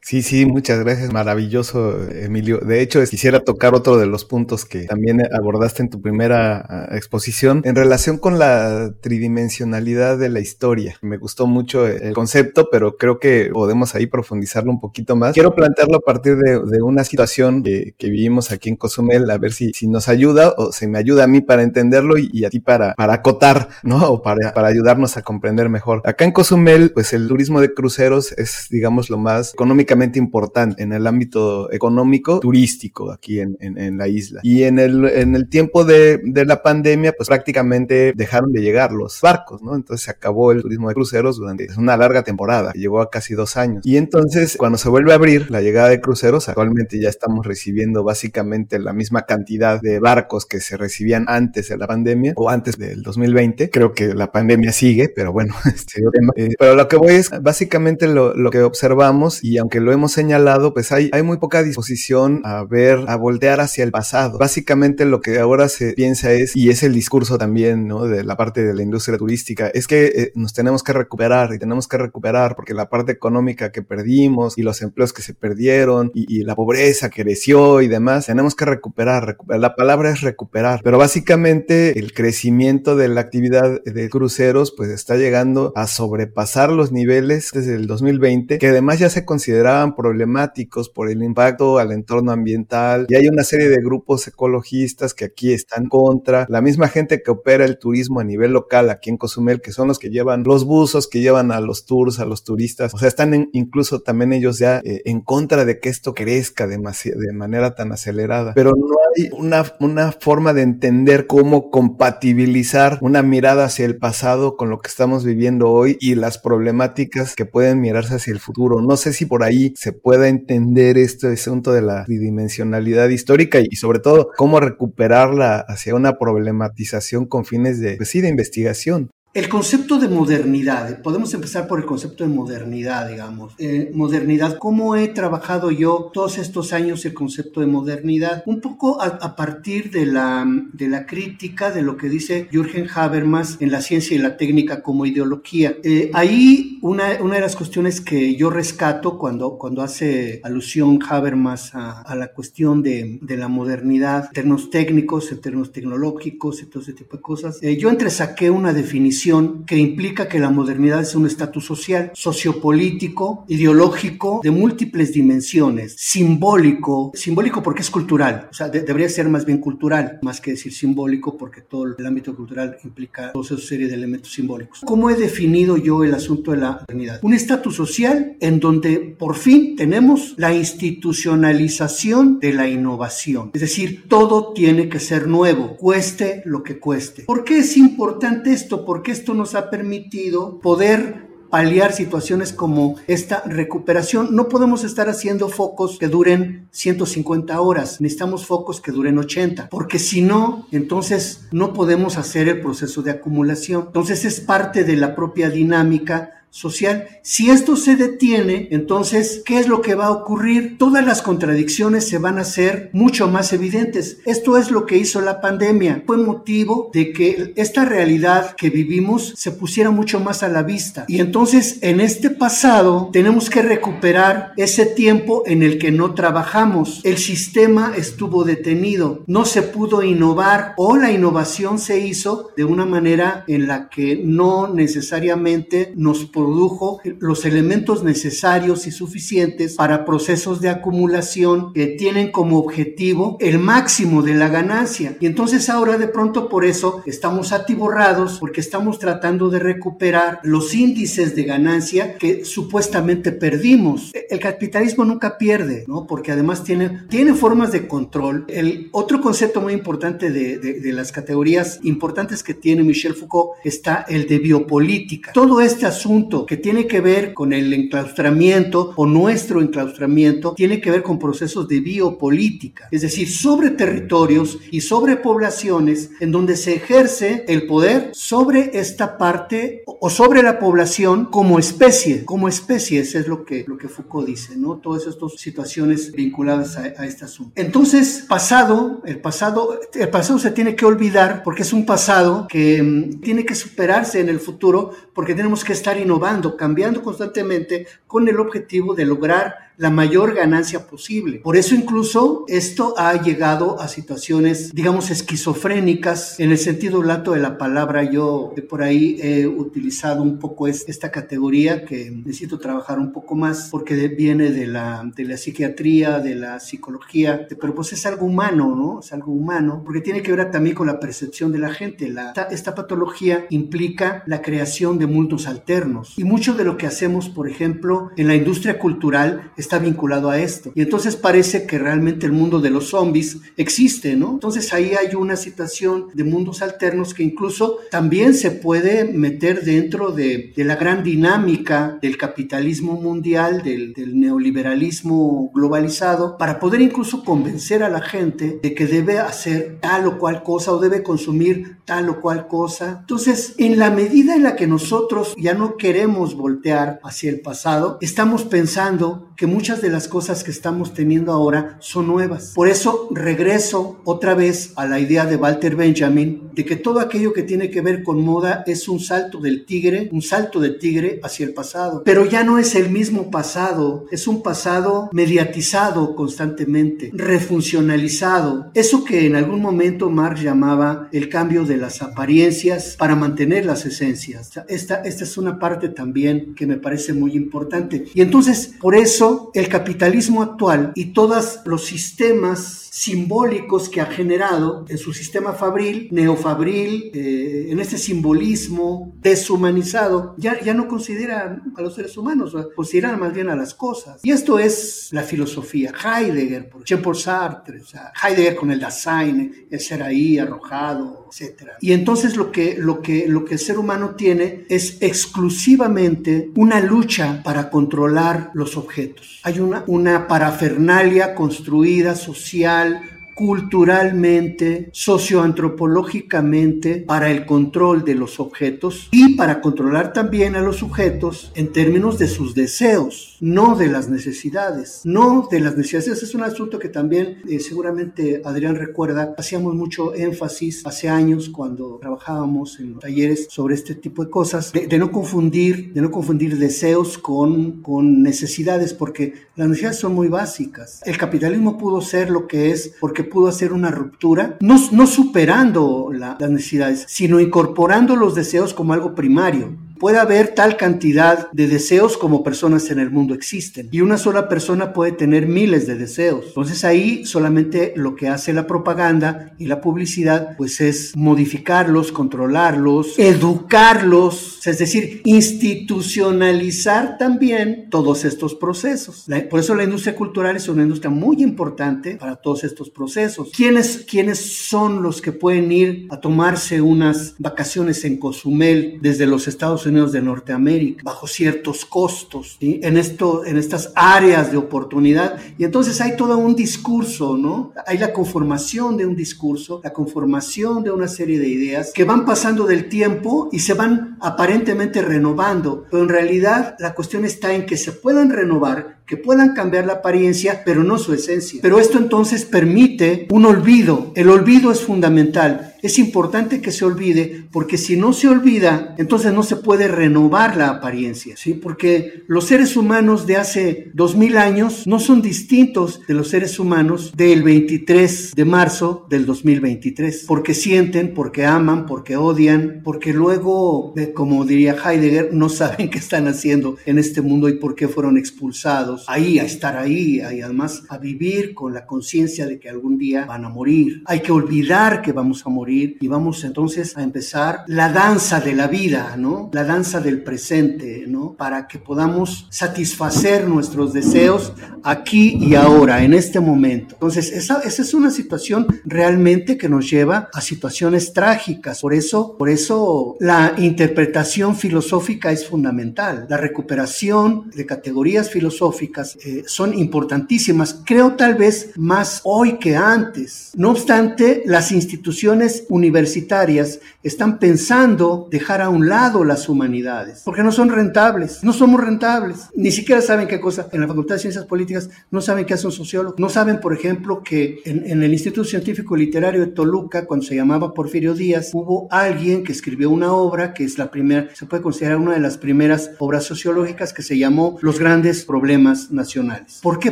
Sí, 0.03 0.23
sí, 0.23 0.47
muchas 0.47 0.79
gracias. 0.79 1.13
Maravilloso, 1.13 1.95
Emilio. 2.09 2.57
De 2.57 2.81
hecho, 2.81 3.03
quisiera 3.05 3.41
tocar 3.41 3.75
otro 3.75 3.97
de 3.97 4.07
los 4.07 4.25
puntos 4.25 4.65
que 4.65 4.85
también 4.85 5.21
abordaste 5.31 5.83
en 5.83 5.91
tu 5.91 6.01
primera 6.01 6.65
ah, 6.67 6.97
exposición 6.97 7.61
en 7.65 7.75
relación 7.75 8.17
con 8.17 8.39
la 8.39 8.93
tridimensionalidad 8.99 10.17
de 10.17 10.29
la 10.29 10.39
historia. 10.39 10.95
Me 11.01 11.17
gustó 11.17 11.45
mucho 11.45 11.85
el 11.87 12.13
concepto, 12.13 12.69
pero 12.71 12.97
creo 12.97 13.19
que 13.19 13.51
podemos 13.53 13.93
ahí 13.93 14.07
profundizarlo 14.07 14.71
un 14.71 14.79
poquito 14.79 15.15
más. 15.15 15.33
Quiero 15.33 15.53
plantearlo 15.53 15.97
a 15.97 16.01
partir 16.01 16.35
de, 16.35 16.81
una 16.81 17.03
situación 17.03 17.61
que, 17.63 17.93
vivimos 17.99 18.51
aquí 18.51 18.69
en 18.69 18.77
Cozumel, 18.77 19.29
a 19.29 19.37
ver 19.37 19.53
si, 19.53 19.71
si 19.71 19.87
nos 19.87 20.09
ayuda 20.09 20.53
o 20.57 20.71
se 20.71 20.87
me 20.87 20.97
ayuda 20.97 21.25
a 21.25 21.27
mí 21.27 21.41
para 21.41 21.61
entenderlo 21.61 22.17
y, 22.17 22.43
a 22.43 22.49
ti 22.49 22.59
para, 22.59 22.95
para 22.95 23.13
acotar, 23.13 23.69
¿no? 23.83 24.09
O 24.09 24.21
para, 24.23 24.51
para 24.53 24.67
ayudarnos 24.67 25.15
a 25.15 25.21
comprender 25.21 25.69
mejor. 25.69 26.01
Acá 26.05 26.25
en 26.25 26.31
Cozumel, 26.31 26.91
pues 26.91 27.13
el 27.13 27.27
turismo 27.27 27.61
de 27.61 27.73
cruceros 27.73 28.31
es, 28.33 28.65
digamos, 28.71 29.11
lo 29.11 29.17
más 29.19 29.53
económico 29.53 29.90
importante 30.19 30.81
en 30.81 30.93
el 30.93 31.07
ámbito 31.07 31.71
económico, 31.71 32.39
turístico 32.39 33.11
aquí 33.11 33.39
en, 33.39 33.57
en, 33.59 33.97
la 33.97 34.07
isla. 34.07 34.41
Y 34.43 34.63
en 34.63 34.79
el, 34.79 35.05
en 35.05 35.35
el 35.35 35.49
tiempo 35.49 35.83
de, 35.85 36.19
de, 36.23 36.45
la 36.45 36.61
pandemia, 36.61 37.13
pues 37.13 37.29
prácticamente 37.29 38.13
dejaron 38.15 38.51
de 38.51 38.61
llegar 38.61 38.91
los 38.91 39.19
barcos, 39.21 39.61
¿no? 39.61 39.75
Entonces 39.75 40.05
se 40.05 40.11
acabó 40.11 40.51
el 40.51 40.61
turismo 40.61 40.89
de 40.89 40.95
cruceros 40.95 41.37
durante 41.37 41.67
una 41.77 41.97
larga 41.97 42.23
temporada, 42.23 42.71
llegó 42.73 43.01
a 43.01 43.09
casi 43.09 43.33
dos 43.33 43.57
años. 43.57 43.85
Y 43.85 43.97
entonces, 43.97 44.55
cuando 44.57 44.77
se 44.77 44.89
vuelve 44.89 45.11
a 45.11 45.15
abrir 45.15 45.51
la 45.51 45.61
llegada 45.61 45.89
de 45.89 46.01
cruceros, 46.01 46.49
actualmente 46.49 46.99
ya 46.99 47.09
estamos 47.09 47.45
recibiendo 47.45 48.03
básicamente 48.03 48.79
la 48.79 48.93
misma 48.93 49.23
cantidad 49.23 49.81
de 49.81 49.99
barcos 49.99 50.45
que 50.45 50.59
se 50.59 50.77
recibían 50.77 51.25
antes 51.27 51.69
de 51.69 51.77
la 51.77 51.87
pandemia 51.87 52.33
o 52.35 52.49
antes 52.49 52.77
del 52.77 53.01
2020. 53.01 53.69
Creo 53.69 53.93
que 53.93 54.13
la 54.13 54.31
pandemia 54.31 54.71
sigue, 54.71 55.09
pero 55.09 55.31
bueno, 55.31 55.53
este, 55.73 56.01
eh, 56.35 56.49
pero 56.57 56.75
lo 56.75 56.87
que 56.87 56.95
voy 56.95 57.13
es 57.13 57.29
básicamente 57.41 58.07
lo, 58.07 58.33
lo, 58.35 58.49
que 58.51 58.61
observamos 58.61 59.43
y 59.43 59.57
aunque 59.57 59.79
lo 59.81 59.91
hemos 59.91 60.11
señalado, 60.11 60.73
pues 60.73 60.91
hay, 60.91 61.09
hay 61.13 61.23
muy 61.23 61.37
poca 61.37 61.63
disposición 61.63 62.41
a 62.43 62.63
ver, 62.63 63.05
a 63.07 63.15
voltear 63.15 63.59
hacia 63.59 63.83
el 63.83 63.91
pasado. 63.91 64.37
Básicamente 64.37 65.05
lo 65.05 65.21
que 65.21 65.39
ahora 65.39 65.69
se 65.69 65.93
piensa 65.93 66.31
es, 66.31 66.55
y 66.55 66.69
es 66.69 66.83
el 66.83 66.93
discurso 66.93 67.37
también, 67.37 67.87
¿no? 67.87 68.05
De 68.05 68.23
la 68.23 68.37
parte 68.37 68.63
de 68.63 68.73
la 68.73 68.83
industria 68.83 69.17
turística, 69.17 69.67
es 69.67 69.87
que 69.87 70.05
eh, 70.05 70.31
nos 70.35 70.53
tenemos 70.53 70.83
que 70.83 70.93
recuperar 70.93 71.53
y 71.53 71.59
tenemos 71.59 71.87
que 71.87 71.97
recuperar 71.97 72.55
porque 72.55 72.73
la 72.73 72.89
parte 72.89 73.11
económica 73.11 73.71
que 73.71 73.81
perdimos 73.81 74.57
y 74.57 74.63
los 74.63 74.81
empleos 74.81 75.13
que 75.13 75.21
se 75.21 75.33
perdieron 75.33 76.11
y, 76.13 76.33
y 76.33 76.43
la 76.43 76.55
pobreza 76.55 77.09
que 77.09 77.23
creció 77.23 77.81
y 77.81 77.87
demás, 77.87 78.25
tenemos 78.25 78.55
que 78.55 78.65
recuperar, 78.65 79.25
recuperar. 79.25 79.59
La 79.59 79.75
palabra 79.75 80.11
es 80.11 80.21
recuperar, 80.21 80.81
pero 80.83 80.97
básicamente 80.97 81.99
el 81.99 82.13
crecimiento 82.13 82.95
de 82.95 83.07
la 83.07 83.21
actividad 83.21 83.83
de 83.83 84.09
cruceros 84.09 84.71
pues 84.75 84.89
está 84.89 85.17
llegando 85.17 85.73
a 85.75 85.87
sobrepasar 85.87 86.71
los 86.71 86.91
niveles 86.91 87.51
desde 87.53 87.75
el 87.75 87.87
2020 87.87 88.57
que 88.57 88.67
además 88.67 88.99
ya 88.99 89.09
se 89.09 89.25
consideraban 89.71 89.95
problemáticos 89.95 90.89
por 90.89 91.09
el 91.09 91.23
impacto 91.23 91.77
al 91.77 91.91
entorno 91.91 92.31
ambiental 92.31 93.05
y 93.09 93.15
hay 93.15 93.27
una 93.27 93.43
serie 93.43 93.69
de 93.69 93.81
grupos 93.81 94.27
ecologistas 94.27 95.13
que 95.13 95.25
aquí 95.25 95.53
están 95.53 95.87
contra, 95.87 96.45
la 96.49 96.61
misma 96.61 96.87
gente 96.87 97.21
que 97.23 97.31
opera 97.31 97.65
el 97.65 97.77
turismo 97.77 98.19
a 98.19 98.23
nivel 98.23 98.51
local 98.51 98.89
aquí 98.89 99.09
en 99.09 99.17
Cozumel 99.17 99.61
que 99.61 99.71
son 99.71 99.87
los 99.87 99.99
que 99.99 100.09
llevan 100.09 100.43
los 100.43 100.65
buzos, 100.65 101.07
que 101.07 101.21
llevan 101.21 101.51
a 101.51 101.61
los 101.61 101.85
tours, 101.85 102.19
a 102.19 102.25
los 102.25 102.43
turistas, 102.43 102.93
o 102.93 102.97
sea, 102.97 103.07
están 103.07 103.49
incluso 103.53 104.01
también 104.01 104.33
ellos 104.33 104.59
ya 104.59 104.81
eh, 104.83 105.01
en 105.05 105.21
contra 105.21 105.65
de 105.65 105.79
que 105.79 105.89
esto 105.89 106.13
crezca 106.13 106.67
de, 106.67 106.77
de 106.77 107.33
manera 107.33 107.75
tan 107.75 107.91
acelerada, 107.91 108.53
pero 108.53 108.71
no 108.71 108.95
hay 109.15 109.29
una, 109.31 109.63
una 109.79 110.11
forma 110.11 110.53
de 110.53 110.63
entender 110.63 111.27
cómo 111.27 111.69
compatibilizar 111.69 112.97
una 113.01 113.21
mirada 113.21 113.65
hacia 113.65 113.85
el 113.85 113.97
pasado 113.97 114.57
con 114.57 114.69
lo 114.69 114.79
que 114.79 114.89
estamos 114.89 115.23
viviendo 115.23 115.69
hoy 115.69 115.97
y 115.99 116.15
las 116.15 116.37
problemáticas 116.37 117.35
que 117.35 117.45
pueden 117.45 117.79
mirarse 117.79 118.15
hacia 118.15 118.33
el 118.33 118.39
futuro. 118.39 118.81
No 118.81 118.97
sé 118.97 119.13
si 119.13 119.25
por 119.25 119.43
ahí 119.43 119.60
se 119.75 119.93
pueda 119.93 120.27
entender 120.27 120.97
este 120.97 121.27
asunto 121.27 121.71
de 121.71 121.81
la 121.81 122.03
tridimensionalidad 122.05 123.09
histórica 123.09 123.59
y, 123.59 123.75
sobre 123.75 123.99
todo 123.99 124.29
cómo 124.37 124.59
recuperarla 124.59 125.59
hacia 125.67 125.95
una 125.95 126.17
problematización 126.17 127.25
con 127.25 127.45
fines 127.45 127.79
de, 127.79 127.97
pues 127.97 128.09
sí, 128.09 128.21
de 128.21 128.29
investigación. 128.29 129.11
El 129.33 129.47
concepto 129.47 129.97
de 129.97 130.09
modernidad, 130.09 131.01
podemos 131.01 131.33
empezar 131.33 131.65
por 131.65 131.79
el 131.79 131.85
concepto 131.85 132.25
de 132.25 132.29
modernidad, 132.29 133.07
digamos. 133.07 133.53
Eh, 133.59 133.89
modernidad, 133.93 134.57
¿cómo 134.57 134.97
he 134.97 135.07
trabajado 135.07 135.71
yo 135.71 136.11
todos 136.13 136.37
estos 136.37 136.73
años 136.73 137.05
el 137.05 137.13
concepto 137.13 137.61
de 137.61 137.67
modernidad? 137.67 138.43
Un 138.45 138.59
poco 138.59 139.01
a, 139.01 139.37
partir 139.37 139.89
de 139.89 140.05
la, 140.05 140.45
de 140.73 140.89
la 140.89 141.05
crítica 141.05 141.71
de 141.71 141.81
lo 141.81 141.95
que 141.95 142.09
dice 142.09 142.49
Jürgen 142.51 142.89
Habermas 142.93 143.55
en 143.61 143.71
la 143.71 143.79
ciencia 143.79 144.17
y 144.17 144.19
la 144.19 144.35
técnica 144.35 144.83
como 144.83 145.05
ideología. 145.05 145.77
Eh, 145.81 146.11
ahí 146.13 146.79
una, 146.81 147.21
una, 147.21 147.35
de 147.35 147.41
las 147.41 147.55
cuestiones 147.55 148.01
que 148.01 148.35
yo 148.35 148.49
rescato 148.49 149.17
cuando, 149.17 149.57
cuando 149.57 149.81
hace 149.81 150.41
alusión 150.43 150.99
Habermas 151.07 151.73
a, 151.73 152.01
a 152.01 152.15
la 152.17 152.33
cuestión 152.33 152.83
de, 152.83 153.17
de, 153.21 153.37
la 153.37 153.47
modernidad, 153.47 154.25
en 154.25 154.33
términos 154.33 154.69
técnicos, 154.69 155.31
en 155.31 155.39
términos 155.39 155.71
tecnológicos 155.71 156.61
y 156.61 156.65
todo 156.65 156.83
ese 156.83 156.91
tipo 156.91 157.15
de 157.15 157.21
cosas, 157.21 157.59
eh, 157.61 157.77
yo 157.77 157.89
entresaqué 157.89 158.49
una 158.49 158.73
definición 158.73 159.20
que 159.65 159.77
implica 159.77 160.27
que 160.27 160.39
la 160.39 160.49
modernidad 160.49 161.01
es 161.01 161.15
un 161.15 161.25
estatus 161.25 161.65
social, 161.65 162.11
sociopolítico, 162.13 163.45
ideológico, 163.47 164.41
de 164.43 164.51
múltiples 164.51 165.13
dimensiones, 165.13 165.95
simbólico, 165.97 167.11
simbólico 167.13 167.61
porque 167.61 167.81
es 167.81 167.89
cultural, 167.89 168.47
o 168.49 168.53
sea, 168.53 168.69
debería 168.69 169.09
ser 169.09 169.29
más 169.29 169.45
bien 169.45 169.59
cultural, 169.59 170.19
más 170.23 170.41
que 170.41 170.51
decir 170.51 170.73
simbólico 170.73 171.37
porque 171.37 171.61
todo 171.61 171.95
el 171.97 172.05
ámbito 172.05 172.35
cultural 172.35 172.77
implica 172.83 173.31
toda 173.31 173.45
esa 173.45 173.57
serie 173.57 173.87
de 173.87 173.93
elementos 173.93 174.33
simbólicos. 174.33 174.81
¿Cómo 174.85 175.09
he 175.09 175.15
definido 175.15 175.77
yo 175.77 176.03
el 176.03 176.13
asunto 176.13 176.51
de 176.51 176.57
la 176.57 176.71
modernidad? 176.71 177.19
Un 177.21 177.33
estatus 177.33 177.75
social 177.75 178.37
en 178.39 178.59
donde 178.59 179.15
por 179.17 179.35
fin 179.35 179.75
tenemos 179.75 180.33
la 180.37 180.53
institucionalización 180.53 182.39
de 182.39 182.53
la 182.53 182.67
innovación, 182.67 183.51
es 183.53 183.61
decir, 183.61 184.05
todo 184.07 184.53
tiene 184.53 184.89
que 184.89 184.99
ser 184.99 185.27
nuevo, 185.27 185.77
cueste 185.77 186.41
lo 186.45 186.63
que 186.63 186.79
cueste. 186.79 187.23
¿Por 187.23 187.43
qué 187.43 187.59
es 187.59 187.77
importante 187.77 188.51
esto? 188.51 188.85
Porque 188.85 189.10
esto 189.11 189.33
nos 189.33 189.55
ha 189.55 189.69
permitido 189.69 190.59
poder 190.59 191.31
paliar 191.51 191.91
situaciones 191.91 192.53
como 192.53 192.95
esta 193.07 193.43
recuperación. 193.45 194.33
No 194.33 194.47
podemos 194.47 194.83
estar 194.83 195.09
haciendo 195.09 195.49
focos 195.49 195.99
que 195.99 196.07
duren 196.07 196.67
150 196.71 197.59
horas, 197.59 197.99
necesitamos 198.01 198.47
focos 198.47 198.81
que 198.81 198.91
duren 198.91 199.19
80, 199.19 199.69
porque 199.69 199.99
si 199.99 200.21
no, 200.21 200.65
entonces 200.71 201.47
no 201.51 201.73
podemos 201.73 202.17
hacer 202.17 202.47
el 202.47 202.61
proceso 202.61 203.03
de 203.03 203.11
acumulación. 203.11 203.83
Entonces 203.87 204.25
es 204.25 204.39
parte 204.39 204.83
de 204.85 204.95
la 204.95 205.13
propia 205.13 205.49
dinámica 205.49 206.40
social. 206.51 207.07
Si 207.23 207.49
esto 207.49 207.75
se 207.77 207.95
detiene, 207.95 208.67
entonces, 208.71 209.41
¿qué 209.45 209.57
es 209.57 209.67
lo 209.67 209.81
que 209.81 209.95
va 209.95 210.07
a 210.07 210.11
ocurrir? 210.11 210.77
Todas 210.77 211.03
las 211.03 211.21
contradicciones 211.21 212.07
se 212.07 212.17
van 212.17 212.37
a 212.37 212.41
hacer 212.41 212.89
mucho 212.93 213.29
más 213.29 213.53
evidentes. 213.53 214.17
Esto 214.25 214.57
es 214.57 214.69
lo 214.69 214.85
que 214.85 214.97
hizo 214.97 215.21
la 215.21 215.41
pandemia. 215.41 216.03
Fue 216.05 216.17
motivo 216.17 216.91
de 216.93 217.13
que 217.13 217.53
esta 217.55 217.85
realidad 217.85 218.55
que 218.55 218.69
vivimos 218.69 219.33
se 219.37 219.51
pusiera 219.51 219.91
mucho 219.91 220.19
más 220.19 220.43
a 220.43 220.49
la 220.49 220.61
vista. 220.61 221.05
Y 221.07 221.21
entonces, 221.21 221.79
en 221.81 222.01
este 222.01 222.29
pasado, 222.29 223.09
tenemos 223.13 223.49
que 223.49 223.61
recuperar 223.61 224.51
ese 224.57 224.85
tiempo 224.85 225.43
en 225.45 225.63
el 225.63 225.79
que 225.79 225.91
no 225.91 226.13
trabajamos. 226.13 226.99
El 227.03 227.17
sistema 227.17 227.93
estuvo 227.95 228.43
detenido, 228.43 229.23
no 229.25 229.45
se 229.45 229.61
pudo 229.61 230.03
innovar 230.03 230.73
o 230.75 230.97
la 230.97 231.11
innovación 231.11 231.79
se 231.79 231.99
hizo 231.99 232.51
de 232.57 232.65
una 232.65 232.85
manera 232.85 233.45
en 233.47 233.67
la 233.67 233.89
que 233.89 234.21
no 234.23 234.67
necesariamente 234.67 235.93
nos 235.95 236.25
produjo 236.41 236.99
los 237.19 237.45
elementos 237.45 238.03
necesarios 238.03 238.87
y 238.87 238.91
suficientes 238.91 239.75
para 239.75 240.05
procesos 240.05 240.59
de 240.59 240.69
acumulación 240.69 241.71
que 241.73 241.85
tienen 241.87 242.31
como 242.31 242.57
objetivo 242.57 243.37
el 243.39 243.59
máximo 243.59 244.23
de 244.23 244.33
la 244.33 244.47
ganancia. 244.47 245.15
Y 245.19 245.27
entonces 245.27 245.69
ahora 245.69 245.99
de 245.99 246.07
pronto 246.07 246.49
por 246.49 246.65
eso 246.65 247.03
estamos 247.05 247.51
atiborrados 247.51 248.39
porque 248.39 248.59
estamos 248.59 248.97
tratando 248.97 249.49
de 249.49 249.59
recuperar 249.59 250.39
los 250.43 250.73
índices 250.73 251.35
de 251.35 251.43
ganancia 251.43 252.15
que 252.17 252.43
supuestamente 252.43 253.31
perdimos. 253.31 254.11
El 254.29 254.39
capitalismo 254.39 255.05
nunca 255.05 255.37
pierde, 255.37 255.85
¿no? 255.87 256.07
Porque 256.07 256.31
además 256.31 256.63
tiene, 256.63 257.03
tiene 257.07 257.35
formas 257.35 257.71
de 257.71 257.87
control. 257.87 258.45
El 258.47 258.89
otro 258.93 259.21
concepto 259.21 259.61
muy 259.61 259.73
importante 259.73 260.31
de, 260.31 260.57
de, 260.57 260.79
de 260.79 260.93
las 260.93 261.11
categorías 261.11 261.79
importantes 261.83 262.41
que 262.41 262.55
tiene 262.55 262.83
Michel 262.83 263.13
Foucault 263.13 263.59
está 263.63 264.05
el 264.09 264.27
de 264.27 264.39
biopolítica. 264.39 265.33
Todo 265.33 265.61
este 265.61 265.85
asunto 265.85 266.30
que 266.45 266.57
tiene 266.57 266.87
que 266.87 267.01
ver 267.01 267.33
con 267.33 267.53
el 267.53 267.73
enclaustramiento 267.73 268.93
o 268.95 269.05
nuestro 269.05 269.61
enclaustramiento 269.61 270.53
tiene 270.53 270.79
que 270.79 270.91
ver 270.91 271.03
con 271.03 271.19
procesos 271.19 271.67
de 271.67 271.79
biopolítica, 271.79 272.87
es 272.91 273.01
decir, 273.01 273.29
sobre 273.29 273.71
territorios 273.71 274.59
y 274.71 274.81
sobre 274.81 275.17
poblaciones 275.17 276.11
en 276.19 276.31
donde 276.31 276.55
se 276.55 276.75
ejerce 276.75 277.45
el 277.47 277.67
poder 277.67 278.11
sobre 278.13 278.71
esta 278.79 279.17
parte 279.17 279.83
o 279.85 280.09
sobre 280.09 280.41
la 280.41 280.59
población 280.59 281.25
como 281.25 281.59
especie, 281.59 282.25
como 282.25 282.47
especies 282.47 283.13
es 283.15 283.27
lo 283.27 283.45
que, 283.45 283.65
lo 283.67 283.77
que 283.77 283.89
Foucault 283.89 284.27
dice, 284.27 284.55
¿no? 284.55 284.77
Todas 284.77 285.07
estas 285.07 285.33
situaciones 285.37 286.11
vinculadas 286.11 286.77
a, 286.77 286.81
a 286.81 287.05
este 287.05 287.25
asunto. 287.25 287.51
Entonces, 287.55 288.25
pasado, 288.27 289.01
el 289.05 289.19
pasado, 289.19 289.79
el 289.93 290.09
pasado 290.09 290.39
se 290.39 290.51
tiene 290.51 290.75
que 290.75 290.85
olvidar 290.85 291.43
porque 291.43 291.63
es 291.63 291.73
un 291.73 291.85
pasado 291.85 292.47
que 292.47 292.81
mm, 292.81 293.21
tiene 293.21 293.45
que 293.45 293.55
superarse 293.55 294.19
en 294.19 294.29
el 294.29 294.39
futuro 294.39 294.91
porque 295.13 295.35
tenemos 295.35 295.63
que 295.63 295.73
estar 295.73 295.97
innovando 295.97 296.20
cambiando 296.55 297.01
constantemente 297.01 297.87
con 298.11 298.27
el 298.27 298.41
objetivo 298.41 298.93
de 298.93 299.05
lograr 299.05 299.71
la 299.77 299.89
mayor 299.89 300.35
ganancia 300.35 300.85
posible. 300.85 301.39
Por 301.39 301.55
eso 301.55 301.73
incluso 301.73 302.43
esto 302.47 302.93
ha 302.97 303.19
llegado 303.19 303.79
a 303.79 303.87
situaciones, 303.87 304.71
digamos, 304.73 305.09
esquizofrénicas 305.09 306.39
en 306.39 306.51
el 306.51 306.57
sentido 306.57 307.01
lato 307.01 307.31
de 307.31 307.39
la 307.39 307.57
palabra. 307.57 308.03
Yo 308.03 308.53
por 308.69 308.83
ahí 308.83 309.17
he 309.21 309.47
utilizado 309.47 310.21
un 310.21 310.39
poco 310.39 310.67
esta 310.67 311.09
categoría 311.09 311.85
que 311.85 312.11
necesito 312.11 312.59
trabajar 312.59 312.99
un 312.99 313.11
poco 313.11 313.33
más 313.35 313.69
porque 313.71 314.09
viene 314.09 314.51
de 314.51 314.67
la, 314.67 315.09
de 315.15 315.23
la 315.23 315.37
psiquiatría, 315.37 316.19
de 316.19 316.35
la 316.35 316.59
psicología, 316.59 317.47
pero 317.59 317.73
pues 317.73 317.93
es 317.93 318.05
algo 318.05 318.25
humano, 318.25 318.75
¿no? 318.75 318.99
Es 318.99 319.13
algo 319.13 319.31
humano 319.31 319.81
porque 319.85 320.01
tiene 320.01 320.21
que 320.21 320.33
ver 320.33 320.51
también 320.51 320.75
con 320.75 320.87
la 320.87 320.99
percepción 320.99 321.51
de 321.51 321.59
la 321.59 321.69
gente. 321.69 322.09
La, 322.09 322.33
esta 322.51 322.75
patología 322.75 323.47
implica 323.49 324.23
la 324.27 324.41
creación 324.41 324.99
de 324.99 325.07
mundos 325.07 325.47
alternos 325.47 326.13
y 326.17 326.23
mucho 326.23 326.53
de 326.53 326.65
lo 326.65 326.77
que 326.77 326.87
hacemos, 326.87 327.29
por 327.29 327.49
ejemplo, 327.49 328.00
en 328.17 328.27
la 328.27 328.35
industria 328.35 328.79
cultural 328.79 329.51
está 329.57 329.79
vinculado 329.79 330.29
a 330.29 330.39
esto. 330.39 330.71
Y 330.75 330.81
entonces 330.81 331.15
parece 331.15 331.65
que 331.65 331.77
realmente 331.77 332.25
el 332.25 332.31
mundo 332.31 332.59
de 332.59 332.69
los 332.69 332.89
zombies 332.89 333.37
existe, 333.57 334.15
¿no? 334.15 334.31
Entonces 334.31 334.73
ahí 334.73 334.93
hay 334.93 335.15
una 335.15 335.35
situación 335.35 336.07
de 336.13 336.23
mundos 336.23 336.61
alternos 336.61 337.13
que 337.13 337.23
incluso 337.23 337.79
también 337.89 338.33
se 338.33 338.51
puede 338.51 339.05
meter 339.05 339.63
dentro 339.63 340.11
de, 340.11 340.53
la 340.55 340.75
gran 340.75 341.03
dinámica 341.03 341.97
del 342.01 342.17
capitalismo 342.17 342.93
mundial, 342.93 343.63
del, 343.63 343.93
del 343.93 344.19
neoliberalismo 344.19 345.51
globalizado, 345.53 346.37
para 346.37 346.59
poder 346.59 346.81
incluso 346.81 347.23
convencer 347.23 347.83
a 347.83 347.89
la 347.89 348.01
gente 348.01 348.59
de 348.61 348.75
que 348.75 348.85
debe 348.85 349.19
hacer 349.19 349.79
tal 349.81 350.05
o 350.07 350.17
cual 350.17 350.43
cosa 350.43 350.71
o 350.71 350.79
debe 350.79 351.03
consumir 351.03 351.77
tal 351.91 352.07
o 352.07 352.21
cual 352.21 352.47
cosa. 352.47 352.99
Entonces, 353.01 353.53
en 353.57 353.77
la 353.77 353.89
medida 353.89 354.33
en 354.33 354.43
la 354.43 354.55
que 354.55 354.65
nosotros 354.65 355.35
ya 355.37 355.53
no 355.53 355.75
queremos 355.75 356.35
voltear 356.37 357.01
hacia 357.03 357.29
el 357.29 357.41
pasado, 357.41 357.97
estamos 357.99 358.43
pensando 358.45 359.27
que 359.35 359.45
muchas 359.45 359.81
de 359.81 359.89
las 359.89 360.07
cosas 360.07 360.45
que 360.45 360.51
estamos 360.51 360.93
teniendo 360.93 361.33
ahora 361.33 361.75
son 361.81 362.07
nuevas. 362.07 362.53
Por 362.55 362.69
eso 362.69 363.09
regreso 363.11 363.99
otra 364.05 364.35
vez 364.35 364.71
a 364.77 364.85
la 364.85 364.99
idea 364.99 365.25
de 365.25 365.35
Walter 365.35 365.75
Benjamin 365.75 366.51
de 366.53 366.63
que 366.63 366.75
todo 366.75 366.99
aquello 366.99 367.33
que 367.33 367.43
tiene 367.43 367.69
que 367.69 367.81
ver 367.81 368.03
con 368.03 368.23
moda 368.23 368.63
es 368.67 368.87
un 368.87 368.99
salto 368.99 369.39
del 369.39 369.65
tigre, 369.65 370.09
un 370.13 370.21
salto 370.21 370.59
de 370.59 370.69
tigre 370.69 371.19
hacia 371.23 371.45
el 371.45 371.53
pasado. 371.53 372.03
Pero 372.05 372.25
ya 372.25 372.43
no 372.43 372.57
es 372.57 372.75
el 372.75 372.89
mismo 372.89 373.31
pasado, 373.31 374.05
es 374.11 374.27
un 374.27 374.43
pasado 374.43 375.09
mediatizado 375.11 376.15
constantemente, 376.15 377.09
refuncionalizado. 377.13 378.71
Eso 378.75 379.03
que 379.03 379.25
en 379.25 379.35
algún 379.35 379.61
momento 379.61 380.09
Marx 380.09 380.41
llamaba 380.41 381.09
el 381.11 381.27
cambio 381.27 381.65
de 381.65 381.80
las 381.81 382.01
apariencias 382.01 382.95
para 382.97 383.15
mantener 383.15 383.65
las 383.65 383.85
esencias. 383.85 384.51
Esta, 384.67 384.95
esta 385.01 385.23
es 385.23 385.37
una 385.37 385.59
parte 385.59 385.89
también 385.89 386.55
que 386.55 386.67
me 386.67 386.77
parece 386.77 387.13
muy 387.13 387.33
importante. 387.33 388.05
Y 388.13 388.21
entonces, 388.21 388.73
por 388.79 388.95
eso, 388.95 389.51
el 389.53 389.67
capitalismo 389.67 390.41
actual 390.41 390.93
y 390.95 391.13
todos 391.13 391.59
los 391.65 391.85
sistemas 391.85 392.81
simbólicos 392.91 393.87
que 393.87 394.01
ha 394.01 394.05
generado 394.05 394.85
en 394.89 394.97
su 394.97 395.13
sistema 395.13 395.53
fabril, 395.53 396.09
neofabril, 396.11 397.09
eh, 397.13 397.67
en 397.69 397.79
este 397.79 397.97
simbolismo 397.97 399.15
deshumanizado, 399.21 400.35
ya, 400.37 400.59
ya 400.61 400.73
no 400.73 400.89
considera 400.89 401.61
a 401.73 401.81
los 401.81 401.95
seres 401.95 402.17
humanos, 402.17 402.53
consideran 402.75 403.17
más 403.17 403.33
bien 403.33 403.49
a 403.49 403.55
las 403.55 403.73
cosas. 403.73 404.19
Y 404.23 404.31
esto 404.31 404.59
es 404.59 405.07
la 405.11 405.23
filosofía. 405.23 405.93
Heidegger, 406.03 406.69
por 406.69 406.83
ejemplo, 406.83 407.13
Sartre, 407.13 407.81
Heidegger 408.21 408.55
con 408.57 408.71
el 408.71 408.81
Dasein, 408.81 409.67
el 409.71 409.79
ser 409.79 410.03
ahí 410.03 410.37
arrojado, 410.37 411.20
etc. 411.31 411.71
Y 411.79 411.93
entonces 411.93 412.35
lo 412.35 412.51
que, 412.51 412.75
lo, 412.77 413.01
que, 413.01 413.27
lo 413.27 413.45
que 413.45 413.53
el 413.55 413.59
ser 413.59 413.77
humano 413.79 414.15
tiene 414.15 414.65
es 414.69 414.97
exclusivamente 415.01 416.51
una 416.55 416.79
lucha 416.79 417.41
para 417.43 417.69
controlar 417.69 418.51
los 418.53 418.77
objetos. 418.77 419.39
Hay 419.43 419.59
una, 419.59 419.83
una 419.87 420.27
parafernalia 420.27 421.33
construida 421.35 422.15
social 422.15 423.01
culturalmente, 423.33 424.89
socioantropológicamente 424.91 426.97
para 426.97 427.31
el 427.31 427.45
control 427.45 428.03
de 428.03 428.15
los 428.15 428.39
objetos 428.39 429.09
y 429.11 429.35
para 429.35 429.61
controlar 429.61 430.13
también 430.13 430.55
a 430.55 430.61
los 430.61 430.77
sujetos 430.77 431.51
en 431.55 431.71
términos 431.71 432.19
de 432.19 432.27
sus 432.27 432.55
deseos, 432.55 433.37
no 433.39 433.75
de 433.75 433.87
las 433.87 434.09
necesidades, 434.09 435.01
no 435.03 435.47
de 435.49 435.59
las 435.59 435.77
necesidades. 435.77 436.23
es 436.23 436.35
un 436.35 436.43
asunto 436.43 436.79
que 436.79 436.89
también 436.89 437.41
eh, 437.47 437.59
seguramente 437.59 438.41
Adrián 438.45 438.75
recuerda, 438.75 439.33
hacíamos 439.37 439.75
mucho 439.75 440.13
énfasis 440.13 440.85
hace 440.85 441.09
años 441.09 441.49
cuando 441.49 441.99
trabajábamos 442.01 442.79
en 442.79 442.99
talleres 442.99 443.47
sobre 443.49 443.75
este 443.75 443.95
tipo 443.95 444.23
de 444.23 444.29
cosas, 444.29 444.71
de, 444.71 444.97
no 444.97 445.11
confundir, 445.11 445.93
de 445.93 446.01
no 446.01 446.11
confundir 446.11 446.57
deseos 446.57 447.17
con, 447.17 447.81
con 447.81 448.23
necesidades, 448.23 448.93
porque 448.93 449.33
las 449.55 449.67
necesidades 449.67 449.99
son 449.99 450.13
muy 450.13 450.27
básicas. 450.27 451.01
El 451.05 451.17
capitalismo 451.17 451.77
pudo 451.77 452.01
ser 452.01 452.29
lo 452.29 452.47
que 452.47 452.71
es 452.71 452.95
porque 452.99 453.23
pudo 453.31 453.47
hacer 453.47 453.73
una 453.73 453.89
ruptura, 453.89 454.57
no, 454.61 454.79
no 454.91 455.07
superando 455.07 456.11
las 456.13 456.39
necesidades, 456.39 457.05
sino 457.07 457.39
incorporando 457.39 458.15
los 458.15 458.35
deseos 458.35 458.75
como 458.75 458.93
algo 458.93 459.15
primario 459.15 459.75
puede 460.01 460.17
haber 460.17 460.55
tal 460.55 460.77
cantidad 460.77 461.51
de 461.51 461.67
deseos 461.67 462.17
como 462.17 462.43
personas 462.43 462.89
en 462.89 462.97
el 462.97 463.11
mundo 463.11 463.35
existen. 463.35 463.87
Y 463.91 464.01
una 464.01 464.17
sola 464.17 464.49
persona 464.49 464.93
puede 464.93 465.11
tener 465.11 465.45
miles 465.45 465.85
de 465.85 465.93
deseos. 465.93 466.45
Entonces 466.47 466.83
ahí 466.83 467.23
solamente 467.23 467.93
lo 467.95 468.15
que 468.15 468.27
hace 468.27 468.51
la 468.51 468.65
propaganda 468.65 469.53
y 469.59 469.67
la 469.67 469.79
publicidad 469.79 470.57
pues 470.57 470.81
es 470.81 471.15
modificarlos, 471.15 472.11
controlarlos, 472.11 473.19
educarlos, 473.19 474.65
es 474.65 474.79
decir, 474.79 475.21
institucionalizar 475.23 477.19
también 477.19 477.87
todos 477.91 478.25
estos 478.25 478.55
procesos. 478.55 479.27
por 479.51 479.59
eso 479.59 479.75
la 479.75 479.83
industria 479.83 480.15
cultural 480.15 480.55
es 480.55 480.67
una 480.67 480.81
industria 480.81 481.11
muy 481.11 481.43
importante 481.43 482.15
para 482.15 482.37
todos 482.37 482.63
estos 482.63 482.89
procesos. 482.89 483.51
¿Quiénes, 483.55 484.03
¿Quiénes 484.09 484.39
son 484.39 485.03
los 485.03 485.21
que 485.21 485.31
pueden 485.31 485.71
ir 485.71 486.07
a 486.09 486.19
tomarse 486.19 486.81
unas 486.81 487.35
vacaciones 487.37 488.03
en 488.03 488.17
Cozumel 488.17 488.97
desde 488.99 489.27
los 489.27 489.47
Estados 489.47 489.85
Unidos? 489.85 489.90
De 489.91 490.21
Norteamérica 490.21 491.03
bajo 491.03 491.27
ciertos 491.27 491.85
costos 491.85 492.57
en, 492.61 492.97
esto, 492.97 493.45
en 493.45 493.57
estas 493.57 493.91
áreas 493.95 494.51
de 494.51 494.57
oportunidad. 494.57 495.37
Y 495.57 495.65
entonces 495.65 495.99
hay 495.99 496.15
todo 496.15 496.37
un 496.37 496.55
discurso, 496.55 497.37
¿no? 497.37 497.73
Hay 497.85 497.97
la 497.97 498.13
conformación 498.13 498.97
de 498.97 499.05
un 499.05 499.15
discurso, 499.15 499.81
la 499.83 499.91
conformación 499.91 500.83
de 500.83 500.91
una 500.91 501.07
serie 501.07 501.39
de 501.39 501.49
ideas 501.49 501.91
que 501.93 502.05
van 502.05 502.25
pasando 502.25 502.65
del 502.65 502.87
tiempo 502.87 503.49
y 503.51 503.59
se 503.59 503.73
van 503.73 504.17
aparentemente 504.21 505.01
renovando, 505.01 505.85
pero 505.91 506.03
en 506.03 506.09
realidad 506.09 506.75
la 506.79 506.93
cuestión 506.93 507.25
está 507.25 507.53
en 507.53 507.65
que 507.65 507.77
se 507.77 507.91
puedan 507.91 508.29
renovar 508.29 509.01
que 509.11 509.17
puedan 509.17 509.53
cambiar 509.53 509.85
la 509.85 509.95
apariencia, 509.95 510.61
pero 510.63 510.85
no 510.85 510.97
su 510.97 511.13
esencia. 511.13 511.59
Pero 511.61 511.79
esto 511.79 511.97
entonces 511.97 512.45
permite 512.45 513.27
un 513.29 513.45
olvido. 513.45 514.13
El 514.15 514.29
olvido 514.29 514.71
es 514.71 514.79
fundamental. 514.79 515.70
Es 515.81 515.97
importante 515.97 516.61
que 516.61 516.71
se 516.71 516.85
olvide 516.85 517.43
porque 517.51 517.77
si 517.77 517.97
no 517.97 518.13
se 518.13 518.27
olvida, 518.27 518.95
entonces 518.97 519.33
no 519.33 519.43
se 519.43 519.55
puede 519.55 519.87
renovar 519.87 520.55
la 520.55 520.69
apariencia, 520.69 521.35
¿sí? 521.37 521.53
Porque 521.53 522.23
los 522.27 522.45
seres 522.45 522.77
humanos 522.77 523.25
de 523.25 523.37
hace 523.37 523.91
dos 523.93 524.15
mil 524.15 524.37
años 524.37 524.85
no 524.85 524.99
son 524.99 525.21
distintos 525.21 526.01
de 526.07 526.13
los 526.13 526.29
seres 526.29 526.59
humanos 526.59 527.13
del 527.15 527.41
23 527.43 528.33
de 528.35 528.45
marzo 528.45 529.07
del 529.09 529.25
2023, 529.25 530.25
porque 530.27 530.53
sienten, 530.53 531.13
porque 531.13 531.45
aman, 531.45 531.85
porque 531.87 532.15
odian, 532.15 532.81
porque 532.83 533.11
luego, 533.11 533.93
eh, 533.97 534.13
como 534.13 534.45
diría 534.45 534.75
Heidegger, 534.75 535.33
no 535.33 535.49
saben 535.49 535.89
qué 535.89 535.97
están 535.97 536.27
haciendo 536.27 536.77
en 536.85 536.99
este 536.99 537.21
mundo 537.21 537.49
y 537.49 537.53
por 537.53 537.75
qué 537.75 537.87
fueron 537.87 538.17
expulsados 538.17 539.05
ahí, 539.07 539.39
a 539.39 539.43
estar 539.43 539.77
ahí, 539.77 540.21
y 540.21 540.41
además 540.41 540.83
a 540.89 540.97
vivir 540.97 541.53
con 541.53 541.73
la 541.73 541.85
conciencia 541.85 542.45
de 542.45 542.59
que 542.59 542.69
algún 542.69 542.97
día 542.97 543.25
van 543.25 543.45
a 543.45 543.49
morir. 543.49 544.03
Hay 544.05 544.19
que 544.19 544.31
olvidar 544.31 545.01
que 545.01 545.11
vamos 545.11 545.45
a 545.45 545.49
morir 545.49 545.70
y 545.71 546.07
vamos 546.07 546.43
entonces 546.43 546.97
a 546.97 547.03
empezar 547.03 547.63
la 547.67 547.91
danza 547.91 548.39
de 548.39 548.53
la 548.53 548.67
vida, 548.67 549.15
¿no? 549.17 549.49
La 549.53 549.63
danza 549.63 549.99
del 549.99 550.21
presente, 550.23 551.05
¿no? 551.07 551.33
Para 551.33 551.67
que 551.67 551.79
podamos 551.79 552.47
satisfacer 552.49 553.47
nuestros 553.47 553.93
deseos 553.93 554.53
aquí 554.83 555.37
y 555.39 555.55
ahora, 555.55 556.03
en 556.03 556.13
este 556.13 556.39
momento. 556.39 556.95
Entonces, 556.95 557.31
esa, 557.31 557.59
esa 557.59 557.81
es 557.81 557.93
una 557.93 558.11
situación 558.11 558.67
realmente 558.83 559.57
que 559.57 559.69
nos 559.69 559.89
lleva 559.89 560.29
a 560.33 560.41
situaciones 560.41 561.13
trágicas. 561.13 561.81
Por 561.81 561.93
eso, 561.93 562.35
por 562.37 562.49
eso 562.49 563.15
la 563.19 563.53
interpretación 563.57 564.55
filosófica 564.55 565.31
es 565.31 565.47
fundamental. 565.47 566.25
La 566.29 566.37
recuperación 566.37 567.49
de 567.55 567.65
categorías 567.65 568.29
filosóficas 568.29 569.17
eh, 569.23 569.43
son 569.47 569.77
importantísimas, 569.77 570.81
creo 570.85 571.15
tal 571.15 571.35
vez 571.35 571.71
más 571.75 572.21
hoy 572.23 572.57
que 572.57 572.75
antes. 572.75 573.51
No 573.55 573.71
obstante, 573.71 574.43
las 574.45 574.71
instituciones 574.71 575.60
universitarias 575.69 576.79
están 577.03 577.39
pensando 577.39 578.27
dejar 578.31 578.61
a 578.61 578.69
un 578.69 578.87
lado 578.87 579.23
las 579.23 579.49
humanidades, 579.49 580.21
porque 580.23 580.43
no 580.43 580.51
son 580.51 580.69
rentables, 580.69 581.43
no 581.43 581.53
somos 581.53 581.81
rentables, 581.81 582.49
ni 582.55 582.71
siquiera 582.71 583.01
saben 583.01 583.27
qué 583.27 583.39
cosa, 583.39 583.67
en 583.71 583.81
la 583.81 583.87
Facultad 583.87 584.15
de 584.15 584.21
Ciencias 584.21 584.45
Políticas 584.45 584.89
no 585.09 585.21
saben 585.21 585.45
qué 585.45 585.53
hace 585.53 585.67
un 585.67 585.73
sociólogo, 585.73 586.15
no 586.17 586.29
saben, 586.29 586.59
por 586.59 586.73
ejemplo, 586.73 587.23
que 587.23 587.61
en, 587.65 587.83
en 587.85 588.03
el 588.03 588.13
Instituto 588.13 588.43
Científico 588.45 588.95
Literario 588.95 589.41
de 589.41 589.47
Toluca, 589.47 590.05
cuando 590.05 590.25
se 590.25 590.35
llamaba 590.35 590.73
Porfirio 590.73 591.13
Díaz, 591.13 591.51
hubo 591.53 591.87
alguien 591.91 592.43
que 592.43 592.51
escribió 592.51 592.89
una 592.89 593.13
obra 593.13 593.53
que 593.53 593.63
es 593.63 593.77
la 593.77 593.91
primera, 593.91 594.29
se 594.33 594.45
puede 594.45 594.63
considerar 594.63 594.97
una 594.97 595.13
de 595.13 595.19
las 595.19 595.37
primeras 595.37 595.91
obras 595.99 596.23
sociológicas 596.23 596.93
que 596.93 597.03
se 597.03 597.17
llamó 597.17 597.57
Los 597.61 597.79
grandes 597.79 598.23
problemas 598.25 598.91
nacionales. 598.91 599.59
¿Por 599.61 599.79
qué? 599.79 599.91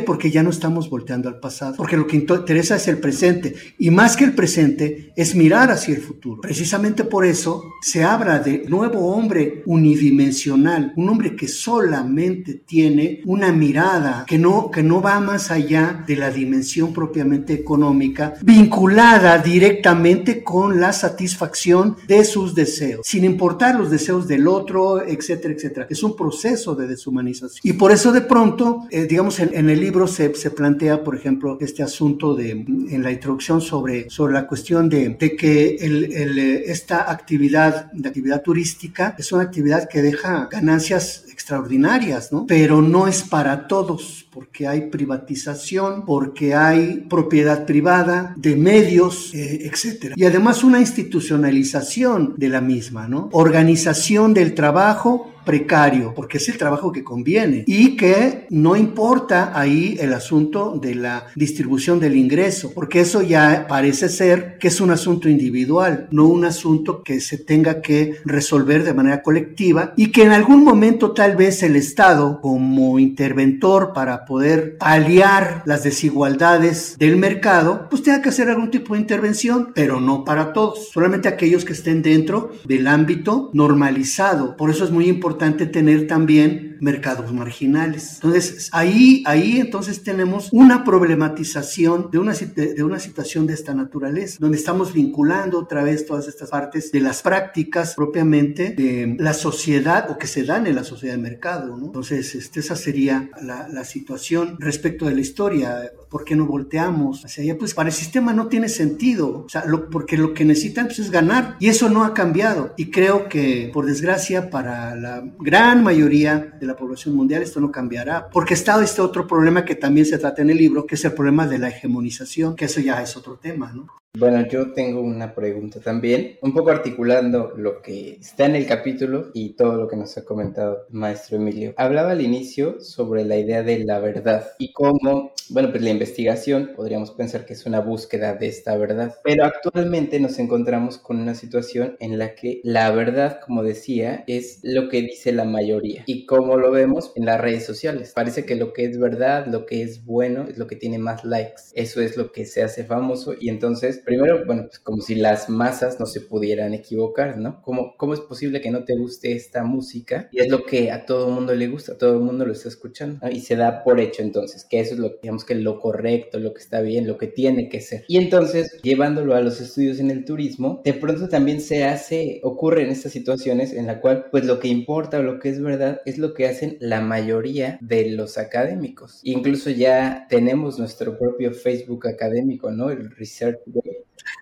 Porque 0.00 0.30
ya 0.30 0.42
no 0.42 0.50
estamos 0.50 0.88
volteando 0.88 1.28
al 1.28 1.40
pasado, 1.40 1.74
porque 1.76 1.96
lo 1.96 2.06
que 2.06 2.16
interesa 2.16 2.76
es 2.76 2.88
el 2.88 2.98
presente. 2.98 3.54
Y 3.78 3.90
más 3.90 4.16
que 4.16 4.24
el 4.24 4.34
presente 4.34 5.12
es 5.16 5.34
mirar 5.34 5.59
hacia 5.68 5.94
el 5.94 6.00
futuro. 6.00 6.40
Precisamente 6.40 7.04
por 7.04 7.26
eso 7.26 7.64
se 7.82 8.04
habla 8.04 8.38
de 8.38 8.64
nuevo 8.68 9.12
hombre 9.14 9.62
unidimensional, 9.66 10.92
un 10.96 11.08
hombre 11.08 11.34
que 11.36 11.48
solamente 11.48 12.54
tiene 12.66 13.20
una 13.26 13.52
mirada 13.52 14.24
que 14.26 14.38
no, 14.38 14.70
que 14.70 14.82
no 14.82 15.02
va 15.02 15.20
más 15.20 15.50
allá 15.50 16.04
de 16.06 16.16
la 16.16 16.30
dimensión 16.30 16.92
propiamente 16.92 17.52
económica, 17.52 18.34
vinculada 18.42 19.38
directamente 19.38 20.42
con 20.42 20.80
la 20.80 20.92
satisfacción 20.92 21.96
de 22.06 22.24
sus 22.24 22.54
deseos, 22.54 23.06
sin 23.06 23.24
importar 23.24 23.74
los 23.74 23.90
deseos 23.90 24.28
del 24.28 24.46
otro, 24.46 25.02
etcétera, 25.02 25.54
etcétera. 25.54 25.86
Es 25.90 26.02
un 26.02 26.14
proceso 26.16 26.74
de 26.74 26.86
deshumanización. 26.86 27.60
Y 27.62 27.72
por 27.74 27.92
eso 27.92 28.12
de 28.12 28.20
pronto, 28.20 28.86
eh, 28.90 29.06
digamos, 29.06 29.40
en, 29.40 29.68
el 29.68 29.80
libro 29.80 30.06
se, 30.06 30.34
se, 30.34 30.50
plantea, 30.50 31.02
por 31.02 31.16
ejemplo, 31.16 31.58
este 31.60 31.82
asunto 31.82 32.34
de, 32.34 32.50
en 32.50 33.02
la 33.02 33.10
introducción 33.10 33.60
sobre, 33.60 34.08
sobre 34.10 34.34
la 34.34 34.46
cuestión 34.46 34.88
de, 34.88 35.10
de 35.10 35.36
que 35.36 35.49
el, 35.50 36.12
el, 36.12 36.38
esta 36.38 37.10
actividad, 37.10 37.90
de 37.92 38.08
actividad 38.08 38.42
turística, 38.42 39.14
es 39.18 39.32
una 39.32 39.42
actividad 39.42 39.88
que 39.88 40.02
deja 40.02 40.48
ganancias 40.50 41.24
extraordinarias, 41.30 42.32
¿no? 42.32 42.46
Pero 42.46 42.82
no 42.82 43.06
es 43.06 43.22
para 43.22 43.66
todos, 43.66 44.19
porque 44.30 44.68
hay 44.68 44.82
privatización, 44.90 46.04
porque 46.04 46.54
hay 46.54 47.04
propiedad 47.08 47.66
privada 47.66 48.34
de 48.36 48.54
medios, 48.56 49.34
eh, 49.34 49.68
etcétera. 49.70 50.14
Y 50.16 50.24
además 50.24 50.62
una 50.62 50.80
institucionalización 50.80 52.34
de 52.36 52.48
la 52.48 52.60
misma, 52.60 53.08
¿no? 53.08 53.28
Organización 53.32 54.32
del 54.32 54.54
trabajo 54.54 55.32
precario, 55.44 56.12
porque 56.14 56.38
es 56.38 56.48
el 56.48 56.58
trabajo 56.58 56.92
que 56.92 57.02
conviene 57.02 57.64
y 57.66 57.96
que 57.96 58.46
no 58.50 58.76
importa 58.76 59.58
ahí 59.58 59.96
el 60.00 60.12
asunto 60.12 60.78
de 60.80 60.94
la 60.94 61.26
distribución 61.34 61.98
del 61.98 62.16
ingreso, 62.16 62.72
porque 62.74 63.00
eso 63.00 63.22
ya 63.22 63.66
parece 63.68 64.08
ser 64.08 64.58
que 64.58 64.68
es 64.68 64.80
un 64.80 64.90
asunto 64.90 65.28
individual, 65.28 66.08
no 66.10 66.26
un 66.26 66.44
asunto 66.44 67.02
que 67.02 67.20
se 67.20 67.38
tenga 67.38 67.80
que 67.80 68.16
resolver 68.24 68.84
de 68.84 68.94
manera 68.94 69.22
colectiva 69.22 69.92
y 69.96 70.12
que 70.12 70.22
en 70.22 70.32
algún 70.32 70.64
momento 70.64 71.12
tal 71.12 71.36
vez 71.36 71.62
el 71.62 71.76
Estado 71.76 72.40
como 72.40 72.98
interventor 72.98 73.92
para 73.92 74.19
poder 74.24 74.76
aliar 74.80 75.62
las 75.66 75.82
desigualdades 75.82 76.96
del 76.98 77.16
mercado, 77.16 77.88
pues 77.90 78.02
tenga 78.02 78.22
que 78.22 78.28
hacer 78.30 78.48
algún 78.48 78.70
tipo 78.70 78.94
de 78.94 79.00
intervención, 79.00 79.72
pero 79.74 80.00
no 80.00 80.24
para 80.24 80.52
todos, 80.52 80.90
solamente 80.90 81.28
aquellos 81.28 81.64
que 81.64 81.72
estén 81.72 82.02
dentro 82.02 82.52
del 82.64 82.86
ámbito 82.86 83.50
normalizado. 83.52 84.56
Por 84.56 84.70
eso 84.70 84.84
es 84.84 84.90
muy 84.90 85.08
importante 85.08 85.66
tener 85.66 86.06
también 86.06 86.70
mercados 86.80 87.32
marginales. 87.32 88.14
Entonces, 88.14 88.68
ahí, 88.72 89.22
ahí 89.26 89.60
entonces 89.60 90.02
tenemos 90.02 90.48
una 90.52 90.82
problematización 90.82 92.10
de 92.10 92.18
una, 92.18 92.32
de 92.32 92.82
una 92.82 92.98
situación 92.98 93.46
de 93.46 93.54
esta 93.54 93.74
naturaleza, 93.74 94.38
donde 94.40 94.56
estamos 94.56 94.92
vinculando 94.92 95.58
otra 95.58 95.82
vez 95.82 96.06
todas 96.06 96.26
estas 96.26 96.50
partes 96.50 96.90
de 96.90 97.00
las 97.00 97.22
prácticas 97.22 97.94
propiamente 97.94 98.70
de 98.70 99.16
la 99.18 99.34
sociedad 99.34 100.10
o 100.10 100.18
que 100.18 100.26
se 100.26 100.44
dan 100.44 100.66
en 100.66 100.74
la 100.74 100.84
sociedad 100.84 101.14
de 101.14 101.22
mercado. 101.22 101.76
¿no? 101.76 101.86
Entonces, 101.86 102.34
este, 102.34 102.60
esa 102.60 102.76
sería 102.76 103.30
la, 103.42 103.68
la 103.68 103.84
situación 103.84 104.09
respecto 104.58 105.06
de 105.06 105.14
la 105.14 105.20
historia. 105.20 105.90
¿Por 106.08 106.24
qué 106.24 106.34
no 106.34 106.46
volteamos 106.46 107.24
hacia 107.24 107.44
allá? 107.44 107.58
Pues 107.58 107.74
para 107.74 107.88
el 107.88 107.94
sistema 107.94 108.32
no 108.32 108.48
tiene 108.48 108.68
sentido, 108.68 109.44
o 109.44 109.48
sea, 109.48 109.64
lo, 109.64 109.88
porque 109.90 110.16
lo 110.16 110.34
que 110.34 110.44
necesitan 110.44 110.86
pues, 110.86 110.98
es 110.98 111.10
ganar 111.10 111.56
y 111.60 111.68
eso 111.68 111.88
no 111.88 112.04
ha 112.04 112.14
cambiado. 112.14 112.74
Y 112.76 112.90
creo 112.90 113.28
que, 113.28 113.70
por 113.72 113.86
desgracia, 113.86 114.50
para 114.50 114.96
la 114.96 115.22
gran 115.38 115.84
mayoría 115.84 116.56
de 116.60 116.66
la 116.66 116.76
población 116.76 117.14
mundial, 117.14 117.42
esto 117.42 117.60
no 117.60 117.70
cambiará, 117.70 118.28
porque 118.30 118.54
está 118.54 118.82
este 118.82 119.02
otro 119.02 119.26
problema 119.26 119.64
que 119.64 119.74
también 119.74 120.06
se 120.06 120.18
trata 120.18 120.42
en 120.42 120.50
el 120.50 120.56
libro, 120.56 120.86
que 120.86 120.96
es 120.96 121.04
el 121.04 121.12
problema 121.12 121.46
de 121.46 121.58
la 121.58 121.68
hegemonización, 121.68 122.56
que 122.56 122.64
eso 122.64 122.80
ya 122.80 123.02
es 123.02 123.16
otro 123.16 123.36
tema, 123.36 123.72
¿no? 123.72 123.86
Bueno, 124.18 124.44
yo 124.48 124.72
tengo 124.72 125.00
una 125.02 125.36
pregunta 125.36 125.78
también, 125.78 126.36
un 126.42 126.52
poco 126.52 126.70
articulando 126.70 127.52
lo 127.56 127.80
que 127.80 128.18
está 128.20 128.46
en 128.46 128.56
el 128.56 128.66
capítulo 128.66 129.30
y 129.34 129.50
todo 129.54 129.76
lo 129.76 129.86
que 129.86 129.94
nos 129.96 130.18
ha 130.18 130.24
comentado 130.24 130.84
maestro 130.90 131.36
Emilio. 131.36 131.74
Hablaba 131.76 132.10
al 132.10 132.20
inicio 132.20 132.80
sobre 132.80 133.24
la 133.24 133.36
idea 133.36 133.62
de 133.62 133.84
la 133.84 134.00
verdad 134.00 134.48
y 134.58 134.72
cómo, 134.72 135.32
bueno, 135.50 135.70
pues 135.70 135.82
la 135.84 135.90
investigación 135.90 136.72
podríamos 136.74 137.12
pensar 137.12 137.46
que 137.46 137.52
es 137.52 137.66
una 137.66 137.78
búsqueda 137.80 138.34
de 138.34 138.48
esta 138.48 138.76
verdad, 138.76 139.14
pero 139.22 139.44
actualmente 139.44 140.18
nos 140.18 140.40
encontramos 140.40 140.98
con 140.98 141.20
una 141.20 141.36
situación 141.36 141.96
en 142.00 142.18
la 142.18 142.34
que 142.34 142.60
la 142.64 142.90
verdad, 142.90 143.38
como 143.46 143.62
decía, 143.62 144.24
es 144.26 144.58
lo 144.64 144.88
que 144.88 145.02
dice 145.02 145.30
la 145.30 145.44
mayoría 145.44 146.02
y 146.06 146.26
como 146.26 146.56
lo 146.56 146.72
vemos 146.72 147.12
en 147.14 147.26
las 147.26 147.40
redes 147.40 147.64
sociales. 147.64 148.10
Parece 148.12 148.44
que 148.44 148.56
lo 148.56 148.72
que 148.72 148.86
es 148.86 148.98
verdad, 148.98 149.46
lo 149.46 149.66
que 149.66 149.82
es 149.82 150.04
bueno, 150.04 150.46
es 150.48 150.58
lo 150.58 150.66
que 150.66 150.74
tiene 150.74 150.98
más 150.98 151.24
likes. 151.24 151.62
Eso 151.74 152.00
es 152.00 152.16
lo 152.16 152.32
que 152.32 152.44
se 152.44 152.64
hace 152.64 152.82
famoso 152.82 153.34
y 153.38 153.50
entonces 153.50 153.99
primero, 154.00 154.44
bueno, 154.46 154.66
pues 154.66 154.78
como 154.78 155.00
si 155.02 155.14
las 155.14 155.48
masas 155.48 156.00
no 156.00 156.06
se 156.06 156.20
pudieran 156.20 156.74
equivocar, 156.74 157.38
¿no? 157.38 157.62
¿Cómo, 157.62 157.94
¿Cómo 157.96 158.14
es 158.14 158.20
posible 158.20 158.60
que 158.60 158.70
no 158.70 158.84
te 158.84 158.96
guste 158.96 159.32
esta 159.32 159.64
música? 159.64 160.28
Y 160.32 160.40
es 160.40 160.48
lo 160.48 160.64
que 160.64 160.90
a 160.90 161.06
todo 161.06 161.28
el 161.28 161.34
mundo 161.34 161.54
le 161.54 161.68
gusta, 161.68 161.92
a 161.92 161.98
todo 161.98 162.14
el 162.14 162.20
mundo 162.20 162.44
lo 162.44 162.52
está 162.52 162.68
escuchando, 162.68 163.18
Y 163.30 163.40
se 163.40 163.56
da 163.56 163.82
por 163.84 164.00
hecho 164.00 164.22
entonces, 164.22 164.64
que 164.64 164.80
eso 164.80 164.94
es 164.94 165.00
lo, 165.00 165.10
digamos 165.22 165.44
que 165.44 165.54
lo 165.54 165.80
correcto, 165.80 166.38
lo 166.38 166.54
que 166.54 166.60
está 166.60 166.80
bien, 166.80 167.06
lo 167.06 167.18
que 167.18 167.26
tiene 167.26 167.68
que 167.68 167.80
ser. 167.80 168.04
Y 168.08 168.16
entonces, 168.16 168.80
llevándolo 168.82 169.34
a 169.34 169.40
los 169.40 169.60
estudios 169.60 170.00
en 170.00 170.10
el 170.10 170.24
turismo, 170.24 170.80
de 170.84 170.94
pronto 170.94 171.28
también 171.28 171.60
se 171.60 171.84
hace, 171.84 172.40
ocurre 172.42 172.82
en 172.82 172.90
estas 172.90 173.12
situaciones 173.12 173.72
en 173.72 173.86
la 173.86 174.00
cual, 174.00 174.26
pues 174.30 174.44
lo 174.44 174.58
que 174.60 174.68
importa 174.68 175.18
o 175.18 175.22
lo 175.22 175.38
que 175.38 175.50
es 175.50 175.60
verdad 175.60 176.00
es 176.04 176.18
lo 176.18 176.34
que 176.34 176.46
hacen 176.46 176.76
la 176.80 177.00
mayoría 177.00 177.78
de 177.80 178.10
los 178.10 178.38
académicos. 178.38 179.20
Incluso 179.22 179.70
ya 179.70 180.26
tenemos 180.28 180.78
nuestro 180.78 181.18
propio 181.18 181.52
Facebook 181.52 182.06
académico, 182.08 182.70
¿no? 182.70 182.90
El 182.90 183.10
Research 183.10 183.58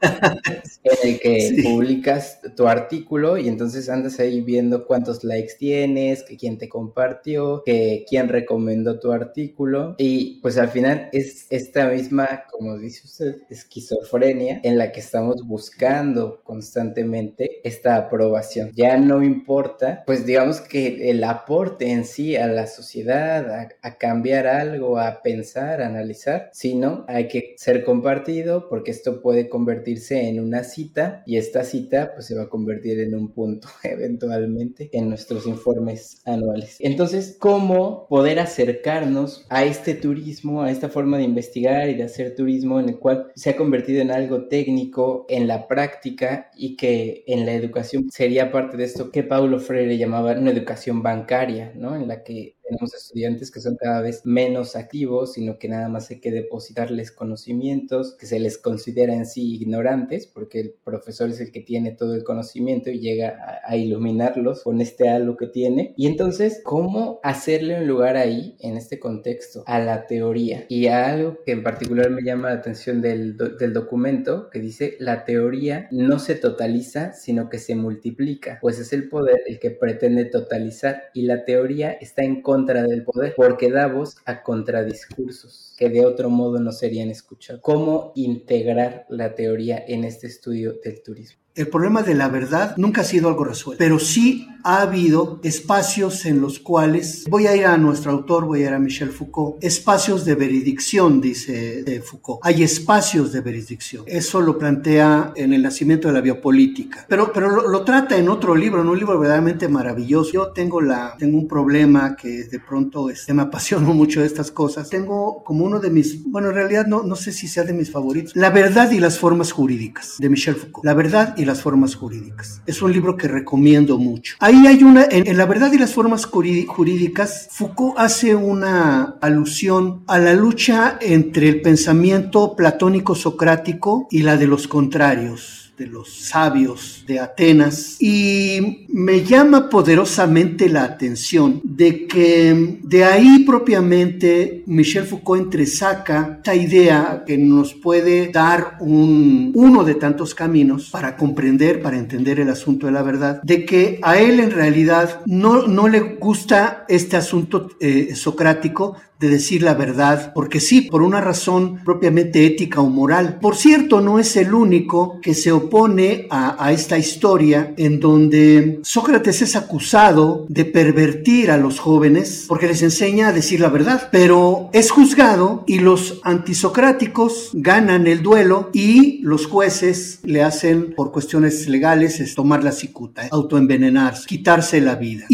en 0.01 1.09
el 1.11 1.20
que 1.20 1.62
publicas 1.64 2.41
tu 2.57 2.66
artículo 2.66 3.36
y 3.39 3.49
entonces 3.49 3.89
andas 3.89 4.18
ahí 4.20 4.41
viendo 4.41 4.86
cuántos 4.86 5.24
likes 5.24 5.55
tienes, 5.59 6.22
que 6.22 6.36
quién 6.36 6.59
te 6.59 6.68
compartió, 6.68 7.62
que 7.64 8.05
quién 8.09 8.28
recomendó 8.28 8.99
tu 9.01 9.12
artículo 9.12 9.95
y 9.99 10.41
pues 10.41 10.59
al 10.59 10.68
final 10.68 11.09
es 11.12 11.47
esta 11.51 11.89
misma, 11.89 12.45
como 12.51 12.78
dice 12.78 13.03
usted, 13.05 13.36
esquizofrenia 13.51 14.61
en 14.62 14.78
la 14.78 14.93
que 14.93 15.01
estamos 15.01 15.47
buscando 15.47 16.43
constantemente 16.43 17.61
esta 17.64 17.97
aprobación. 17.97 18.70
Ya 18.74 18.97
no 18.97 19.22
importa, 19.22 20.05
pues 20.07 20.26
digamos 20.26 20.61
que 20.61 21.11
el 21.11 21.24
aporte 21.24 21.91
en 21.91 22.05
sí 22.05 22.36
a 22.36 22.47
la 22.47 22.66
sociedad, 22.66 23.51
a, 23.51 23.68
a 23.82 23.99
cambiar 23.99 24.47
algo, 24.47 24.99
a 24.99 25.22
pensar, 25.22 25.82
a 25.82 25.86
analizar, 25.86 26.51
sino 26.53 27.05
hay 27.09 27.28
que 27.28 27.55
ser 27.57 27.84
compartido 27.84 28.68
porque 28.68 28.91
esto 28.91 29.20
puede 29.20 29.49
convertirse 29.49 29.78
convertirse 29.79 30.29
en 30.29 30.41
una 30.41 30.64
cita 30.64 31.22
y 31.24 31.37
esta 31.37 31.62
cita 31.62 32.12
pues 32.14 32.26
se 32.26 32.35
va 32.35 32.45
a 32.45 32.49
convertir 32.49 32.99
en 33.01 33.14
un 33.14 33.29
punto 33.33 33.68
eventualmente 33.83 34.91
en 34.93 35.09
nuestros 35.09 35.47
informes 35.47 36.20
anuales. 36.24 36.76
Entonces, 36.81 37.37
¿cómo 37.39 38.07
poder 38.09 38.41
acercarnos 38.41 39.47
a 39.49 39.64
este 39.64 39.95
turismo, 39.95 40.62
a 40.62 40.70
esta 40.70 40.89
forma 40.89 41.18
de 41.18 41.24
investigar 41.24 41.89
y 41.89 41.95
de 41.95 42.05
hacer 42.05 42.35
turismo 42.35 42.81
en 42.81 42.89
el 42.89 42.99
cual 42.99 43.31
se 43.35 43.51
ha 43.51 43.57
convertido 43.57 44.03
en 44.03 44.11
algo 44.11 44.49
técnico 44.49 45.26
en 45.29 45.47
la 45.47 45.68
práctica 45.68 46.51
y 46.57 46.76
que 46.76 47.24
en 47.26 47.47
la 47.47 47.53
educación 47.53 48.11
sería 48.11 48.51
parte 48.51 48.76
de 48.76 48.85
esto 48.85 49.11
que 49.11 49.22
Paulo 49.22 49.61
Freire 49.61 49.97
llamaba 49.97 50.33
una 50.33 50.51
educación 50.51 51.03
bancaria, 51.03 51.72
¿no? 51.76 51.97
En 51.97 52.09
la 52.09 52.22
que 52.24 52.57
tenemos 52.69 52.95
estudiantes 52.95 53.51
que 53.51 53.61
son 53.61 53.77
cada 53.77 54.01
vez 54.01 54.23
menos 54.25 54.77
activos, 54.77 55.33
sino 55.33 55.59
que 55.59 55.69
nada 55.69 55.89
más 55.89 56.11
hay 56.11 56.21
que 56.21 56.31
depositarles 56.31 57.11
conocimientos, 57.11 58.16
que 58.19 58.27
se 58.27 58.39
les 58.39 58.59
considera 58.59 59.14
en 59.14 59.27
sí 59.27 59.55
ignorantes, 59.55 60.27
porque 60.27 60.61
el 60.61 60.75
profesor 60.85 61.31
es 61.31 61.41
el 61.41 61.51
que 61.51 61.61
tiene 61.61 61.93
todo 61.93 62.14
el 62.14 62.25
conocimiento 62.25 62.91
y 62.91 63.01
llega 63.01 63.61
a, 63.64 63.77
iluminarlos 63.77 64.62
con 64.62 64.81
este 64.81 65.09
algo 65.09 65.37
que 65.37 65.47
tiene. 65.47 65.95
Y 65.97 66.07
entonces, 66.07 66.61
¿cómo 66.64 67.21
hacerle 67.23 67.81
un 67.81 67.87
lugar 67.87 68.16
ahí, 68.16 68.57
en 68.61 68.77
este 68.77 68.99
contexto, 68.99 69.62
a 69.66 69.79
la 69.79 70.07
teoría? 70.07 70.66
Y 70.69 70.87
a 70.87 71.11
algo 71.11 71.39
que 71.45 71.53
en 71.53 71.62
particular 71.62 72.11
me 72.11 72.23
llama 72.23 72.51
la 72.51 72.57
atención 72.57 73.01
del, 73.01 73.37
del 73.37 73.73
documento, 73.73 74.51
que 74.51 74.61
dice, 74.61 74.97
la 74.99 75.25
teoría 75.25 75.89
no 75.91 76.19
se 76.19 76.35
totaliza, 76.35 77.12
sino 77.12 77.49
que 77.49 77.59
se 77.59 77.75
multiplica, 77.77 78.59
pues 78.61 78.79
es 78.79 78.93
el 78.93 79.09
poder 79.09 79.41
el 79.47 79.59
que 79.59 79.71
pretende 79.71 80.25
totalizar 80.25 81.05
y 81.14 81.23
la 81.23 81.45
teoría 81.45 81.93
está 81.93 82.23
en 82.23 82.43
contra 82.43 82.58
contra 82.59 82.83
del 82.83 83.05
poder, 83.05 83.35
porque 83.37 83.71
da 83.71 83.87
voz 83.87 84.17
a 84.27 84.43
contradiscursos 84.43 85.68
que 85.79 85.89
de 85.89 86.05
otro 86.05 86.29
modo 86.29 86.59
no 86.59 86.72
serían 86.72 87.09
escuchados. 87.09 87.62
¿Cómo 87.62 88.11
integrar 88.16 89.07
la 89.09 89.37
teoría 89.37 89.85
en 89.87 90.03
este 90.03 90.26
estudio 90.26 90.74
del 90.83 91.01
turismo? 91.05 91.41
El 91.59 91.66
problema 91.66 92.05
de 92.05 92.14
la 92.14 92.29
verdad 92.29 92.76
nunca 92.76 93.01
ha 93.01 93.05
sido 93.05 93.29
algo 93.29 93.43
resuelto, 93.43 93.81
pero 93.81 93.99
sí 93.99 94.47
ha 94.62 94.83
habido 94.83 95.41
espacios 95.43 96.24
en 96.24 96.41
los 96.41 96.61
cuales, 96.61 97.24
voy 97.29 97.49
a 97.49 97.57
ir 97.57 97.66
a 97.66 97.76
nuestro 97.76 98.12
autor, 98.12 98.45
voy 98.45 98.62
a 98.62 98.66
ir 98.66 98.74
a 98.74 98.79
Michel 98.79 99.11
Foucault, 99.11 99.57
espacios 99.64 100.24
de 100.24 100.37
veridicción, 100.37 101.20
dice 101.20 102.01
Foucault. 102.05 102.39
Hay 102.45 102.62
espacios 102.62 103.33
de 103.33 103.41
veridicción. 103.41 104.05
Eso 104.07 104.41
lo 104.41 104.57
plantea 104.57 105.33
en 105.35 105.53
El 105.53 105.62
nacimiento 105.62 106.07
de 106.07 106.14
la 106.14 106.20
biopolítica, 106.20 107.05
pero, 107.09 107.33
pero 107.33 107.49
lo, 107.68 107.83
trata 107.83 108.16
en 108.16 108.29
otro 108.29 108.55
libro, 108.55 108.83
en 108.83 108.89
un 108.89 108.97
libro 108.97 109.18
verdaderamente 109.18 109.66
maravilloso. 109.66 110.31
Yo 110.31 110.53
tengo, 110.53 110.81
la, 110.81 111.16
tengo 111.18 111.39
un 111.39 111.49
problema 111.49 112.14
que 112.14 112.45
de 112.45 112.61
pronto 112.61 113.11
este, 113.11 113.35
me 113.35 113.43
apasiono 113.43 113.93
mucho 113.95 114.20
de 114.20 114.26
estas 114.26 114.53
cosas. 114.53 114.89
Tengo 114.89 115.43
como 115.43 115.64
uno 115.69 115.81
de 115.81 115.91
mis, 115.91 116.25
bueno, 116.25 116.49
en 116.49 116.55
realidad 116.55 116.87
no, 116.87 117.03
no 117.03 117.14
sé 117.14 117.33
si 117.33 117.47
sea 117.47 117.64
de 117.64 117.73
mis 117.73 117.91
favoritos, 117.91 118.35
La 118.35 118.51
verdad 118.51 118.91
y 118.91 118.99
las 118.99 119.19
formas 119.19 119.53
jurídicas 119.53 120.16
de 120.19 120.29
Michel 120.29 120.57
Foucault. 120.57 120.85
La 120.85 120.95
verdad 120.95 121.35
y 121.37 121.45
las 121.45 121.61
formas 121.61 121.95
jurídicas. 121.95 122.62
Es 122.66 122.83
un 122.83 122.93
libro 122.93 123.16
que 123.16 123.29
recomiendo 123.29 123.99
mucho. 123.99 124.37
Ahí 124.41 124.66
hay 124.66 124.83
una, 124.83 125.07
en, 125.11 125.37
La 125.37 125.47
verdad 125.47 125.73
y 125.73 125.79
las 125.79 125.95
formas 125.95 126.27
jurídicas, 126.27 127.49
Foucault 127.53 127.99
hace 127.99 128.35
una 128.35 129.16
alusión 129.21 130.03
a 130.07 130.19
la 130.19 130.35
lucha 130.35 130.99
entre 131.01 131.49
el 131.49 131.61
pensamiento 131.61 132.57
platónico 132.57 133.14
socrático 133.14 134.09
y 134.11 134.23
la 134.23 134.37
de 134.37 134.47
los 134.47 134.66
contrarios 134.69 135.68
de 135.79 135.87
los 135.87 136.12
sabios 136.12 137.05
de 137.07 137.20
Atenas. 137.20 137.97
Y 138.01 138.87
me 138.89 139.24
llama 139.24 139.68
poderosamente 139.68 140.68
la 140.68 140.85
atención 140.85 141.61
de 141.62 142.07
que 142.07 142.79
de 142.83 143.05
ahí 143.05 143.45
propiamente 143.45 144.64
Michel 144.66 145.05
Foucault 145.05 145.45
entresaca 145.45 146.37
esta 146.39 146.55
idea 146.55 147.22
que 147.26 147.39
nos 147.39 147.74
puede 147.74 148.31
dar 148.33 148.76
un, 148.81 149.53
uno 149.55 149.85
de 149.85 149.95
tantos 149.95 150.35
caminos 150.35 150.91
para 150.91 151.16
comprender, 151.16 151.81
para 151.81 151.99
entender 151.99 152.41
el 152.41 152.51
asunto 152.51 152.87
de 152.87 152.93
la 152.93 153.03
verdad, 153.03 153.41
de 153.43 153.64
que 153.64 154.01
a 154.03 154.18
él 154.18 154.41
en 154.41 154.51
realidad 154.51 155.20
no, 155.26 155.66
no 155.66 155.89
le 155.89 156.01
gusta 156.01 156.85
este 156.89 157.16
asunto 157.16 157.70
eh, 157.81 158.14
socrático 158.14 158.97
de 159.19 159.29
decir 159.29 159.62
la 159.62 159.75
verdad, 159.75 160.33
porque 160.35 160.61
sí, 160.61 160.83
por 160.83 161.03
una 161.03 161.21
razón 161.21 161.81
propiamente 161.85 162.47
ética 162.47 162.81
o 162.81 162.89
moral. 162.89 163.39
Por 163.41 163.57
cierto, 163.57 164.01
no 164.01 164.19
es 164.19 164.37
el 164.37 164.55
único 164.55 165.21
que 165.21 165.35
se 165.35 165.53
opone 165.53 166.27
a, 166.31 166.73
esta 166.73 166.99
historia 166.99 167.73
en 167.77 167.99
donde 167.99 168.81
Sócrates 168.83 169.43
es 169.43 169.57
acusado 169.57 170.47
de 170.49 170.64
pervertir 170.64 171.51
a 171.51 171.57
los 171.57 171.81
jóvenes 171.81 172.45
porque 172.47 172.66
les 172.66 172.83
enseña 172.83 173.29
a 173.29 173.33
decir 173.33 173.61
la 173.61 173.69
verdad, 173.69 174.09
pero 174.12 174.69
es 174.73 174.91
juzgado 174.91 175.64
y 175.66 175.79
los 175.79 176.21
antisocráticos 176.25 177.51
ganan 177.55 178.07
el 178.07 178.23
duelo 178.23 178.71
y 178.73 179.21
los 179.23 179.47
jueces 179.47 180.21
le 180.25 180.43
hacen 180.43 180.95
por 180.95 181.11
cuestiones 181.11 181.69
legales 181.69 182.21
es 182.21 182.35
tomar 182.35 182.62
la 182.62 182.73
cicuta, 182.73 183.27
autoenvenenarse, 183.31 184.27
quitarse 184.27 184.81
la 184.81 184.97
vida. 184.97 185.27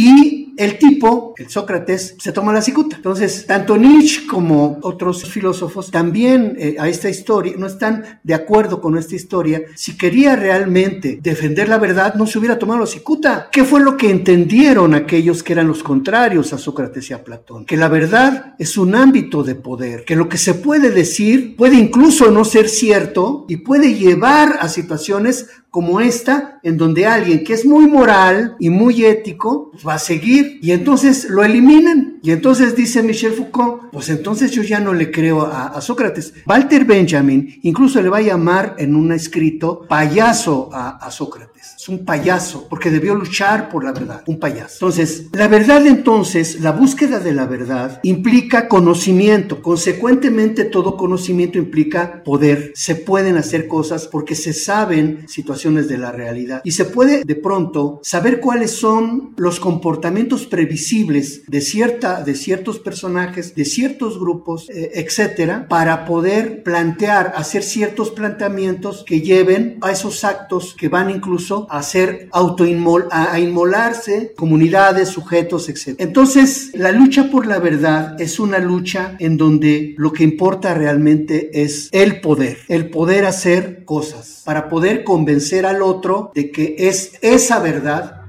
El 0.56 0.78
tipo, 0.78 1.34
el 1.36 1.48
Sócrates, 1.48 2.16
se 2.18 2.32
toma 2.32 2.52
la 2.52 2.62
cicuta. 2.62 2.96
Entonces, 2.96 3.46
tanto 3.46 3.76
Nietzsche 3.76 4.26
como 4.26 4.78
otros 4.82 5.24
filósofos 5.24 5.90
también 5.90 6.56
eh, 6.58 6.76
a 6.78 6.88
esta 6.88 7.08
historia 7.08 7.54
no 7.58 7.66
están 7.66 8.20
de 8.22 8.34
acuerdo 8.34 8.80
con 8.80 8.96
esta 8.96 9.14
historia. 9.14 9.62
Si 9.74 9.96
quería 9.96 10.36
realmente 10.36 11.18
defender 11.22 11.68
la 11.68 11.78
verdad, 11.78 12.14
no 12.14 12.26
se 12.26 12.38
hubiera 12.38 12.58
tomado 12.58 12.80
la 12.80 12.86
cicuta. 12.86 13.48
¿Qué 13.50 13.64
fue 13.64 13.80
lo 13.80 13.96
que 13.96 14.10
entendieron 14.10 14.94
aquellos 14.94 15.42
que 15.42 15.52
eran 15.52 15.68
los 15.68 15.82
contrarios 15.82 16.52
a 16.52 16.58
Sócrates 16.58 17.10
y 17.10 17.14
a 17.14 17.24
Platón? 17.24 17.64
Que 17.64 17.76
la 17.76 17.88
verdad 17.88 18.54
es 18.58 18.76
un 18.76 18.94
ámbito 18.94 19.42
de 19.42 19.54
poder, 19.54 20.04
que 20.04 20.16
lo 20.16 20.28
que 20.28 20.38
se 20.38 20.54
puede 20.54 20.90
decir 20.90 21.56
puede 21.56 21.76
incluso 21.76 22.30
no 22.30 22.44
ser 22.44 22.68
cierto 22.68 23.44
y 23.48 23.56
puede 23.58 23.94
llevar 23.94 24.58
a 24.60 24.68
situaciones 24.68 25.48
como 25.74 25.98
esta, 26.00 26.60
en 26.62 26.76
donde 26.76 27.04
alguien 27.04 27.42
que 27.42 27.52
es 27.52 27.66
muy 27.66 27.88
moral 27.88 28.54
y 28.60 28.70
muy 28.70 29.04
ético 29.04 29.72
va 29.84 29.94
a 29.94 29.98
seguir 29.98 30.60
y 30.62 30.70
entonces 30.70 31.28
lo 31.28 31.42
eliminan. 31.42 32.20
Y 32.22 32.30
entonces 32.30 32.76
dice 32.76 33.02
Michel 33.02 33.32
Foucault, 33.32 33.90
pues 33.90 34.08
entonces 34.08 34.52
yo 34.52 34.62
ya 34.62 34.78
no 34.78 34.94
le 34.94 35.10
creo 35.10 35.42
a, 35.44 35.80
Sócrates. 35.80 36.32
Walter 36.46 36.84
Benjamin 36.84 37.58
incluso 37.62 38.00
le 38.00 38.08
va 38.08 38.18
a 38.18 38.22
llamar 38.22 38.76
en 38.78 38.94
un 38.94 39.10
escrito 39.10 39.84
payaso 39.88 40.70
a 40.72 41.10
Sócrates 41.10 41.73
es 41.84 41.90
un 41.90 42.06
payaso, 42.06 42.66
porque 42.70 42.90
debió 42.90 43.14
luchar 43.14 43.68
por 43.68 43.84
la 43.84 43.92
verdad, 43.92 44.22
un 44.26 44.38
payaso. 44.38 44.76
Entonces, 44.76 45.26
la 45.34 45.48
verdad 45.48 45.86
entonces, 45.86 46.60
la 46.62 46.72
búsqueda 46.72 47.18
de 47.18 47.34
la 47.34 47.44
verdad 47.44 48.00
implica 48.04 48.68
conocimiento, 48.68 49.60
consecuentemente 49.60 50.64
todo 50.64 50.96
conocimiento 50.96 51.58
implica 51.58 52.22
poder, 52.24 52.72
se 52.74 52.96
pueden 52.96 53.36
hacer 53.36 53.68
cosas 53.68 54.06
porque 54.06 54.34
se 54.34 54.54
saben 54.54 55.28
situaciones 55.28 55.86
de 55.86 55.98
la 55.98 56.10
realidad. 56.10 56.62
Y 56.64 56.70
se 56.70 56.86
puede 56.86 57.22
de 57.22 57.34
pronto 57.34 58.00
saber 58.02 58.40
cuáles 58.40 58.70
son 58.70 59.34
los 59.36 59.60
comportamientos 59.60 60.46
previsibles 60.46 61.44
de, 61.48 61.60
cierta, 61.60 62.22
de 62.22 62.34
ciertos 62.34 62.78
personajes, 62.78 63.54
de 63.54 63.66
ciertos 63.66 64.18
grupos, 64.18 64.70
eh, 64.70 64.92
etcétera, 64.94 65.66
para 65.68 66.06
poder 66.06 66.62
plantear, 66.62 67.34
hacer 67.36 67.62
ciertos 67.62 68.10
planteamientos 68.10 69.04
que 69.06 69.20
lleven 69.20 69.76
a 69.82 69.90
esos 69.90 70.24
actos 70.24 70.74
que 70.74 70.88
van 70.88 71.10
incluso 71.10 71.66
a 71.73 71.73
hacer 71.78 72.28
autoinmol, 72.32 73.08
a, 73.10 73.38
inmolarse 73.38 74.32
comunidades, 74.36 75.08
sujetos, 75.08 75.68
etc. 75.68 75.96
Entonces, 75.98 76.70
la 76.74 76.92
lucha 76.92 77.30
por 77.30 77.46
la 77.46 77.58
verdad 77.58 78.20
es 78.20 78.38
una 78.38 78.58
lucha 78.58 79.16
en 79.18 79.36
donde 79.36 79.94
lo 79.96 80.12
que 80.12 80.24
importa 80.24 80.74
realmente 80.74 81.62
es 81.62 81.88
el 81.92 82.20
poder, 82.20 82.58
el 82.68 82.90
poder 82.90 83.24
hacer 83.24 83.84
cosas, 83.84 84.42
para 84.44 84.68
poder 84.68 85.04
convencer 85.04 85.66
al 85.66 85.82
otro 85.82 86.30
de 86.34 86.50
que 86.50 86.74
es 86.78 87.12
esa 87.22 87.58
verdad 87.60 88.23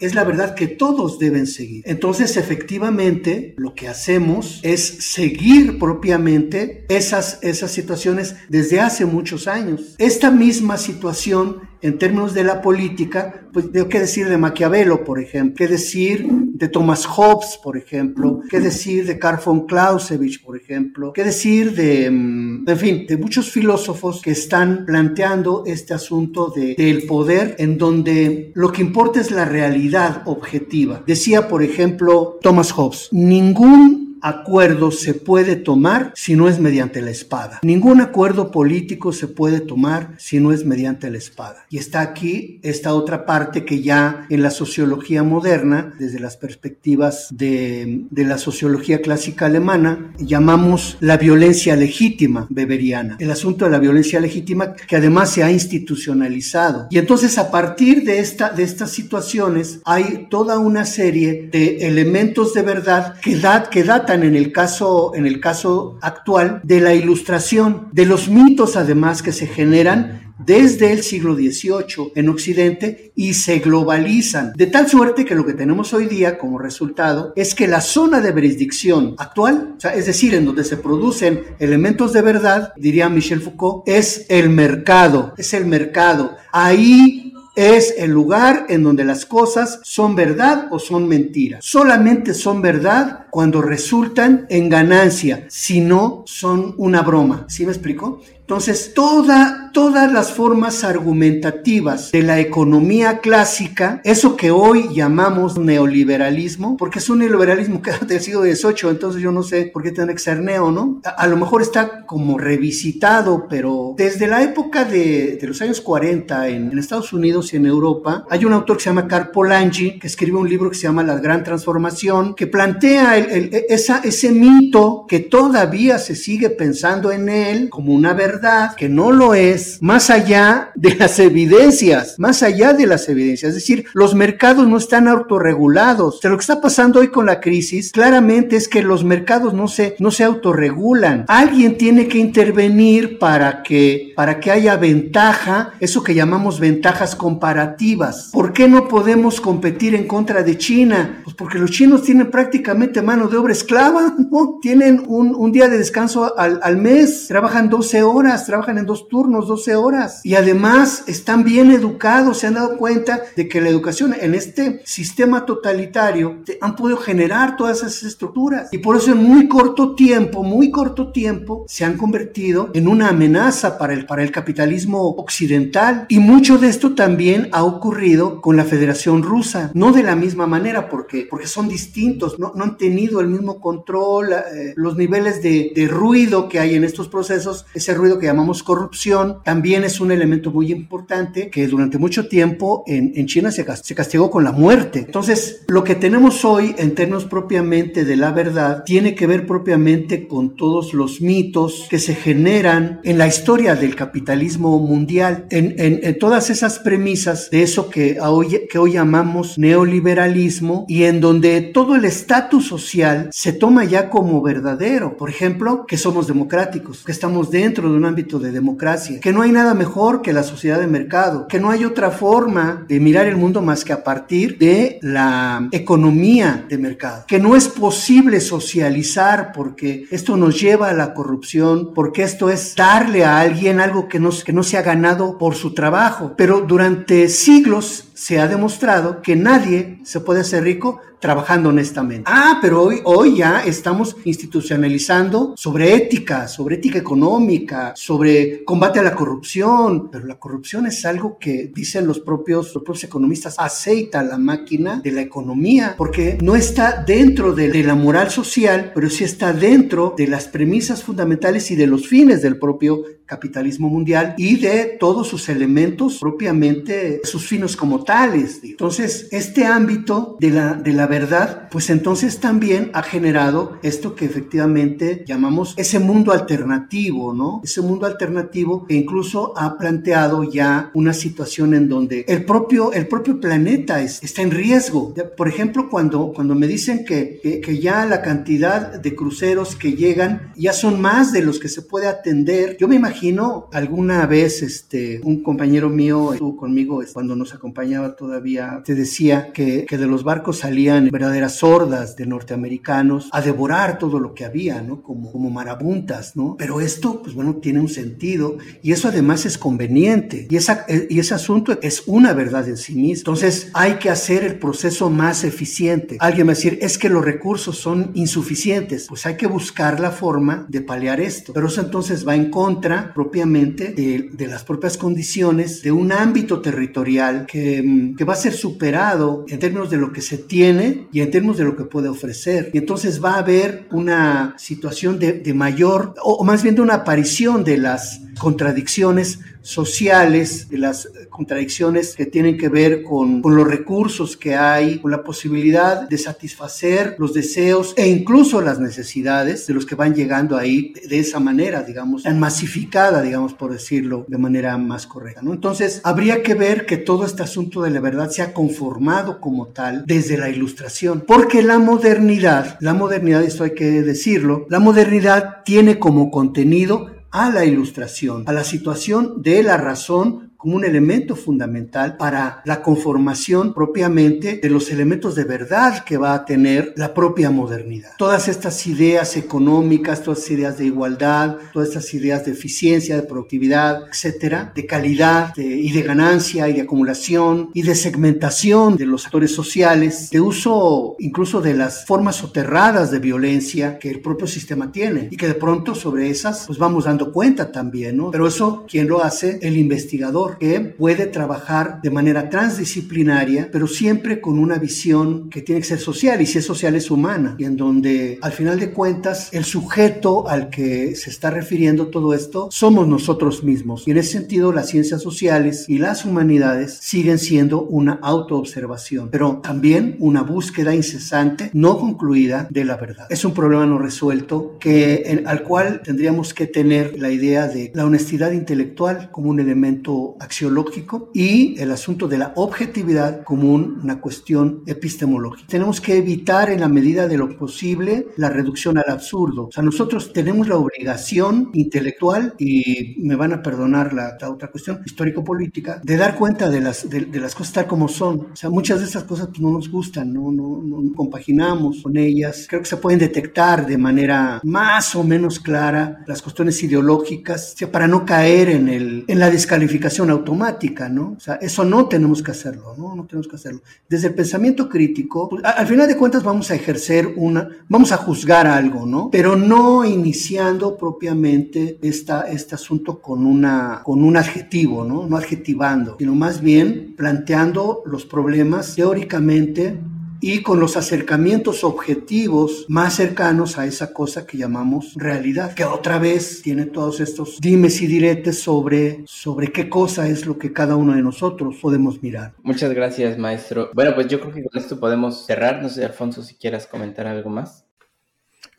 es 0.00 0.14
la 0.14 0.24
verdad 0.24 0.54
que 0.54 0.66
todos 0.66 1.18
deben 1.18 1.46
seguir. 1.46 1.82
Entonces, 1.86 2.36
efectivamente, 2.36 3.54
lo 3.56 3.74
que 3.74 3.88
hacemos 3.88 4.60
es 4.62 4.80
seguir 4.80 5.78
propiamente 5.78 6.86
esas, 6.88 7.38
esas 7.42 7.70
situaciones 7.70 8.34
desde 8.48 8.80
hace 8.80 9.04
muchos 9.04 9.46
años. 9.46 9.94
Esta 9.98 10.30
misma 10.30 10.78
situación 10.78 11.68
en 11.82 11.98
términos 11.98 12.34
de 12.34 12.44
la 12.44 12.60
política, 12.60 13.48
pues 13.52 13.72
tengo 13.72 13.88
que 13.88 14.00
decir 14.00 14.28
de 14.28 14.36
Maquiavelo, 14.36 15.04
por 15.04 15.18
ejemplo, 15.18 15.54
qué 15.56 15.68
decir 15.68 16.28
de 16.60 16.68
Thomas 16.68 17.06
Hobbes, 17.06 17.58
por 17.62 17.78
ejemplo, 17.78 18.42
qué 18.50 18.60
decir 18.60 19.06
de 19.06 19.18
Carl 19.18 19.40
von 19.42 19.66
Clausewitz, 19.66 20.38
por 20.38 20.58
ejemplo, 20.58 21.10
qué 21.14 21.24
decir 21.24 21.74
de, 21.74 22.10
mm, 22.10 22.68
en 22.68 22.78
fin, 22.78 23.06
de 23.08 23.16
muchos 23.16 23.50
filósofos 23.50 24.20
que 24.20 24.32
están 24.32 24.84
planteando 24.84 25.64
este 25.66 25.94
asunto 25.94 26.52
de, 26.54 26.74
del 26.76 27.06
poder 27.06 27.56
en 27.58 27.78
donde 27.78 28.52
lo 28.54 28.70
que 28.70 28.82
importa 28.82 29.20
es 29.20 29.30
la 29.30 29.46
realidad 29.46 30.22
objetiva. 30.26 31.02
Decía, 31.06 31.48
por 31.48 31.62
ejemplo, 31.62 32.38
Thomas 32.42 32.72
Hobbes, 32.72 33.08
ningún 33.10 34.09
acuerdo 34.22 34.90
se 34.90 35.14
puede 35.14 35.56
tomar 35.56 36.12
si 36.14 36.36
no 36.36 36.48
es 36.48 36.58
mediante 36.58 37.02
la 37.02 37.10
espada. 37.10 37.60
Ningún 37.62 38.00
acuerdo 38.00 38.50
político 38.50 39.12
se 39.12 39.28
puede 39.28 39.60
tomar 39.60 40.14
si 40.18 40.40
no 40.40 40.52
es 40.52 40.64
mediante 40.64 41.10
la 41.10 41.18
espada. 41.18 41.66
Y 41.70 41.78
está 41.78 42.00
aquí 42.00 42.60
esta 42.62 42.94
otra 42.94 43.26
parte 43.26 43.64
que 43.64 43.82
ya 43.82 44.26
en 44.28 44.42
la 44.42 44.50
sociología 44.50 45.22
moderna, 45.22 45.94
desde 45.98 46.20
las 46.20 46.36
perspectivas 46.36 47.28
de, 47.30 48.04
la 48.10 48.38
sociología 48.38 49.00
clásica 49.00 49.46
alemana, 49.46 50.12
llamamos 50.18 50.96
la 51.00 51.16
violencia 51.16 51.74
legítima 51.76 52.46
beberiana. 52.50 53.16
El 53.18 53.30
asunto 53.30 53.64
de 53.64 53.70
la 53.70 53.78
violencia 53.78 54.20
legítima 54.20 54.74
que 54.74 54.96
además 54.96 55.30
se 55.30 55.42
ha 55.42 55.50
institucionalizado. 55.50 56.86
Y 56.90 56.98
entonces 56.98 57.38
a 57.38 57.50
partir 57.50 58.04
de, 58.04 58.18
esta, 58.18 58.50
de 58.50 58.62
estas 58.62 58.90
situaciones 58.90 59.80
hay 59.84 60.26
toda 60.28 60.58
una 60.58 60.84
serie 60.84 61.48
de 61.50 61.86
elementos 61.86 62.54
de 62.54 62.62
verdad 62.62 63.18
que, 63.20 63.36
da, 63.36 63.68
que 63.70 63.84
datan 63.84 64.09
en 64.14 64.36
el 64.36 64.52
caso, 64.52 65.12
en 65.14 65.26
el 65.26 65.40
caso 65.40 65.98
actual 66.00 66.60
de 66.64 66.80
la 66.80 66.94
ilustración, 66.94 67.88
de 67.92 68.06
los 68.06 68.28
mitos 68.28 68.76
además 68.76 69.22
que 69.22 69.32
se 69.32 69.46
generan 69.46 70.30
desde 70.44 70.92
el 70.92 71.02
siglo 71.02 71.34
XVIII 71.34 72.12
en 72.14 72.28
Occidente 72.28 73.12
y 73.14 73.34
se 73.34 73.58
globalizan, 73.58 74.52
de 74.56 74.66
tal 74.66 74.88
suerte 74.88 75.24
que 75.24 75.34
lo 75.34 75.44
que 75.44 75.52
tenemos 75.52 75.92
hoy 75.92 76.06
día 76.06 76.38
como 76.38 76.58
resultado 76.58 77.32
es 77.36 77.54
que 77.54 77.68
la 77.68 77.80
zona 77.80 78.20
de 78.20 78.32
jurisdicción 78.32 79.14
actual, 79.18 79.76
es 79.94 80.06
decir, 80.06 80.34
en 80.34 80.46
donde 80.46 80.64
se 80.64 80.78
producen 80.78 81.42
elementos 81.58 82.12
de 82.12 82.22
verdad, 82.22 82.72
diría 82.76 83.08
Michel 83.08 83.42
Foucault, 83.42 83.86
es 83.86 84.26
el 84.28 84.48
mercado, 84.48 85.34
es 85.36 85.52
el 85.52 85.66
mercado. 85.66 86.36
Ahí 86.52 87.29
es 87.54 87.94
el 87.98 88.10
lugar 88.10 88.66
en 88.68 88.82
donde 88.82 89.04
las 89.04 89.26
cosas 89.26 89.80
son 89.82 90.14
verdad 90.14 90.68
o 90.70 90.78
son 90.78 91.08
mentira. 91.08 91.58
Solamente 91.60 92.34
son 92.34 92.62
verdad 92.62 93.26
cuando 93.30 93.62
resultan 93.62 94.46
en 94.48 94.68
ganancia, 94.68 95.46
si 95.48 95.80
no 95.80 96.22
son 96.26 96.74
una 96.78 97.02
broma. 97.02 97.46
¿Sí 97.48 97.64
me 97.64 97.72
explico? 97.72 98.20
Entonces, 98.50 98.94
toda, 98.94 99.70
todas 99.72 100.12
las 100.12 100.32
formas 100.32 100.82
argumentativas 100.82 102.10
de 102.10 102.24
la 102.24 102.40
economía 102.40 103.20
clásica, 103.20 104.00
eso 104.02 104.36
que 104.36 104.50
hoy 104.50 104.88
llamamos 104.92 105.56
neoliberalismo, 105.56 106.76
porque 106.76 106.98
es 106.98 107.08
un 107.08 107.20
neoliberalismo 107.20 107.80
que 107.80 107.92
del 108.04 108.20
siglo 108.20 108.40
XVIII, 108.42 108.90
entonces 108.90 109.22
yo 109.22 109.30
no 109.30 109.44
sé 109.44 109.70
por 109.72 109.84
qué 109.84 109.92
tiene 109.92 110.14
que 110.14 110.18
ser 110.18 110.40
neo, 110.40 110.72
¿no? 110.72 111.00
A, 111.04 111.28
lo 111.28 111.36
mejor 111.36 111.62
está 111.62 112.04
como 112.06 112.38
revisitado, 112.38 113.46
pero 113.48 113.94
desde 113.96 114.26
la 114.26 114.42
época 114.42 114.84
de, 114.84 115.38
de 115.40 115.46
los 115.46 115.62
años 115.62 115.80
40 115.80 116.48
en, 116.48 116.72
en, 116.72 116.78
Estados 116.80 117.12
Unidos 117.12 117.54
y 117.54 117.56
en 117.56 117.66
Europa, 117.66 118.26
hay 118.30 118.44
un 118.44 118.52
autor 118.52 118.78
que 118.78 118.82
se 118.82 118.90
llama 118.90 119.06
Carl 119.06 119.30
Polanyi, 119.30 120.00
que 120.00 120.08
escribe 120.08 120.38
un 120.38 120.48
libro 120.48 120.70
que 120.70 120.76
se 120.76 120.88
llama 120.88 121.04
La 121.04 121.20
Gran 121.20 121.44
Transformación, 121.44 122.34
que 122.34 122.48
plantea 122.48 123.16
el, 123.16 123.50
esa, 123.68 123.98
ese 123.98 124.32
mito 124.32 125.04
que 125.08 125.20
todavía 125.20 126.00
se 126.00 126.16
sigue 126.16 126.50
pensando 126.50 127.12
en 127.12 127.28
él 127.28 127.70
como 127.70 127.92
una 127.92 128.12
verdad 128.12 128.39
que 128.76 128.88
no 128.88 129.12
lo 129.12 129.34
es, 129.34 129.78
más 129.82 130.10
allá 130.10 130.70
de 130.74 130.94
las 130.94 131.18
evidencias, 131.18 132.14
más 132.18 132.42
allá 132.42 132.72
de 132.72 132.86
las 132.86 133.08
evidencias. 133.08 133.50
Es 133.50 133.54
decir, 133.54 133.86
los 133.94 134.14
mercados 134.14 134.66
no 134.66 134.76
están 134.76 135.08
autorregulados. 135.08 136.24
O 136.24 136.28
lo 136.28 136.36
que 136.36 136.40
está 136.40 136.60
pasando 136.60 137.00
hoy 137.00 137.08
con 137.08 137.26
la 137.26 137.40
crisis 137.40 137.92
claramente 137.92 138.56
es 138.56 138.68
que 138.68 138.82
los 138.82 139.04
mercados 139.04 139.52
no 139.52 139.68
se, 139.68 139.96
no 139.98 140.10
se 140.10 140.24
autorregulan. 140.24 141.24
Alguien 141.28 141.76
tiene 141.76 142.08
que 142.08 142.18
intervenir 142.18 143.18
para 143.18 143.62
que, 143.62 144.12
para 144.16 144.40
que 144.40 144.50
haya 144.50 144.76
ventaja, 144.76 145.74
eso 145.80 146.02
que 146.02 146.14
llamamos 146.14 146.60
ventajas 146.60 147.14
comparativas. 147.14 148.30
¿Por 148.32 148.52
qué 148.52 148.68
no 148.68 148.88
podemos 148.88 149.40
competir 149.40 149.94
en 149.94 150.06
contra 150.06 150.42
de 150.42 150.56
China? 150.56 151.20
Pues 151.24 151.36
porque 151.36 151.58
los 151.58 151.70
chinos 151.70 152.02
tienen 152.02 152.30
prácticamente 152.30 153.02
mano 153.02 153.28
de 153.28 153.36
obra 153.36 153.52
esclava, 153.52 154.14
¿no? 154.30 154.58
Tienen 154.62 155.02
un, 155.06 155.34
un 155.34 155.52
día 155.52 155.68
de 155.68 155.78
descanso 155.78 156.38
al, 156.38 156.60
al 156.62 156.76
mes, 156.76 157.26
trabajan 157.28 157.68
12 157.68 158.02
horas, 158.02 158.29
trabajan 158.38 158.78
en 158.78 158.86
dos 158.86 159.08
turnos, 159.08 159.48
12 159.48 159.76
horas. 159.76 160.20
Y 160.24 160.34
además 160.34 161.04
están 161.06 161.44
bien 161.44 161.70
educados, 161.70 162.38
se 162.38 162.46
han 162.46 162.54
dado 162.54 162.76
cuenta 162.76 163.22
de 163.36 163.48
que 163.48 163.60
la 163.60 163.68
educación 163.68 164.14
en 164.18 164.34
este 164.34 164.80
sistema 164.84 165.46
totalitario 165.46 166.38
han 166.60 166.76
podido 166.76 166.98
generar 166.98 167.56
todas 167.56 167.78
esas 167.78 168.02
estructuras. 168.02 168.68
Y 168.72 168.78
por 168.78 168.96
eso 168.96 169.12
en 169.12 169.22
muy 169.22 169.48
corto 169.48 169.94
tiempo, 169.94 170.42
muy 170.42 170.70
corto 170.70 171.12
tiempo, 171.12 171.64
se 171.68 171.84
han 171.84 171.96
convertido 171.96 172.70
en 172.74 172.88
una 172.88 173.08
amenaza 173.08 173.78
para 173.78 173.92
el, 173.92 174.06
para 174.06 174.22
el 174.22 174.30
capitalismo 174.30 175.08
occidental. 175.10 176.06
Y 176.08 176.18
mucho 176.18 176.58
de 176.58 176.68
esto 176.68 176.94
también 176.94 177.48
ha 177.52 177.64
ocurrido 177.64 178.40
con 178.40 178.56
la 178.56 178.64
Federación 178.64 179.22
Rusa. 179.22 179.70
No 179.74 179.92
de 179.92 180.02
la 180.02 180.16
misma 180.16 180.46
manera, 180.46 180.88
porque, 180.88 181.26
porque 181.28 181.46
son 181.46 181.68
distintos, 181.68 182.38
no, 182.38 182.52
no 182.54 182.64
han 182.64 182.76
tenido 182.76 183.20
el 183.20 183.28
mismo 183.28 183.60
control, 183.60 184.32
eh, 184.32 184.74
los 184.76 184.96
niveles 184.96 185.42
de, 185.42 185.72
de 185.74 185.88
ruido 185.88 186.48
que 186.48 186.60
hay 186.60 186.74
en 186.74 186.84
estos 186.84 187.08
procesos, 187.08 187.66
ese 187.74 187.94
ruido 187.94 188.18
que 188.20 188.26
llamamos 188.26 188.62
corrupción, 188.62 189.38
también 189.44 189.82
es 189.84 190.00
un 190.00 190.12
elemento 190.12 190.50
muy 190.50 190.70
importante 190.70 191.50
que 191.50 191.66
durante 191.66 191.98
mucho 191.98 192.28
tiempo 192.28 192.84
en, 192.86 193.12
en 193.16 193.26
China 193.26 193.50
se, 193.50 193.64
se 193.82 193.94
castigó 193.94 194.30
con 194.30 194.44
la 194.44 194.52
muerte. 194.52 195.00
Entonces, 195.00 195.64
lo 195.68 195.82
que 195.82 195.94
tenemos 195.94 196.44
hoy 196.44 196.74
en 196.78 196.94
términos 196.94 197.24
propiamente 197.24 198.04
de 198.04 198.16
la 198.16 198.30
verdad 198.32 198.84
tiene 198.84 199.14
que 199.14 199.26
ver 199.26 199.46
propiamente 199.46 200.28
con 200.28 200.56
todos 200.56 200.92
los 200.94 201.20
mitos 201.20 201.86
que 201.90 201.98
se 201.98 202.14
generan 202.14 203.00
en 203.02 203.18
la 203.18 203.26
historia 203.26 203.74
del 203.74 203.96
capitalismo 203.96 204.78
mundial, 204.78 205.46
en, 205.50 205.74
en, 205.78 206.00
en 206.02 206.18
todas 206.18 206.50
esas 206.50 206.78
premisas 206.78 207.48
de 207.50 207.62
eso 207.62 207.88
que 207.88 208.18
hoy, 208.20 208.66
que 208.70 208.78
hoy 208.78 208.92
llamamos 208.92 209.58
neoliberalismo 209.58 210.84
y 210.88 211.04
en 211.04 211.20
donde 211.20 211.60
todo 211.62 211.96
el 211.96 212.04
estatus 212.04 212.66
social 212.66 213.28
se 213.32 213.52
toma 213.52 213.84
ya 213.84 214.10
como 214.10 214.42
verdadero. 214.42 215.16
Por 215.16 215.30
ejemplo, 215.30 215.86
que 215.86 215.96
somos 215.96 216.26
democráticos, 216.26 217.02
que 217.04 217.12
estamos 217.12 217.50
dentro 217.50 217.90
de 217.90 217.96
un 217.96 218.04
ámbito 218.10 218.38
de 218.38 218.50
democracia, 218.50 219.20
que 219.20 219.32
no 219.32 219.42
hay 219.42 219.52
nada 219.52 219.74
mejor 219.74 220.20
que 220.22 220.32
la 220.32 220.42
sociedad 220.42 220.78
de 220.78 220.86
mercado, 220.86 221.46
que 221.48 221.60
no 221.60 221.70
hay 221.70 221.84
otra 221.84 222.10
forma 222.10 222.84
de 222.86 223.00
mirar 223.00 223.26
el 223.26 223.36
mundo 223.36 223.62
más 223.62 223.84
que 223.84 223.92
a 223.92 224.04
partir 224.04 224.58
de 224.58 224.98
la 225.02 225.68
economía 225.72 226.66
de 226.68 226.78
mercado, 226.78 227.24
que 227.26 227.38
no 227.38 227.56
es 227.56 227.68
posible 227.68 228.40
socializar 228.40 229.52
porque 229.52 230.06
esto 230.10 230.36
nos 230.36 230.60
lleva 230.60 230.90
a 230.90 230.94
la 230.94 231.14
corrupción, 231.14 231.92
porque 231.94 232.22
esto 232.22 232.50
es 232.50 232.74
darle 232.76 233.24
a 233.24 233.40
alguien 233.40 233.80
algo 233.80 234.08
que 234.08 234.20
no, 234.20 234.30
que 234.44 234.52
no 234.52 234.62
se 234.62 234.76
ha 234.76 234.82
ganado 234.82 235.38
por 235.38 235.54
su 235.54 235.72
trabajo. 235.72 236.34
Pero 236.36 236.60
durante 236.60 237.28
siglos 237.28 238.08
se 238.14 238.38
ha 238.40 238.48
demostrado 238.48 239.22
que 239.22 239.36
nadie 239.36 240.00
se 240.04 240.20
puede 240.20 240.40
hacer 240.40 240.64
rico 240.64 241.00
trabajando 241.20 241.68
honestamente. 241.68 242.24
Ah, 242.26 242.58
pero 242.60 242.82
hoy, 242.82 243.00
hoy 243.04 243.36
ya 243.36 243.62
estamos 243.64 244.16
institucionalizando 244.24 245.54
sobre 245.56 245.94
ética, 245.94 246.48
sobre 246.48 246.76
ética 246.76 246.98
económica, 246.98 247.92
sobre 247.94 248.64
combate 248.64 248.98
a 248.98 249.02
la 249.02 249.14
corrupción, 249.14 250.10
pero 250.10 250.26
la 250.26 250.38
corrupción 250.38 250.86
es 250.86 251.04
algo 251.04 251.38
que 251.38 251.70
dicen 251.74 252.06
los 252.06 252.20
propios, 252.20 252.74
los 252.74 252.82
propios 252.82 253.04
economistas, 253.04 253.56
aceita 253.58 254.22
la 254.22 254.38
máquina 254.38 255.00
de 255.02 255.12
la 255.12 255.20
economía, 255.20 255.94
porque 255.96 256.38
no 256.42 256.56
está 256.56 257.04
dentro 257.06 257.52
de, 257.52 257.70
de 257.70 257.84
la 257.84 257.94
moral 257.94 258.30
social, 258.30 258.92
pero 258.94 259.10
sí 259.10 259.24
está 259.24 259.52
dentro 259.52 260.14
de 260.16 260.26
las 260.26 260.48
premisas 260.48 261.02
fundamentales 261.02 261.70
y 261.70 261.76
de 261.76 261.86
los 261.86 262.08
fines 262.08 262.42
del 262.42 262.58
propio 262.58 263.04
capitalismo 263.30 263.88
mundial 263.88 264.34
y 264.36 264.56
de 264.56 264.96
todos 264.98 265.28
sus 265.28 265.48
elementos 265.48 266.18
propiamente, 266.18 267.20
sus 267.22 267.46
finos 267.46 267.76
como 267.76 268.02
tales. 268.02 268.58
Entonces, 268.64 269.28
este 269.30 269.64
ámbito 269.66 270.36
de 270.40 270.50
la, 270.50 270.74
de 270.74 270.92
la 270.92 271.06
verdad, 271.06 271.68
pues 271.70 271.90
entonces 271.90 272.40
también 272.40 272.90
ha 272.92 273.04
generado 273.04 273.78
esto 273.84 274.16
que 274.16 274.24
efectivamente 274.24 275.24
llamamos 275.24 275.74
ese 275.76 276.00
mundo 276.00 276.32
alternativo, 276.32 277.32
¿no? 277.32 277.60
Ese 277.62 277.82
mundo 277.82 278.04
alternativo 278.04 278.84
que 278.84 278.94
incluso 278.94 279.56
ha 279.56 279.78
planteado 279.78 280.42
ya 280.42 280.90
una 280.94 281.14
situación 281.14 281.74
en 281.74 281.88
donde 281.88 282.24
el 282.26 282.44
propio, 282.44 282.92
el 282.92 283.06
propio 283.06 283.38
planeta 283.38 284.02
es, 284.02 284.20
está 284.24 284.42
en 284.42 284.50
riesgo. 284.50 285.14
Por 285.36 285.46
ejemplo, 285.46 285.88
cuando, 285.88 286.32
cuando 286.34 286.56
me 286.56 286.66
dicen 286.66 287.04
que, 287.04 287.38
que, 287.40 287.60
que 287.60 287.78
ya 287.78 288.04
la 288.06 288.22
cantidad 288.22 289.00
de 289.00 289.14
cruceros 289.14 289.76
que 289.76 289.92
llegan 289.92 290.52
ya 290.56 290.72
son 290.72 291.00
más 291.00 291.32
de 291.32 291.42
los 291.42 291.60
que 291.60 291.68
se 291.68 291.82
puede 291.82 292.08
atender, 292.08 292.76
yo 292.80 292.88
me 292.88 292.96
imagino 292.96 293.19
imagino 293.20 293.68
alguna 293.72 294.24
vez 294.24 294.62
este, 294.62 295.20
un 295.22 295.42
compañero 295.42 295.90
mío 295.90 296.32
estuvo 296.32 296.56
conmigo 296.56 297.02
cuando 297.12 297.36
nos 297.36 297.52
acompañaba 297.52 298.16
todavía, 298.16 298.82
te 298.82 298.94
decía 298.94 299.52
que, 299.52 299.84
que 299.84 299.98
de 299.98 300.06
los 300.06 300.24
barcos 300.24 300.58
salían 300.58 301.10
verdaderas 301.10 301.62
hordas 301.62 302.16
de 302.16 302.24
norteamericanos 302.24 303.28
a 303.32 303.42
devorar 303.42 303.98
todo 303.98 304.18
lo 304.18 304.32
que 304.32 304.46
había, 304.46 304.80
¿no? 304.80 305.02
Como, 305.02 305.32
como 305.32 305.50
marabuntas, 305.50 306.34
¿no? 306.34 306.56
Pero 306.58 306.80
esto, 306.80 307.22
pues 307.22 307.34
bueno, 307.34 307.56
tiene 307.56 307.80
un 307.80 307.90
sentido 307.90 308.56
y 308.82 308.92
eso 308.92 309.08
además 309.08 309.44
es 309.44 309.58
conveniente 309.58 310.46
y, 310.48 310.56
esa, 310.56 310.86
y 310.88 311.18
ese 311.18 311.34
asunto 311.34 311.78
es 311.82 312.04
una 312.06 312.32
verdad 312.32 312.66
en 312.68 312.78
sí 312.78 312.94
mismo. 312.94 313.20
Entonces 313.20 313.70
hay 313.74 313.94
que 313.94 314.08
hacer 314.08 314.44
el 314.44 314.58
proceso 314.58 315.10
más 315.10 315.44
eficiente. 315.44 316.16
Alguien 316.20 316.46
va 316.46 316.52
a 316.52 316.54
decir, 316.54 316.78
es 316.80 316.96
que 316.96 317.10
los 317.10 317.24
recursos 317.24 317.76
son 317.76 318.12
insuficientes. 318.14 319.06
Pues 319.08 319.26
hay 319.26 319.36
que 319.36 319.46
buscar 319.46 320.00
la 320.00 320.10
forma 320.10 320.64
de 320.70 320.80
paliar 320.80 321.20
esto. 321.20 321.52
Pero 321.52 321.66
eso 321.66 321.82
entonces 321.82 322.26
va 322.26 322.34
en 322.34 322.50
contra 322.50 323.09
propiamente 323.14 323.92
de, 323.92 324.46
las 324.46 324.64
propias 324.64 324.96
condiciones 324.96 325.82
de 325.82 325.92
un 325.92 326.12
ámbito 326.12 326.60
territorial 326.60 327.46
que, 327.46 327.82
mm, 327.82 328.16
que, 328.16 328.24
va 328.24 328.32
a 328.32 328.36
ser 328.36 328.52
superado 328.52 329.44
en 329.48 329.58
términos 329.58 329.90
de 329.90 329.96
lo 329.96 330.12
que 330.12 330.20
se 330.20 330.38
tiene 330.38 331.08
y 331.12 331.20
en 331.20 331.30
términos 331.30 331.58
de 331.58 331.64
lo 331.64 331.76
que 331.76 331.84
puede 331.84 332.08
ofrecer. 332.08 332.70
Y 332.72 332.78
entonces 332.78 333.22
va 333.22 333.34
a 333.34 333.38
haber 333.38 333.86
una 333.90 334.54
situación 334.58 335.18
de, 335.18 335.54
mayor, 335.54 336.14
o 336.22 336.44
más 336.44 336.62
bien 336.62 336.74
de 336.74 336.82
una 336.82 336.94
aparición 336.94 337.64
de 337.64 337.78
las 337.78 338.20
contradicciones 338.38 339.40
sociales, 339.62 340.68
de 340.68 340.78
las 340.78 341.08
contradicciones 341.28 342.14
que 342.14 342.26
tienen 342.26 342.56
que 342.56 342.68
ver 342.68 343.02
con, 343.02 343.42
los 343.42 343.66
recursos 343.66 344.36
que 344.36 344.54
hay, 344.54 344.98
con 344.98 345.10
la 345.10 345.22
posibilidad 345.22 346.08
de 346.08 346.18
satisfacer 346.18 347.16
los 347.18 347.34
deseos 347.34 347.94
e 347.96 348.08
incluso 348.08 348.60
las 348.60 348.78
necesidades 348.80 349.66
de 349.66 349.74
los 349.74 349.86
que 349.86 349.94
van 349.94 350.14
llegando 350.14 350.56
ahí 350.56 350.92
de, 351.08 351.18
esa 351.18 351.40
manera, 351.40 351.82
digamos, 351.82 352.24
masificada, 352.26 353.22
digamos, 353.22 353.54
por 353.54 353.72
decirlo 353.72 354.24
de 354.28 354.38
manera 354.38 354.76
más 354.78 355.06
correcta. 355.06 355.42
¿no? 355.42 355.52
Entonces, 355.52 356.00
habría 356.04 356.42
que 356.42 356.54
ver 356.54 356.86
que 356.86 356.96
todo 356.96 357.24
este 357.24 357.42
asunto 357.42 357.82
de 357.82 357.90
la 357.90 358.00
verdad 358.00 358.30
se 358.30 358.42
ha 358.42 358.52
conformado 358.52 359.40
como 359.40 359.66
tal 359.66 360.04
desde 360.06 360.38
la 360.38 360.48
ilustración, 360.48 361.24
porque 361.26 361.62
la 361.62 361.78
modernidad, 361.78 362.78
la 362.80 362.94
modernidad, 362.94 363.42
esto 363.42 363.64
hay 363.64 363.74
que 363.74 364.02
decirlo, 364.02 364.66
la 364.68 364.78
modernidad 364.78 365.62
tiene 365.64 365.98
como 365.98 366.30
contenido 366.30 367.19
a 367.30 367.50
la 367.50 367.64
ilustración, 367.64 368.44
a 368.46 368.52
la 368.52 368.64
situación 368.64 369.42
de 369.42 369.62
la 369.62 369.76
razón 369.76 370.49
como 370.60 370.76
un 370.76 370.84
elemento 370.84 371.36
fundamental 371.36 372.18
para 372.18 372.60
la 372.66 372.82
conformación 372.82 373.72
propiamente 373.72 374.60
de 374.62 374.68
los 374.68 374.90
elementos 374.90 375.34
de 375.34 375.44
verdad 375.44 376.04
que 376.04 376.18
va 376.18 376.34
a 376.34 376.44
tener 376.44 376.92
la 376.96 377.14
propia 377.14 377.50
modernidad. 377.50 378.10
Todas 378.18 378.46
estas 378.46 378.86
ideas 378.86 379.38
económicas, 379.38 380.22
todas 380.22 380.40
estas 380.40 380.50
ideas 380.50 380.78
de 380.78 380.84
igualdad, 380.84 381.56
todas 381.72 381.88
estas 381.88 382.12
ideas 382.12 382.44
de 382.44 382.52
eficiencia, 382.52 383.16
de 383.16 383.22
productividad, 383.22 384.06
etcétera, 384.08 384.70
de 384.74 384.84
calidad 384.84 385.54
de, 385.54 385.64
y 385.64 385.92
de 385.92 386.02
ganancia 386.02 386.68
y 386.68 386.74
de 386.74 386.82
acumulación 386.82 387.70
y 387.72 387.80
de 387.80 387.94
segmentación 387.94 388.98
de 388.98 389.06
los 389.06 389.24
actores 389.24 389.54
sociales, 389.54 390.28
de 390.28 390.42
uso 390.42 391.16
incluso 391.20 391.62
de 391.62 391.72
las 391.72 392.04
formas 392.04 392.36
soterradas 392.36 393.10
de 393.10 393.18
violencia 393.18 393.98
que 393.98 394.10
el 394.10 394.20
propio 394.20 394.46
sistema 394.46 394.92
tiene 394.92 395.28
y 395.30 395.38
que 395.38 395.46
de 395.46 395.54
pronto 395.54 395.94
sobre 395.94 396.28
esas 396.28 396.66
pues 396.66 396.78
vamos 396.78 397.04
dando 397.04 397.32
cuenta 397.32 397.72
también, 397.72 398.18
¿no? 398.18 398.30
Pero 398.30 398.46
eso, 398.46 398.84
¿quién 398.86 399.08
lo 399.08 399.24
hace? 399.24 399.58
El 399.62 399.78
investigador 399.78 400.49
que 400.58 400.80
puede 400.80 401.26
trabajar 401.26 402.00
de 402.02 402.10
manera 402.10 402.48
transdisciplinaria, 402.48 403.68
pero 403.72 403.86
siempre 403.86 404.40
con 404.40 404.58
una 404.58 404.78
visión 404.78 405.50
que 405.50 405.62
tiene 405.62 405.80
que 405.80 405.86
ser 405.86 405.98
social, 405.98 406.40
y 406.40 406.46
si 406.46 406.58
es 406.58 406.64
social 406.64 406.94
es 406.94 407.10
humana, 407.10 407.54
y 407.58 407.64
en 407.64 407.76
donde 407.76 408.38
al 408.42 408.52
final 408.52 408.78
de 408.78 408.90
cuentas 408.90 409.48
el 409.52 409.64
sujeto 409.64 410.48
al 410.48 410.70
que 410.70 411.14
se 411.14 411.30
está 411.30 411.50
refiriendo 411.50 412.08
todo 412.08 412.34
esto 412.34 412.68
somos 412.70 413.06
nosotros 413.06 413.64
mismos. 413.64 414.06
Y 414.06 414.10
en 414.10 414.18
ese 414.18 414.32
sentido 414.32 414.72
las 414.72 414.88
ciencias 414.88 415.22
sociales 415.22 415.86
y 415.88 415.98
las 415.98 416.24
humanidades 416.24 416.98
siguen 417.00 417.38
siendo 417.38 417.82
una 417.82 418.18
autoobservación, 418.22 419.28
pero 419.30 419.60
también 419.62 420.16
una 420.18 420.42
búsqueda 420.42 420.94
incesante, 420.94 421.70
no 421.72 421.98
concluida, 421.98 422.66
de 422.70 422.84
la 422.84 422.96
verdad. 422.96 423.26
Es 423.30 423.44
un 423.44 423.54
problema 423.54 423.86
no 423.86 423.98
resuelto 423.98 424.76
que, 424.78 425.42
al 425.46 425.62
cual 425.62 426.02
tendríamos 426.02 426.54
que 426.54 426.66
tener 426.66 427.18
la 427.18 427.30
idea 427.30 427.68
de 427.68 427.92
la 427.94 428.04
honestidad 428.04 428.52
intelectual 428.52 429.30
como 429.30 429.50
un 429.50 429.60
elemento 429.60 430.36
axiológico 430.40 431.30
y 431.34 431.78
el 431.80 431.90
asunto 431.90 432.26
de 432.26 432.38
la 432.38 432.52
objetividad 432.56 433.44
como 433.44 433.74
una 433.74 434.20
cuestión 434.20 434.82
epistemológica. 434.86 435.68
Tenemos 435.68 436.00
que 436.00 436.16
evitar 436.16 436.70
en 436.70 436.80
la 436.80 436.88
medida 436.88 437.28
de 437.28 437.36
lo 437.36 437.56
posible 437.56 438.28
la 438.36 438.48
reducción 438.48 438.98
al 438.98 439.08
absurdo. 439.08 439.66
O 439.66 439.72
sea, 439.72 439.82
nosotros 439.82 440.32
tenemos 440.32 440.68
la 440.68 440.76
obligación 440.76 441.70
intelectual 441.74 442.54
y 442.58 443.16
me 443.18 443.36
van 443.36 443.52
a 443.52 443.62
perdonar 443.62 444.12
la, 444.12 444.36
otra 444.48 444.70
cuestión 444.70 445.00
histórico-política 445.04 446.00
de 446.02 446.16
dar 446.16 446.36
cuenta 446.36 446.70
de 446.70 446.80
las, 446.80 447.08
de, 447.08 447.26
las 447.38 447.54
cosas 447.54 447.72
tal 447.72 447.86
como 447.86 448.08
son. 448.08 448.48
O 448.52 448.56
sea, 448.56 448.70
muchas 448.70 449.00
de 449.00 449.06
estas 449.06 449.24
cosas 449.24 449.48
pues, 449.48 449.60
no 449.60 449.70
nos 449.70 449.90
gustan, 449.90 450.32
no, 450.32 450.50
no, 450.50 450.82
no 450.82 451.12
compaginamos 451.14 452.02
con 452.02 452.16
ellas. 452.16 452.66
Creo 452.68 452.82
que 452.82 452.88
se 452.88 452.96
pueden 452.96 453.18
detectar 453.18 453.86
de 453.86 453.98
manera 453.98 454.60
más 454.64 455.14
o 455.14 455.24
menos 455.24 455.60
clara 455.60 456.24
las 456.26 456.42
cuestiones 456.42 456.82
ideológicas, 456.82 457.74
para 457.92 458.06
no 458.06 458.24
caer 458.24 458.70
en, 458.70 458.88
el, 458.88 459.24
en 459.26 459.38
la 459.38 459.50
descalificación 459.50 460.29
automática, 460.30 461.08
¿no? 461.08 461.34
O 461.36 461.40
sea, 461.40 461.54
eso 461.56 461.84
no 461.84 462.06
tenemos 462.06 462.42
que 462.42 462.50
hacerlo, 462.50 462.94
¿no? 462.96 463.14
No 463.14 463.24
tenemos 463.26 463.48
que 463.48 463.56
hacerlo. 463.56 463.80
Desde 464.08 464.28
el 464.28 464.34
pensamiento 464.34 464.88
crítico, 464.88 465.48
pues, 465.48 465.64
al 465.64 465.86
final 465.86 466.08
de 466.08 466.16
cuentas 466.16 466.42
vamos 466.42 466.70
a 466.70 466.74
ejercer 466.74 467.34
una, 467.36 467.68
vamos 467.88 468.12
a 468.12 468.16
juzgar 468.16 468.66
algo, 468.66 469.06
¿no? 469.06 469.30
Pero 469.30 469.56
no 469.56 470.04
iniciando 470.04 470.96
propiamente 470.96 471.98
esta, 472.02 472.42
este 472.42 472.74
asunto 472.74 473.20
con, 473.20 473.46
una, 473.46 474.02
con 474.04 474.22
un 474.22 474.36
adjetivo, 474.36 475.04
¿no? 475.04 475.26
No 475.26 475.36
adjetivando, 475.36 476.16
sino 476.18 476.34
más 476.34 476.60
bien 476.60 477.14
planteando 477.16 478.02
los 478.06 478.24
problemas 478.24 478.94
teóricamente 478.94 479.98
y 480.40 480.62
con 480.62 480.80
los 480.80 480.96
acercamientos 480.96 481.84
objetivos 481.84 482.86
más 482.88 483.14
cercanos 483.14 483.78
a 483.78 483.86
esa 483.86 484.12
cosa 484.12 484.46
que 484.46 484.56
llamamos 484.56 485.14
realidad, 485.14 485.74
que 485.74 485.84
otra 485.84 486.18
vez 486.18 486.62
tiene 486.62 486.86
todos 486.86 487.20
estos 487.20 487.60
dimes 487.60 488.00
y 488.00 488.06
diretes 488.06 488.60
sobre, 488.60 489.22
sobre 489.26 489.72
qué 489.72 489.88
cosa 489.88 490.28
es 490.28 490.46
lo 490.46 490.58
que 490.58 490.72
cada 490.72 490.96
uno 490.96 491.14
de 491.14 491.22
nosotros 491.22 491.76
podemos 491.80 492.22
mirar. 492.22 492.54
Muchas 492.62 492.92
gracias, 492.92 493.38
maestro. 493.38 493.90
Bueno, 493.94 494.14
pues 494.14 494.28
yo 494.28 494.40
creo 494.40 494.52
que 494.52 494.64
con 494.64 494.80
esto 494.80 494.98
podemos 494.98 495.46
cerrar. 495.46 495.82
No 495.82 495.88
sé, 495.88 496.04
Alfonso, 496.04 496.42
si 496.42 496.54
quieras 496.54 496.86
comentar 496.86 497.26
algo 497.26 497.50
más. 497.50 497.84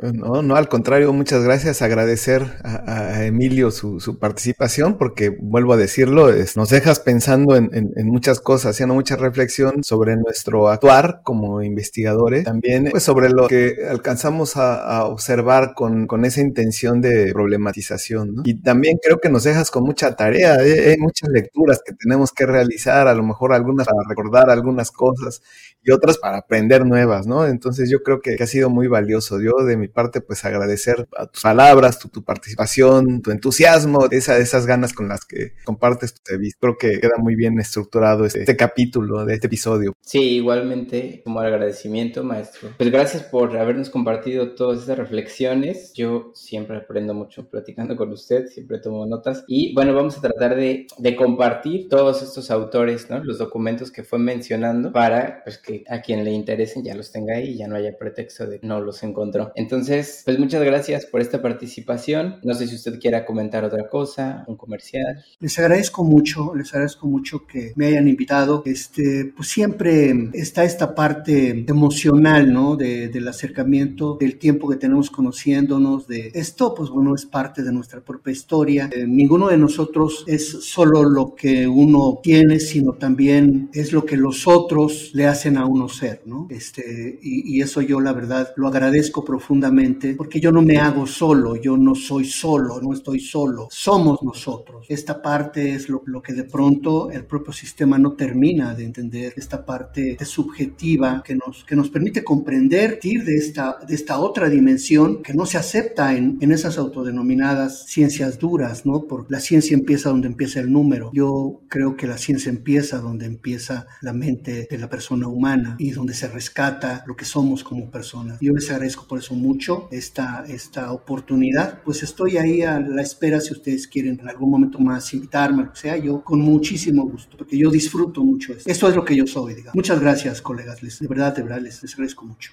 No, 0.02 0.42
no, 0.42 0.56
al 0.56 0.68
contrario, 0.68 1.14
muchas 1.14 1.44
gracias. 1.44 1.82
Agradecer 1.82 2.44
a, 2.64 3.24
Emilio 3.24 3.70
su, 3.72 4.18
participación, 4.20 4.98
porque 4.98 5.30
vuelvo 5.30 5.74
a 5.74 5.78
decirlo, 5.78 6.30
es, 6.30 6.58
nos 6.58 6.70
dejas 6.70 7.00
pensando 7.00 7.56
en, 7.56 7.94
muchas 8.06 8.40
cosas, 8.40 8.72
haciendo 8.72 8.96
mucha 8.96 9.16
reflexión 9.16 9.84
sobre 9.84 10.16
nuestro 10.16 10.70
actuar 10.70 11.22
como 11.24 11.62
investigadores, 11.62 12.44
también 12.44 12.88
pues, 12.90 13.04
sobre 13.04 13.30
lo 13.30 13.48
que 13.48 13.76
alcanzamos 13.90 14.58
a, 14.58 15.06
observar 15.06 15.74
con, 15.76 16.08
esa 16.26 16.42
intención 16.42 17.02
de 17.02 17.32
problematización. 17.32 18.42
Y 18.44 18.56
también 18.62 18.98
creo 19.02 19.20
que 19.20 19.30
nos 19.30 19.44
dejas 19.44 19.72
con 19.72 19.84
mucha 19.84 20.16
tarea, 20.16 20.56
¿eh? 20.64 20.92
hay 20.92 20.98
muchas 20.98 21.30
lecturas 21.30 21.82
que 21.86 21.94
tenemos 21.94 22.32
que 22.32 22.46
realizar, 22.46 23.08
a 23.08 23.14
lo 23.14 23.24
mejor 23.24 23.54
algunas 23.54 23.88
para 23.88 24.08
recordar 24.08 24.50
algunas 24.50 24.92
cosas 24.92 25.42
y 25.84 25.92
otras 25.92 26.18
para 26.18 26.38
aprender 26.38 26.86
nuevas, 26.86 27.28
¿no? 27.28 27.46
Entonces 27.46 27.90
yo 27.90 28.04
creo 28.04 28.22
que, 28.22 28.36
que 28.36 28.44
ha 28.44 28.48
sido 28.48 28.70
muy 28.70 28.88
valioso. 28.88 29.40
Yo 29.42 29.66
de 29.66 29.78
mi 29.78 29.88
parte, 29.92 30.22
pues 30.22 30.44
agradecer 30.46 31.08
a 31.18 31.28
tus 31.28 31.44
palabras, 31.44 32.00
tu, 32.00 32.24
participación, 32.24 33.22
tu 33.22 33.32
entusiasmo, 33.32 34.08
esa, 34.12 34.38
esas 34.38 34.66
ganas 34.66 34.94
con 34.94 35.08
las 35.08 35.26
que 35.26 35.54
compartes 35.64 36.14
tu 36.14 36.22
servicio. 36.24 36.58
Creo 36.60 36.78
que 36.78 37.00
queda 37.00 37.18
muy 37.18 37.36
bien 37.36 37.60
estructurado 37.60 38.26
este, 38.26 38.42
este, 38.42 38.56
capítulo 38.56 39.26
de 39.26 39.36
este 39.36 39.48
episodio. 39.48 39.94
Sí, 40.02 40.36
igualmente, 40.36 41.22
como 41.24 41.40
agradecimiento, 41.40 42.24
maestro. 42.24 42.70
Pues 42.78 42.92
gracias 42.92 43.24
por 43.24 43.56
habernos 43.58 43.90
compartido 43.90 44.56
todas 44.56 44.80
estas 44.80 44.98
reflexiones. 44.98 45.94
Yo 45.94 46.32
siempre 46.34 46.78
aprendo 46.78 47.14
mucho 47.14 47.50
platicando 47.50 47.96
con 47.96 48.12
usted, 48.12 48.48
siempre 48.48 48.80
tomo 48.80 49.06
notas. 49.06 49.44
Y 49.48 49.74
bueno, 49.74 49.94
vamos 49.94 50.18
a 50.18 50.22
tratar 50.22 50.56
de, 50.56 50.88
de 50.98 51.16
compartir 51.16 51.90
todos 51.90 52.22
estos 52.22 52.52
autores, 52.52 53.10
¿no? 53.10 53.24
Los 53.24 53.38
documentos 53.38 53.92
que 53.92 54.04
fue 54.04 54.20
mencionando 54.20 54.92
para 54.92 55.42
pues, 55.44 55.58
que 55.58 55.84
a 55.90 56.02
quien 56.02 56.24
le 56.24 56.32
interesen 56.32 56.84
ya 56.84 56.96
los 56.96 57.12
tenga 57.12 57.36
ahí 57.36 57.52
y 57.52 57.58
ya 57.58 57.68
no 57.68 57.76
haya 57.76 57.98
pretexto 57.98 58.48
de 58.48 58.60
no 58.62 58.82
los 58.82 59.04
encontró. 59.04 59.52
Entonces, 59.56 59.81
entonces, 59.82 60.22
pues 60.26 60.38
muchas 60.38 60.64
gracias 60.64 61.08
por 61.08 61.22
esta 61.22 61.42
participación. 61.42 62.36
No 62.44 62.54
sé 62.54 62.68
si 62.68 62.76
usted 62.76 63.00
quiera 63.00 63.26
comentar 63.26 63.64
otra 63.64 63.90
cosa, 63.90 64.44
un 64.48 64.56
comercial. 64.56 65.26
Les 65.40 65.58
agradezco 65.58 66.04
mucho, 66.04 66.54
les 66.54 66.72
agradezco 66.72 67.08
mucho 67.08 67.48
que 67.48 67.74
me 67.76 67.88
hayan 67.88 68.08
invitado. 68.08 68.62
Este, 68.64 69.34
pues 69.36 69.48
siempre 69.48 70.30
está 70.34 70.64
esta 70.66 70.94
parte 70.94 71.66
emocional, 71.68 72.54
¿no? 72.54 72.76
De, 72.76 73.08
del 73.08 73.28
acercamiento, 73.28 74.18
del 74.20 74.38
tiempo 74.38 74.70
que 74.70 74.76
tenemos 74.76 75.10
conociéndonos, 75.10 76.08
de 76.08 76.32
esto, 76.36 76.76
pues 76.76 76.92
bueno, 76.92 77.16
es 77.16 77.26
parte 77.26 77.64
de 77.64 77.74
nuestra 77.74 78.02
propia 78.02 78.34
historia. 78.34 78.88
Eh, 78.94 79.08
ninguno 79.08 79.48
de 79.48 79.58
nosotros 79.58 80.26
es 80.28 80.48
solo 80.64 81.02
lo 81.04 81.34
que 81.34 81.68
uno 81.68 82.20
tiene, 82.22 82.60
sino 82.60 82.94
también 82.94 83.72
es 83.74 83.94
lo 83.94 84.06
que 84.06 84.16
los 84.16 84.48
otros 84.48 85.10
le 85.14 85.26
hacen 85.26 85.58
a 85.58 85.66
uno 85.66 85.90
ser, 85.90 86.22
¿no? 86.28 86.46
Este, 86.52 87.18
y, 87.24 87.58
y 87.58 87.62
eso 87.62 87.82
yo 87.82 88.00
la 88.00 88.14
verdad 88.14 88.54
lo 88.58 88.68
agradezco 88.68 89.26
profundamente 89.26 89.71
porque 90.18 90.40
yo 90.40 90.52
no 90.52 90.62
me 90.62 90.78
hago 90.78 91.06
solo, 91.06 91.56
yo 91.56 91.78
no 91.78 91.96
soy 91.96 92.26
solo, 92.26 92.80
no 92.82 92.94
estoy 92.94 93.20
solo, 93.20 93.68
somos 93.70 94.22
nosotros. 94.24 94.86
Esta 94.90 95.22
parte 95.22 95.74
es 95.74 95.90
lo, 95.90 96.04
lo 96.06 96.22
que 96.22 96.34
de 96.34 96.44
pronto 96.44 97.12
el 97.12 97.26
propio 97.26 97.54
sistema 97.54 97.98
no 97.98 98.14
termina 98.14 98.74
de 98.74 98.86
entender, 98.86 99.34
esta 99.36 99.66
parte 99.66 100.18
subjetiva 100.26 101.22
que 101.24 101.36
nos, 101.36 101.64
que 101.64 101.76
nos 101.76 101.90
permite 101.90 102.24
comprender 102.24 103.00
de 103.02 103.36
esta, 103.36 103.78
de 103.88 103.96
esta 103.96 104.20
otra 104.20 104.50
dimensión 104.50 105.22
que 105.22 105.34
no 105.34 105.46
se 105.46 105.58
acepta 105.58 106.16
en, 106.16 106.38
en 106.42 106.52
esas 106.52 106.78
autodenominadas 106.78 107.86
ciencias 107.88 108.40
duras, 108.40 108.86
¿no? 108.86 109.08
Porque 109.08 109.32
la 109.32 109.40
ciencia 109.40 109.76
empieza 109.76 110.10
donde 110.10 110.28
empieza 110.28 110.60
el 110.60 110.72
número. 110.72 111.12
Yo 111.14 111.62
creo 111.68 111.96
que 111.96 112.08
la 112.08 112.18
ciencia 112.18 112.50
empieza 112.50 113.00
donde 113.00 113.26
empieza 113.26 113.88
la 114.02 114.14
mente 114.14 114.68
de 114.70 114.78
la 114.78 114.90
persona 114.90 115.28
humana 115.28 115.76
y 115.80 115.92
donde 115.92 116.14
se 116.14 116.28
rescata 116.28 117.04
lo 117.08 117.16
que 117.16 117.26
somos 117.26 117.64
como 117.64 117.90
personas. 117.90 118.40
Yo 118.40 118.54
les 118.54 118.70
agradezco 118.70 119.06
por 119.08 119.20
eso 119.20 119.34
mucho 119.36 119.51
esta, 119.92 120.46
esta 120.48 120.92
oportunidad. 120.92 121.82
Pues 121.84 122.04
estoy 122.04 122.38
ahí 122.38 122.62
a 122.62 122.80
la 122.80 123.02
espera 123.02 123.40
si 123.42 123.54
ustedes 123.54 123.88
quieren 123.88 124.20
en 124.20 124.30
algún 124.30 124.50
momento 124.50 124.80
más 124.80 125.14
invitarme, 125.14 125.64
o 125.64 125.76
sea, 125.76 125.98
yo 125.98 126.24
con 126.24 126.40
muchísimo 126.42 127.06
gusto, 127.06 127.38
porque 127.38 127.58
yo 127.58 127.70
disfruto 127.70 128.24
mucho 128.24 128.54
esto. 128.54 128.70
Esto 128.70 128.90
es 128.90 128.96
lo 128.96 129.06
que 129.06 129.16
yo 129.16 129.28
soy, 129.28 129.56
digamos. 129.56 129.76
Muchas 129.76 130.00
gracias, 130.00 130.42
colegas. 130.42 130.82
Les, 130.84 131.00
de 131.00 131.08
verdad, 131.08 131.36
de 131.36 131.44
verdad, 131.44 131.62
les 131.62 131.84
agradezco 131.94 132.26
mucho. 132.26 132.52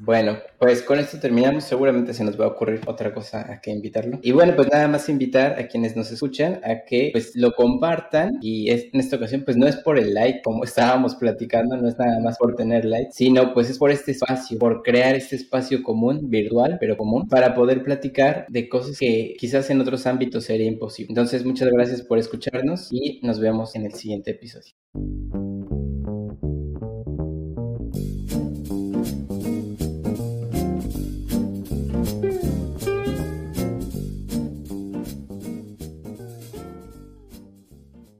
Bueno, 0.00 0.38
pues 0.58 0.82
con 0.82 0.98
esto 0.98 1.18
terminamos. 1.18 1.64
Seguramente 1.64 2.14
se 2.14 2.24
nos 2.24 2.38
va 2.40 2.44
a 2.44 2.48
ocurrir 2.48 2.80
otra 2.86 3.12
cosa 3.12 3.52
a 3.52 3.60
que 3.60 3.70
invitarlo. 3.70 4.18
Y 4.22 4.32
bueno, 4.32 4.54
pues 4.54 4.68
nada 4.72 4.88
más 4.88 5.08
invitar 5.08 5.58
a 5.58 5.66
quienes 5.66 5.96
nos 5.96 6.10
escuchan 6.10 6.60
a 6.64 6.84
que 6.84 7.10
pues 7.12 7.34
lo 7.34 7.52
compartan. 7.52 8.38
Y 8.40 8.70
en 8.70 8.90
esta 8.94 9.16
ocasión 9.16 9.42
pues 9.44 9.56
no 9.56 9.66
es 9.66 9.76
por 9.76 9.98
el 9.98 10.14
like 10.14 10.42
como 10.42 10.64
estábamos 10.64 11.14
platicando, 11.16 11.76
no 11.76 11.88
es 11.88 11.98
nada 11.98 12.20
más 12.20 12.38
por 12.38 12.54
tener 12.54 12.84
like, 12.84 13.10
sino 13.12 13.54
pues 13.54 13.70
es 13.70 13.78
por 13.78 13.90
este 13.90 14.12
espacio, 14.12 14.58
por 14.58 14.82
crear 14.82 15.14
este 15.14 15.36
espacio 15.36 15.82
común, 15.82 16.30
virtual, 16.30 16.76
pero 16.80 16.96
común, 16.96 17.28
para 17.28 17.54
poder 17.54 17.82
platicar 17.82 18.46
de 18.48 18.68
cosas 18.68 18.98
que 18.98 19.34
quizás 19.38 19.70
en 19.70 19.80
otros 19.80 20.06
ámbitos 20.06 20.44
sería 20.44 20.66
imposible. 20.66 21.10
Entonces 21.10 21.44
muchas 21.44 21.68
gracias 21.70 22.02
por 22.02 22.18
escucharnos 22.18 22.88
y 22.92 23.20
nos 23.22 23.40
vemos 23.40 23.74
en 23.74 23.86
el 23.86 23.94
siguiente 23.94 24.32
episodio. 24.32 24.72